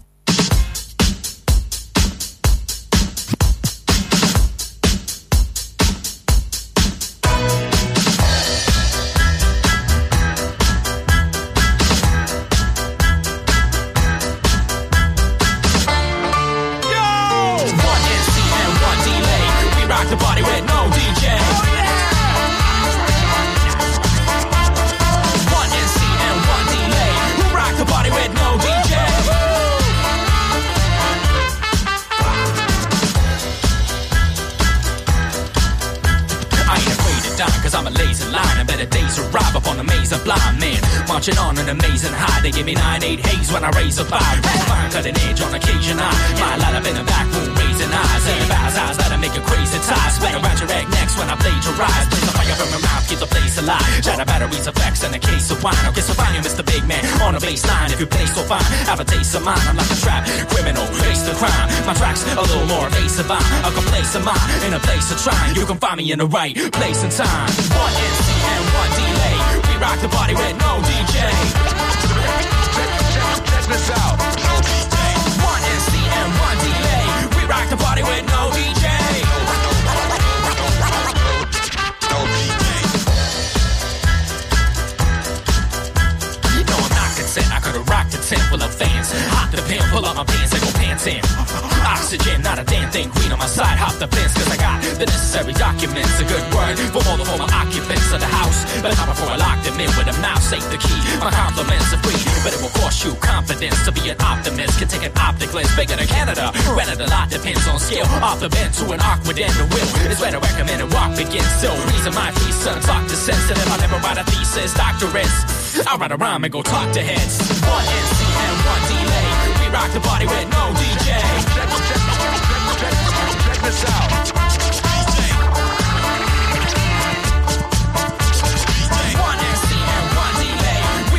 Oxygen, 91.01 92.45
not 92.45 92.61
a 92.61 92.65
damn 92.69 92.91
thing. 92.93 93.09
Green 93.17 93.33
on 93.33 93.41
my 93.41 93.49
side, 93.49 93.81
hop 93.81 93.97
the 93.97 94.05
fence, 94.05 94.37
cause 94.37 94.53
I 94.53 94.59
got 94.61 94.85
the 95.01 95.09
necessary 95.09 95.57
documents. 95.57 96.13
A 96.21 96.29
good 96.29 96.45
word 96.53 96.77
for 96.93 97.01
all 97.09 97.17
the 97.17 97.25
former 97.25 97.49
occupants 97.49 98.13
of 98.13 98.21
the 98.21 98.29
house. 98.29 98.69
But 98.85 98.93
not 99.01 99.09
before 99.09 99.33
I 99.33 99.41
lock 99.41 99.65
them 99.65 99.81
in 99.81 99.89
with 99.97 100.13
a 100.13 100.17
mouse, 100.21 100.53
ain't 100.53 100.67
the 100.69 100.77
key. 100.77 101.01
My 101.25 101.33
compliments 101.33 101.89
are 101.97 102.03
free, 102.05 102.21
but 102.45 102.53
it 102.53 102.61
will 102.61 102.75
cost 102.77 103.01
you 103.01 103.17
confidence 103.17 103.81
to 103.89 103.97
be 103.97 104.13
an 104.13 104.21
optimist. 104.21 104.77
Can 104.77 104.93
take 104.93 105.09
an 105.09 105.17
optic 105.17 105.49
lens 105.57 105.73
bigger 105.73 105.97
than 105.97 106.05
Canada. 106.05 106.53
Granted, 106.77 107.01
a 107.01 107.09
lot 107.09 107.33
depends 107.33 107.65
on 107.65 107.81
scale. 107.81 108.05
Off 108.21 108.45
the 108.45 108.53
bend 108.53 108.77
to 108.77 108.85
an 108.93 109.01
awkward 109.01 109.41
end, 109.41 109.57
the 109.57 109.65
will 109.73 109.89
where 110.21 110.37
to 110.37 110.41
recommend 110.41 110.85
and 110.85 110.93
walk 110.93 111.17
begins. 111.17 111.49
So, 111.65 111.73
reason 111.97 112.13
my 112.13 112.29
three 112.37 112.53
sons 112.53 112.85
talk 112.85 113.09
to 113.09 113.17
sensitive. 113.17 113.65
I 113.73 113.81
never 113.81 113.97
write 114.05 114.21
a 114.21 114.25
thesis, 114.29 114.77
doctorates. 114.77 115.33
I 115.81 115.97
write 115.97 116.13
a 116.13 116.21
rhyme 116.21 116.45
and 116.45 116.53
go 116.53 116.61
talk 116.61 116.93
to 116.93 117.01
heads. 117.01 117.41
One 117.65 117.89
MC 117.89 118.21
and 118.21 118.57
one 118.69 118.83
delay. 118.85 119.29
We 119.65 119.67
rock 119.73 119.89
the 119.97 120.05
party 120.05 120.29
with 120.29 120.45
no 120.53 120.65
delay. 120.77 120.90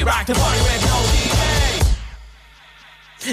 We 0.02 0.06
rock 0.08 0.26
the 0.26 0.34
party 0.34 0.62
with 0.62 0.82
no 0.90 0.98
DJ. 1.14 1.38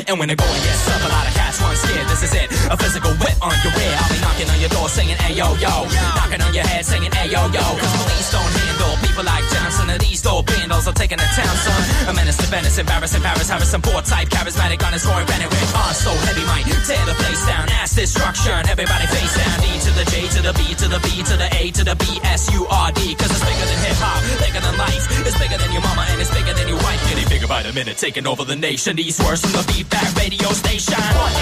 And 0.09 0.19
when 0.19 0.29
the 0.29 0.37
going 0.37 0.63
gets 0.63 0.85
tough, 0.85 1.05
a 1.05 1.09
lot 1.09 1.27
of 1.29 1.38
cats 1.59 1.63
run 1.63 1.77
scared. 1.77 2.07
This 2.09 2.23
is 2.23 2.35
it, 2.35 2.49
a 2.71 2.77
physical 2.77 3.13
whip 3.19 3.37
on 3.43 3.55
your 3.63 3.73
rear. 3.75 3.95
I'll 3.99 4.11
be 4.11 4.21
knocking 4.21 4.49
on 4.51 4.59
your 4.61 4.71
door 4.71 4.89
singing 4.89 5.17
ayo 5.27 5.59
yo, 5.59 5.87
knocking 6.15 6.43
on 6.43 6.55
your 6.55 6.67
head 6.67 6.85
singing 6.85 7.11
ayo 7.11 7.43
yo. 7.53 7.65
Cause 7.79 7.95
police 8.03 8.31
don't 8.31 8.53
handle 8.53 8.95
people 9.03 9.25
like 9.25 9.45
Johnson 9.51 9.91
and 9.91 10.01
these 10.01 10.23
dope 10.23 10.47
bandals 10.47 10.87
are 10.87 10.95
taking 10.95 11.19
the 11.19 11.29
town, 11.35 11.55
son. 11.57 11.83
A 12.09 12.13
menace 12.15 12.37
to 12.39 12.47
Venice, 12.47 12.79
embarrassing 12.79 13.23
Paris, 13.23 13.49
Harrison, 13.49 13.83
poor 13.83 14.03
type, 14.03 14.29
charismatic 14.29 14.85
on 14.87 14.93
his 14.93 15.03
scoring 15.03 15.27
Bennett 15.27 15.51
with 15.51 15.75
on 15.75 15.95
so 15.95 16.11
heavy 16.27 16.45
might 16.47 16.67
tear 16.87 17.03
the 17.07 17.15
place 17.15 17.43
down. 17.47 17.69
Ass 17.83 17.95
destruction, 17.95 18.59
everybody 18.69 19.07
face 19.07 19.35
down. 19.37 19.57
D 19.61 19.67
to 19.87 19.91
the 19.95 20.05
J 20.11 20.15
to 20.39 20.41
the 20.43 20.55
B 20.55 20.75
to 20.75 20.87
the 20.89 21.01
B 21.03 21.09
to 21.25 21.35
the 21.37 21.49
A 21.59 21.71
to 21.73 21.83
the 21.85 21.97
B 21.97 22.05
S 22.25 22.51
U 22.53 22.67
R 22.71 22.93
D. 22.93 23.15
Cause 23.15 23.31
it's 23.31 23.45
bigger 23.45 23.67
than 23.67 23.79
hip 23.85 23.99
hop, 23.99 24.21
bigger 24.39 24.61
than 24.61 24.77
life. 24.79 25.05
It's 25.27 25.39
bigger 25.39 25.59
than 25.59 25.73
your 25.73 25.83
mama 25.83 26.07
and 26.09 26.21
it's 26.21 26.33
bigger 26.33 26.55
than 26.55 26.69
your 26.69 26.79
wife. 26.79 27.01
Getting 27.09 27.29
bigger 27.29 27.49
by 27.49 27.63
the 27.63 27.73
minute, 27.73 27.97
taking 27.99 28.27
over 28.27 28.45
the 28.45 28.57
nation. 28.57 28.97
These 28.97 29.19
words 29.21 29.43
from 29.43 29.53
the 29.53 29.65
feedback 29.73 30.09
radio 30.17 30.49
station. 30.53 30.97
One 30.97 31.35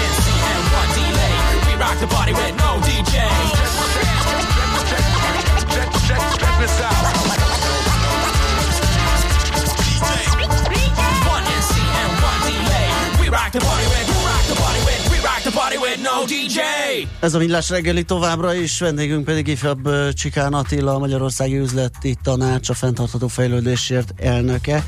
Ez 17.19 17.33
a 17.33 17.37
Millás 17.37 17.69
reggeli 17.69 18.03
továbbra 18.03 18.53
is, 18.53 18.79
vendégünk 18.79 19.25
pedig 19.25 19.47
ifjabb 19.47 19.89
Csikán 20.13 20.53
Attila, 20.53 20.93
a 20.93 20.99
Magyarországi 20.99 21.57
Üzleti 21.57 22.17
Tanács, 22.23 22.69
a 22.69 22.73
fenntartható 22.73 23.27
fejlődésért 23.27 24.13
elnöke, 24.17 24.83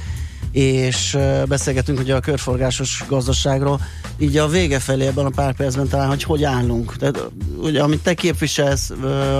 és 0.51 1.17
beszélgetünk 1.47 1.99
ugye 1.99 2.15
a 2.15 2.19
körforgásos 2.19 3.03
gazdaságról, 3.07 3.81
így 4.17 4.37
a 4.37 4.47
vége 4.47 4.79
felé 4.79 5.05
ebben 5.05 5.25
a 5.25 5.29
pár 5.29 5.55
percben 5.55 5.87
talán, 5.87 6.07
hogy 6.07 6.23
hogy 6.23 6.43
állunk. 6.43 6.95
Tehát 6.95 7.29
ugye, 7.61 7.81
amit 7.81 8.03
te 8.03 8.13
képviselsz, 8.13 8.89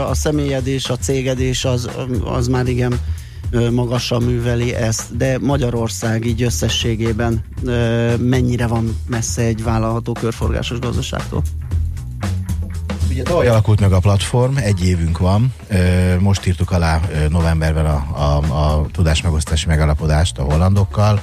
a 0.10 0.14
személyedés, 0.14 0.90
a 0.90 0.98
cégedés, 0.98 1.66
az, 1.66 1.90
az 2.24 2.48
már 2.48 2.68
igen 2.68 3.00
magasan 3.72 4.24
műveli 4.24 4.74
ezt, 4.74 5.18
de 5.18 5.38
Magyarország 5.40 6.26
így 6.26 6.44
összességében 6.44 7.44
mennyire 8.20 8.68
van 8.68 8.98
messze 9.08 9.42
egy 9.42 9.64
vállalható 9.64 10.12
körforgásos 10.12 10.80
gazdaságtól? 10.80 11.42
Ugye 13.10 13.24
tavaly 13.24 13.48
alakult 13.48 13.80
meg 13.80 13.92
a 13.92 14.00
platform, 14.00 14.58
egy 14.58 14.86
évünk 14.86 15.18
van. 15.18 15.54
Most 16.20 16.46
írtuk 16.46 16.72
alá 16.72 17.02
novemberben 17.30 17.86
a, 17.86 18.06
a, 18.16 18.38
a 18.78 18.86
tudásmegosztási 18.92 19.68
megalapodást 19.68 20.38
a 20.38 20.44
hollandokkal. 20.44 21.22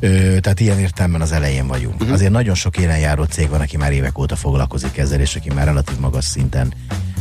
Ö, 0.00 0.40
Tehát 0.40 0.60
ilyen 0.60 0.78
értelemben 0.78 1.20
az 1.20 1.32
elején 1.32 1.66
vagyunk. 1.66 1.94
Uh-huh. 1.94 2.12
Azért 2.12 2.30
nagyon 2.30 2.54
sok 2.54 2.76
élen 2.78 2.98
járó 2.98 3.24
cég 3.24 3.48
van, 3.48 3.60
aki 3.60 3.76
már 3.76 3.92
évek 3.92 4.18
óta 4.18 4.36
foglalkozik 4.36 4.98
ezzel, 4.98 5.20
és 5.20 5.36
aki 5.36 5.50
már 5.54 5.66
relatív 5.66 5.98
magas 5.98 6.24
szinten 6.24 6.74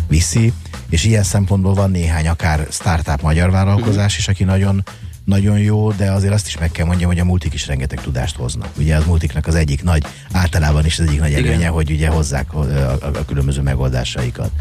viszi, 0.07 0.53
és 0.89 1.03
ilyen 1.03 1.23
szempontból 1.23 1.73
van 1.73 1.91
néhány 1.91 2.27
akár 2.27 2.67
startup 2.69 3.21
magyar 3.21 3.51
vállalkozás 3.51 4.17
is, 4.17 4.27
aki 4.27 4.43
nagyon 4.43 4.83
nagyon 5.31 5.59
jó, 5.59 5.91
de 5.91 6.11
azért 6.11 6.33
azt 6.33 6.47
is 6.47 6.57
meg 6.57 6.71
kell 6.71 6.85
mondjam, 6.85 7.09
hogy 7.09 7.19
a 7.19 7.23
multik 7.23 7.53
is 7.53 7.67
rengeteg 7.67 8.01
tudást 8.01 8.35
hoznak. 8.35 8.69
Ugye 8.77 8.95
az 8.95 9.05
multiknak 9.05 9.47
az 9.47 9.55
egyik 9.55 9.83
nagy, 9.83 10.03
általában 10.31 10.85
is 10.85 10.99
az 10.99 11.07
egyik 11.07 11.19
nagy 11.19 11.33
előnye, 11.33 11.55
Igen. 11.55 11.71
hogy 11.71 11.91
ugye 11.91 12.09
hozzák 12.09 12.53
a, 12.53 12.59
a, 12.59 12.97
a 13.01 13.25
különböző 13.25 13.61
megoldásaikat. 13.61 14.51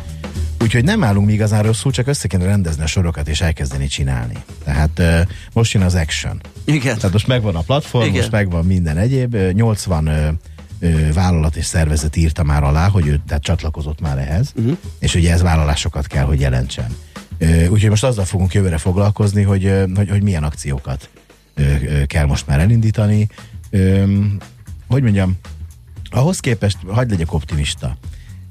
Úgyhogy 0.62 0.84
nem 0.84 1.04
állunk 1.04 1.26
mi 1.26 1.32
igazán 1.32 1.62
rosszul, 1.62 1.92
csak 1.92 2.06
össze 2.06 2.28
kéne 2.28 2.44
rendezni 2.44 2.82
a 2.82 2.86
sorokat 2.86 3.28
és 3.28 3.40
elkezdeni 3.40 3.86
csinálni. 3.86 4.36
Tehát 4.64 4.98
uh, 4.98 5.20
most 5.52 5.72
jön 5.72 5.82
az 5.82 5.94
action. 5.94 6.40
Igen. 6.64 6.96
Tehát 6.96 7.12
most 7.12 7.26
megvan 7.26 7.56
a 7.56 7.60
platform, 7.60 8.04
Igen. 8.04 8.16
most 8.16 8.30
megvan 8.30 8.64
minden 8.64 8.96
egyéb. 8.96 9.34
Ö, 9.34 9.50
80 9.50 10.06
ö, 10.06 10.28
ö, 10.80 11.12
vállalat 11.12 11.56
és 11.56 11.64
szervezet 11.64 12.16
írta 12.16 12.42
már 12.42 12.62
alá, 12.62 12.88
hogy 12.88 13.06
ő 13.06 13.20
tehát 13.26 13.42
csatlakozott 13.42 14.00
már 14.00 14.18
ehhez, 14.18 14.52
uh-huh. 14.56 14.76
és 14.98 15.14
ugye 15.14 15.32
ez 15.32 15.42
vállalásokat 15.42 16.06
kell, 16.06 16.24
hogy 16.24 16.40
jelentsen. 16.40 16.96
Úgyhogy 17.70 17.90
most 17.90 18.04
azzal 18.04 18.24
fogunk 18.24 18.54
jövőre 18.54 18.78
foglalkozni, 18.78 19.42
hogy, 19.42 19.72
hogy, 19.94 20.10
hogy 20.10 20.22
milyen 20.22 20.44
akciókat 20.44 21.08
kell 22.06 22.26
most 22.26 22.46
már 22.46 22.60
elindítani. 22.60 23.28
Hogy 24.88 25.02
mondjam, 25.02 25.36
ahhoz 26.10 26.40
képest, 26.40 26.76
hagyd 26.86 27.10
legyek 27.10 27.32
optimista. 27.32 27.96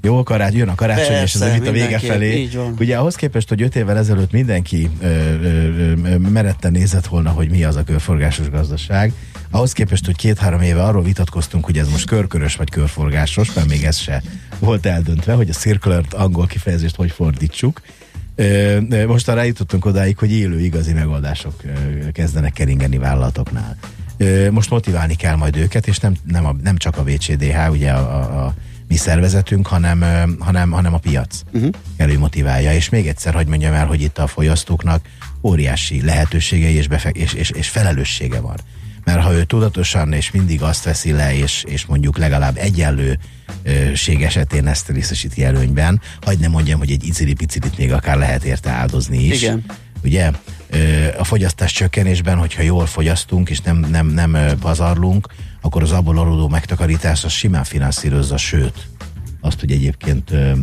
Jó, 0.01 0.23
karács, 0.23 0.53
jön 0.53 0.67
a 0.67 0.75
karácsony, 0.75 1.15
és 1.23 1.33
ez 1.33 1.39
Persze, 1.39 1.55
a 1.55 1.59
vége 1.59 1.71
mindenképp, 1.71 2.09
felé. 2.09 2.49
Ugye 2.79 2.97
ahhoz 2.97 3.15
képest, 3.15 3.49
hogy 3.49 3.61
öt 3.61 3.75
évvel 3.75 3.97
ezelőtt 3.97 4.31
mindenki 4.31 4.89
ö, 5.01 5.07
ö, 5.07 5.93
ö, 6.03 6.17
meretten 6.17 6.71
nézett 6.71 7.07
volna, 7.07 7.29
hogy 7.29 7.49
mi 7.49 7.63
az 7.63 7.75
a 7.75 7.83
körforgásos 7.83 8.49
gazdaság, 8.49 9.13
ahhoz 9.49 9.71
képest, 9.71 10.05
hogy 10.05 10.15
két-három 10.15 10.61
éve 10.61 10.83
arról 10.83 11.03
vitatkoztunk, 11.03 11.65
hogy 11.65 11.77
ez 11.77 11.89
most 11.89 12.05
körkörös 12.05 12.55
vagy 12.55 12.69
körforgásos, 12.69 13.53
mert 13.53 13.67
még 13.67 13.83
ez 13.83 13.97
se 13.97 14.21
volt 14.59 14.85
eldöntve, 14.85 15.33
hogy 15.33 15.49
a 15.49 15.53
circular 15.53 16.03
angol 16.11 16.47
kifejezést 16.47 16.95
hogy 16.95 17.11
fordítsuk. 17.11 17.81
Most 19.07 19.27
arra 19.27 19.43
jutottunk 19.43 19.85
odáig, 19.85 20.17
hogy 20.17 20.31
élő 20.31 20.59
igazi 20.59 20.93
megoldások 20.93 21.61
kezdenek 22.11 22.53
keringeni 22.53 22.97
vállalatoknál. 22.97 23.77
Most 24.51 24.69
motiválni 24.69 25.15
kell 25.15 25.35
majd 25.35 25.55
őket, 25.55 25.87
és 25.87 25.97
nem, 25.99 26.15
nem, 26.23 26.45
a, 26.45 26.55
nem 26.63 26.77
csak 26.77 26.97
a 26.97 27.03
VCDH, 27.03 27.69
ugye 27.71 27.91
a, 27.91 28.17
a, 28.17 28.45
a 28.45 28.53
mi 28.87 28.95
szervezetünk, 28.95 29.67
hanem, 29.67 30.03
hanem, 30.39 30.71
hanem 30.71 30.93
a 30.93 30.97
piac 30.97 31.41
uh-huh. 31.53 31.69
kell, 31.97 32.07
hogy 32.07 32.17
motiválja. 32.17 32.73
És 32.73 32.89
még 32.89 33.07
egyszer, 33.07 33.33
hogy 33.33 33.47
mondjam 33.47 33.73
el, 33.73 33.85
hogy 33.85 34.01
itt 34.01 34.17
a 34.17 34.27
fogyasztóknak 34.27 35.05
óriási 35.41 36.01
lehetőségei 36.01 36.75
és, 36.75 36.87
befe- 36.87 37.15
és, 37.15 37.33
és, 37.33 37.49
és 37.49 37.69
felelőssége 37.69 38.39
van. 38.39 38.57
Mert 39.09 39.21
ha 39.21 39.33
ő 39.33 39.43
tudatosan 39.43 40.13
és 40.13 40.31
mindig 40.31 40.61
azt 40.61 40.83
veszi 40.83 41.11
le, 41.11 41.35
és, 41.35 41.63
és 41.67 41.85
mondjuk 41.85 42.17
legalább 42.17 42.57
egyenlőség 42.57 44.23
esetén 44.23 44.67
ezt 44.67 44.89
részesíti 44.89 45.43
előnyben, 45.43 46.01
hagyd 46.21 46.39
ne 46.39 46.47
mondjam, 46.47 46.79
hogy 46.79 46.91
egy 46.91 47.03
icili-picilit 47.03 47.77
még 47.77 47.93
akár 47.93 48.17
lehet 48.17 48.43
érte 48.43 48.69
áldozni 48.69 49.17
is. 49.17 49.41
Igen. 49.41 49.63
Ugye? 50.03 50.31
A 51.17 51.23
fogyasztás 51.23 51.71
csökkenésben, 51.71 52.37
hogyha 52.37 52.61
jól 52.61 52.85
fogyasztunk, 52.85 53.49
és 53.49 53.61
nem, 53.61 53.77
nem, 53.77 54.07
nem 54.07 54.37
pazarlunk, 54.59 55.27
akkor 55.61 55.83
az 55.83 55.91
abból 55.91 56.17
adódó 56.17 56.47
megtakarítás 56.47 57.23
az 57.23 57.31
simán 57.31 57.63
finanszírozza, 57.63 58.37
sőt, 58.37 58.87
azt, 59.41 59.59
hogy 59.59 59.71
egyébként 59.71 60.31
ö, 60.31 60.35
ö, 60.35 60.53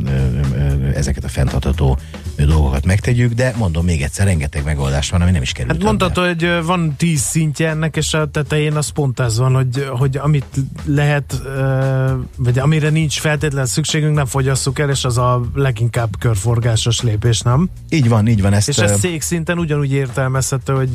ö, 0.54 0.88
ezeket 0.94 1.24
a 1.24 1.28
fenntartható 1.28 1.98
dolgokat 2.44 2.84
megtegyük, 2.84 3.32
de 3.32 3.54
mondom 3.56 3.84
még 3.84 4.02
egyszer, 4.02 4.26
rengeteg 4.26 4.64
megoldás 4.64 5.10
van, 5.10 5.20
ami 5.20 5.30
nem 5.30 5.42
is 5.42 5.52
kerül 5.52 5.72
Hát 5.72 5.82
mondhatod, 5.82 6.26
hogy 6.26 6.64
van 6.64 6.94
tíz 6.96 7.20
szintje 7.20 7.68
ennek, 7.68 7.96
és 7.96 8.14
a 8.14 8.30
tetején 8.30 8.76
az 8.76 8.88
pont 8.88 9.20
ez 9.20 9.38
van, 9.38 9.54
hogy, 9.54 9.86
hogy 9.90 10.16
amit 10.16 10.60
lehet, 10.84 11.42
vagy 12.36 12.58
amire 12.58 12.90
nincs 12.90 13.20
feltétlen 13.20 13.66
szükségünk, 13.66 14.14
nem 14.14 14.26
fogyasszuk 14.26 14.78
el, 14.78 14.90
és 14.90 15.04
az 15.04 15.18
a 15.18 15.40
leginkább 15.54 16.18
körforgásos 16.18 17.02
lépés, 17.02 17.40
nem? 17.40 17.68
Így 17.88 18.08
van, 18.08 18.26
így 18.26 18.42
van. 18.42 18.52
Ezt, 18.52 18.68
És 18.68 18.78
ez 18.78 18.98
cég 18.98 19.22
szinten 19.22 19.58
ugyanúgy 19.58 19.92
értelmezhető, 19.92 20.72
hogy 20.72 20.88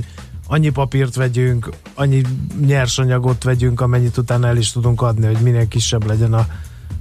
annyi 0.47 0.69
papírt 0.69 1.15
vegyünk, 1.15 1.69
annyi 1.93 2.21
nyersanyagot 2.65 3.43
vegyünk, 3.43 3.81
amennyit 3.81 4.17
utána 4.17 4.47
el 4.47 4.57
is 4.57 4.71
tudunk 4.71 5.01
adni, 5.01 5.25
hogy 5.25 5.37
minél 5.41 5.67
kisebb 5.67 6.05
legyen 6.05 6.33
a, 6.33 6.47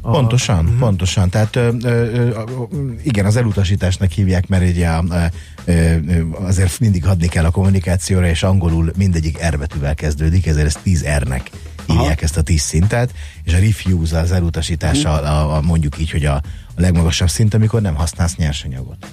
a 0.00 0.10
Pontosan, 0.10 0.64
uh-huh. 0.64 0.78
pontosan. 0.78 1.30
Tehát 1.30 1.56
ö, 1.56 1.70
ö, 1.82 1.88
ö, 1.88 2.42
igen, 3.02 3.24
az 3.24 3.36
elutasításnak 3.36 4.10
hívják, 4.10 4.48
mert 4.48 4.68
ugye 4.68 4.88
ö, 5.64 5.94
azért 6.32 6.80
mindig 6.80 7.04
hadni 7.04 7.28
kell 7.28 7.44
a 7.44 7.50
kommunikációra, 7.50 8.28
és 8.28 8.42
angolul 8.42 8.92
mindegyik 8.96 9.46
R 9.46 9.58
betűvel 9.58 9.94
kezdődik, 9.94 10.46
ezért 10.46 10.66
ez 10.66 10.78
10 10.82 11.06
R-nek 11.18 11.50
hívják 11.86 12.06
Aha. 12.06 12.20
ezt 12.20 12.36
a 12.36 12.42
10 12.42 12.60
szintet, 12.60 13.14
és 13.44 13.52
a 13.54 13.58
refuse 13.58 14.18
az 14.18 14.32
elutasítása 14.32 15.12
uh-huh. 15.12 15.28
a, 15.28 15.56
a, 15.56 15.60
mondjuk 15.60 15.98
így, 15.98 16.10
hogy 16.10 16.24
a, 16.24 16.34
a 16.74 16.80
legmagasabb 16.80 17.28
szint, 17.28 17.54
amikor 17.54 17.80
nem 17.80 17.94
használsz 17.94 18.36
nyersanyagot 18.36 19.06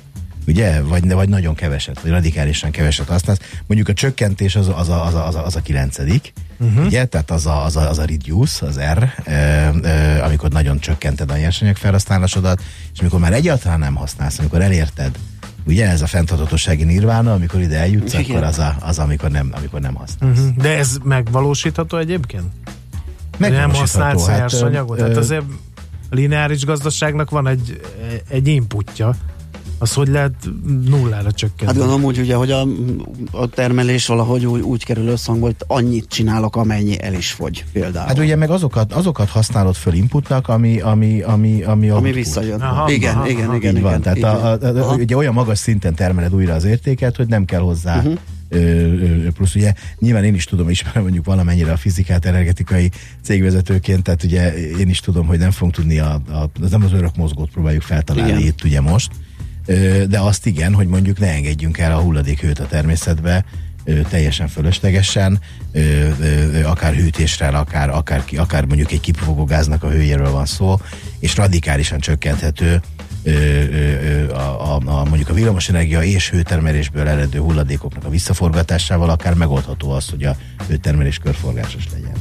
ugye? 0.48 0.82
Vagy, 0.82 1.12
vagy 1.12 1.30
nagyon 1.30 1.56
keveset, 1.56 2.02
vagy 2.02 2.12
radikálisan 2.12 2.72
keveset 2.72 3.08
használsz. 3.08 3.40
Mondjuk 3.66 3.90
a 3.90 3.94
csökkentés 3.94 4.56
az, 4.56 4.68
az, 4.68 4.90
a, 4.90 5.06
az, 5.06 5.14
a, 5.14 5.28
az, 5.28 5.36
a, 5.36 5.46
az 5.46 5.56
a 5.56 5.62
kilencedik, 5.62 6.34
uh-huh. 6.60 6.86
ugye? 6.86 7.06
Tehát 7.06 7.32
az 7.32 7.46
a, 7.46 7.64
az, 7.64 7.76
a, 7.76 7.90
az 7.90 7.98
a 7.98 8.06
reduce, 8.06 8.66
az 8.66 8.80
R, 8.80 9.14
e, 9.24 9.32
e, 9.32 10.24
amikor 10.24 10.50
nagyon 10.50 10.80
csökkented 10.80 11.32
a 11.32 11.38
nyersanyag 11.38 11.76
felhasználásodat, 11.76 12.64
és 12.94 13.00
amikor 13.00 13.20
már 13.20 13.34
egyáltalán 13.34 13.80
nem 13.80 13.96
használsz, 13.96 14.40
amikor 14.40 14.62
elérted 14.62 15.18
Ugye 15.68 15.90
ez 15.90 16.02
a 16.02 16.08
fenntarthatósági 16.08 16.84
nirvána, 16.84 17.34
amikor 17.34 17.62
ide 17.62 17.78
eljutsz, 17.78 18.14
Igen. 18.14 18.26
akkor 18.26 18.44
az, 18.44 18.60
a, 18.60 18.76
az 18.80 19.00
amikor, 19.00 19.30
nem, 19.30 19.50
amikor 19.52 19.80
nem 19.80 19.96
használsz. 19.96 20.40
Uh-huh. 20.40 20.56
De 20.56 20.78
ez 20.78 20.98
megvalósítható 21.04 21.98
egyébként? 21.98 22.46
Megvalósítható. 23.38 23.72
Nem 23.72 23.80
használsz 23.80 24.28
hát, 24.28 24.38
nyersanyagot? 24.38 25.00
Hát 25.00 25.18
azért 25.18 25.44
lineáris 26.10 26.66
gazdaságnak 26.66 27.30
van 27.30 27.48
egy, 27.48 27.82
egy 28.30 28.48
inputja, 28.48 29.16
az 29.78 29.94
hogy 29.94 30.08
lehet 30.08 30.34
nullára 30.86 31.32
csökkenteni? 31.32 31.68
Hát 31.68 31.78
gondolom 31.78 32.04
úgy, 32.04 32.20
ugye, 32.20 32.36
hogy 32.36 32.52
a, 32.52 32.68
a 33.32 33.48
termelés 33.48 34.06
valahogy 34.06 34.46
úgy, 34.46 34.62
úgy 34.62 34.84
kerül 34.86 35.08
összhangba, 35.08 35.46
hogy 35.46 35.56
annyit 35.68 36.08
csinálok, 36.08 36.56
amennyi 36.56 37.02
el 37.02 37.14
is 37.14 37.32
fogy 37.32 37.66
például. 37.72 38.08
Hát 38.08 38.20
ugye 38.20 38.36
meg 38.36 38.50
azokat, 38.50 38.94
azokat 38.94 39.30
használod 39.30 39.76
föl 39.76 39.94
inputnak, 39.94 40.48
ami, 40.48 40.80
ami, 40.80 41.22
ami, 41.22 41.64
ami, 41.64 41.90
ami 41.90 42.12
visszajön. 42.12 42.62
Aha, 42.62 42.92
igen, 42.92 43.16
aha, 43.16 43.28
igen, 43.28 43.48
aha, 43.48 43.56
igen, 43.56 43.76
igen, 43.76 43.92
van. 43.92 44.02
Tehát 44.02 44.18
igen. 44.18 44.30
A, 44.30 44.52
a, 44.52 44.92
a, 44.92 44.96
ugye 44.96 45.16
olyan 45.16 45.34
magas 45.34 45.60
szinten 45.60 45.96
termeled 45.96 46.34
újra 46.34 46.54
az 46.54 46.64
értéket, 46.64 47.16
hogy 47.16 47.28
nem 47.28 47.46
kell 47.46 47.62
hozzá 47.62 47.98
uh-huh. 47.98 48.18
Ö, 48.50 48.58
ö, 48.60 49.30
plusz 49.32 49.56
ugye 49.56 49.74
nyilván 50.00 50.24
én 50.24 50.34
is 50.34 50.44
tudom, 50.44 50.70
ismerem 50.70 51.02
mondjuk 51.02 51.26
valamennyire 51.26 51.72
a 51.72 51.78
fizikát 51.78 52.26
energetikai 52.26 52.92
cégvezetőként, 53.22 54.04
tehát 54.04 54.24
ugye 54.24 54.54
én 54.54 54.90
is 54.90 55.00
tudom, 55.00 55.28
hogy 55.28 55.40
nem 55.40 55.52
fogunk 55.52 55.74
tudni 55.74 56.00
a, 56.00 56.14
a 56.14 56.50
nem 56.70 56.84
az 56.84 56.94
örök 56.94 57.16
mozgót 57.16 57.50
próbáljuk 57.50 57.82
feltalálni 57.82 58.32
Igen. 58.32 58.48
itt 58.48 58.64
ugye 58.64 58.82
most, 58.82 59.12
de 60.10 60.20
azt 60.20 60.46
igen, 60.46 60.74
hogy 60.74 60.88
mondjuk 60.88 61.20
ne 61.20 61.28
engedjünk 61.28 61.78
el 61.78 61.92
a 61.92 62.02
hulladékhőt 62.02 62.60
a 62.60 62.68
természetbe, 62.68 63.46
teljesen 64.10 64.48
fölöslegesen, 64.48 65.40
akár 66.64 66.94
hűtésre, 66.94 67.48
akár, 67.48 67.90
akár, 67.90 68.24
akár 68.38 68.66
mondjuk 68.66 68.92
egy 68.92 69.00
kipufogógáznak 69.00 69.84
a 69.84 69.90
hőjéről 69.90 70.32
van 70.32 70.46
szó, 70.46 70.80
és 71.20 71.36
radikálisan 71.36 72.00
csökkenthető 72.00 72.82
a, 74.30 74.40
a, 74.40 74.80
a, 74.86 75.04
mondjuk 75.04 75.30
a 75.30 75.34
villamosenergia 75.34 76.02
és 76.02 76.30
hőtermelésből 76.30 77.08
eredő 77.08 77.40
hulladékoknak 77.40 78.04
a 78.04 78.10
visszaforgatásával 78.10 79.10
akár 79.10 79.34
megoldható 79.34 79.92
az, 79.92 80.10
hogy 80.10 80.24
a 80.24 80.36
hőtermelés 80.68 81.18
körforgásos 81.18 81.84
legyen. 81.94 82.14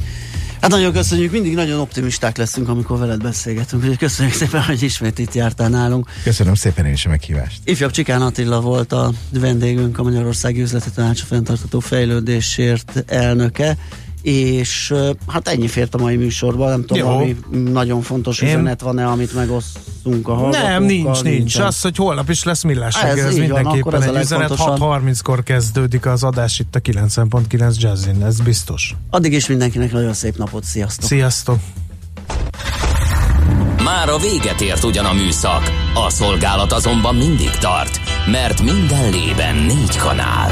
Hát 0.61 0.71
nagyon 0.71 0.93
köszönjük, 0.93 1.31
mindig 1.31 1.55
nagyon 1.55 1.79
optimisták 1.79 2.37
leszünk, 2.37 2.69
amikor 2.69 2.99
veled 2.99 3.21
beszélgetünk, 3.21 3.81
úgyhogy 3.81 3.97
köszönjük 3.97 4.35
szépen, 4.35 4.63
hogy 4.63 4.83
ismét 4.83 5.19
itt 5.19 5.33
jártál 5.33 5.69
nálunk. 5.69 6.09
Köszönöm 6.23 6.53
szépen 6.55 6.85
én 6.85 6.93
is 6.93 7.05
a 7.05 7.09
meghívást. 7.09 7.59
Ifjabb 7.63 7.91
Csikán 7.91 8.21
Attila 8.21 8.61
volt 8.61 8.91
a 8.91 9.11
vendégünk, 9.29 9.99
a 9.99 10.03
Magyarországi 10.03 10.61
Üzleti 10.61 10.89
Tanács 10.95 11.23
fenntartató 11.23 11.79
fejlődésért 11.79 13.03
elnöke 13.07 13.77
és 14.27 14.93
hát 15.27 15.47
ennyi 15.47 15.67
fért 15.67 15.95
a 15.95 15.97
mai 15.97 16.15
műsorban, 16.15 16.69
nem 16.69 16.85
tudom, 16.85 17.09
Jó. 17.09 17.15
ami 17.15 17.37
nagyon 17.49 18.01
fontos 18.01 18.41
Én... 18.41 18.49
üzenet 18.49 18.81
van-e, 18.81 19.07
amit 19.07 19.33
megosztunk 19.33 20.27
a 20.27 20.33
hallgatókkal. 20.33 20.69
Nem, 20.69 20.83
nincs, 20.83 21.03
nincs. 21.05 21.21
nincs. 21.21 21.55
Az, 21.55 21.81
hogy 21.81 21.95
holnap 21.95 22.29
is 22.29 22.43
lesz 22.43 22.63
millás 22.63 22.95
ez, 23.03 23.17
ez 23.17 23.35
mindenképpen 23.37 23.99
van, 23.99 24.03
egy 24.03 24.15
ez 24.15 24.23
üzenet. 24.23 24.51
6.30-kor 24.51 25.43
kezdődik 25.43 26.05
az 26.05 26.23
adás 26.23 26.59
itt 26.59 26.75
a 26.75 26.79
90.9 26.79 27.75
Jazzin, 27.77 28.23
ez 28.23 28.41
biztos. 28.41 28.95
Addig 29.09 29.33
is 29.33 29.47
mindenkinek 29.47 29.91
nagyon 29.91 30.13
szép 30.13 30.37
napot, 30.37 30.63
sziasztok! 30.63 31.09
Sziasztok! 31.09 31.59
Már 33.83 34.09
a 34.09 34.17
véget 34.17 34.61
ért 34.61 34.83
ugyan 34.83 35.05
a 35.05 35.13
műszak, 35.13 35.71
a 35.93 36.09
szolgálat 36.09 36.71
azonban 36.71 37.15
mindig 37.15 37.49
tart, 37.49 37.99
mert 38.31 38.61
minden 38.61 39.09
lében 39.09 39.55
négy 39.55 39.97
kanál. 39.97 40.51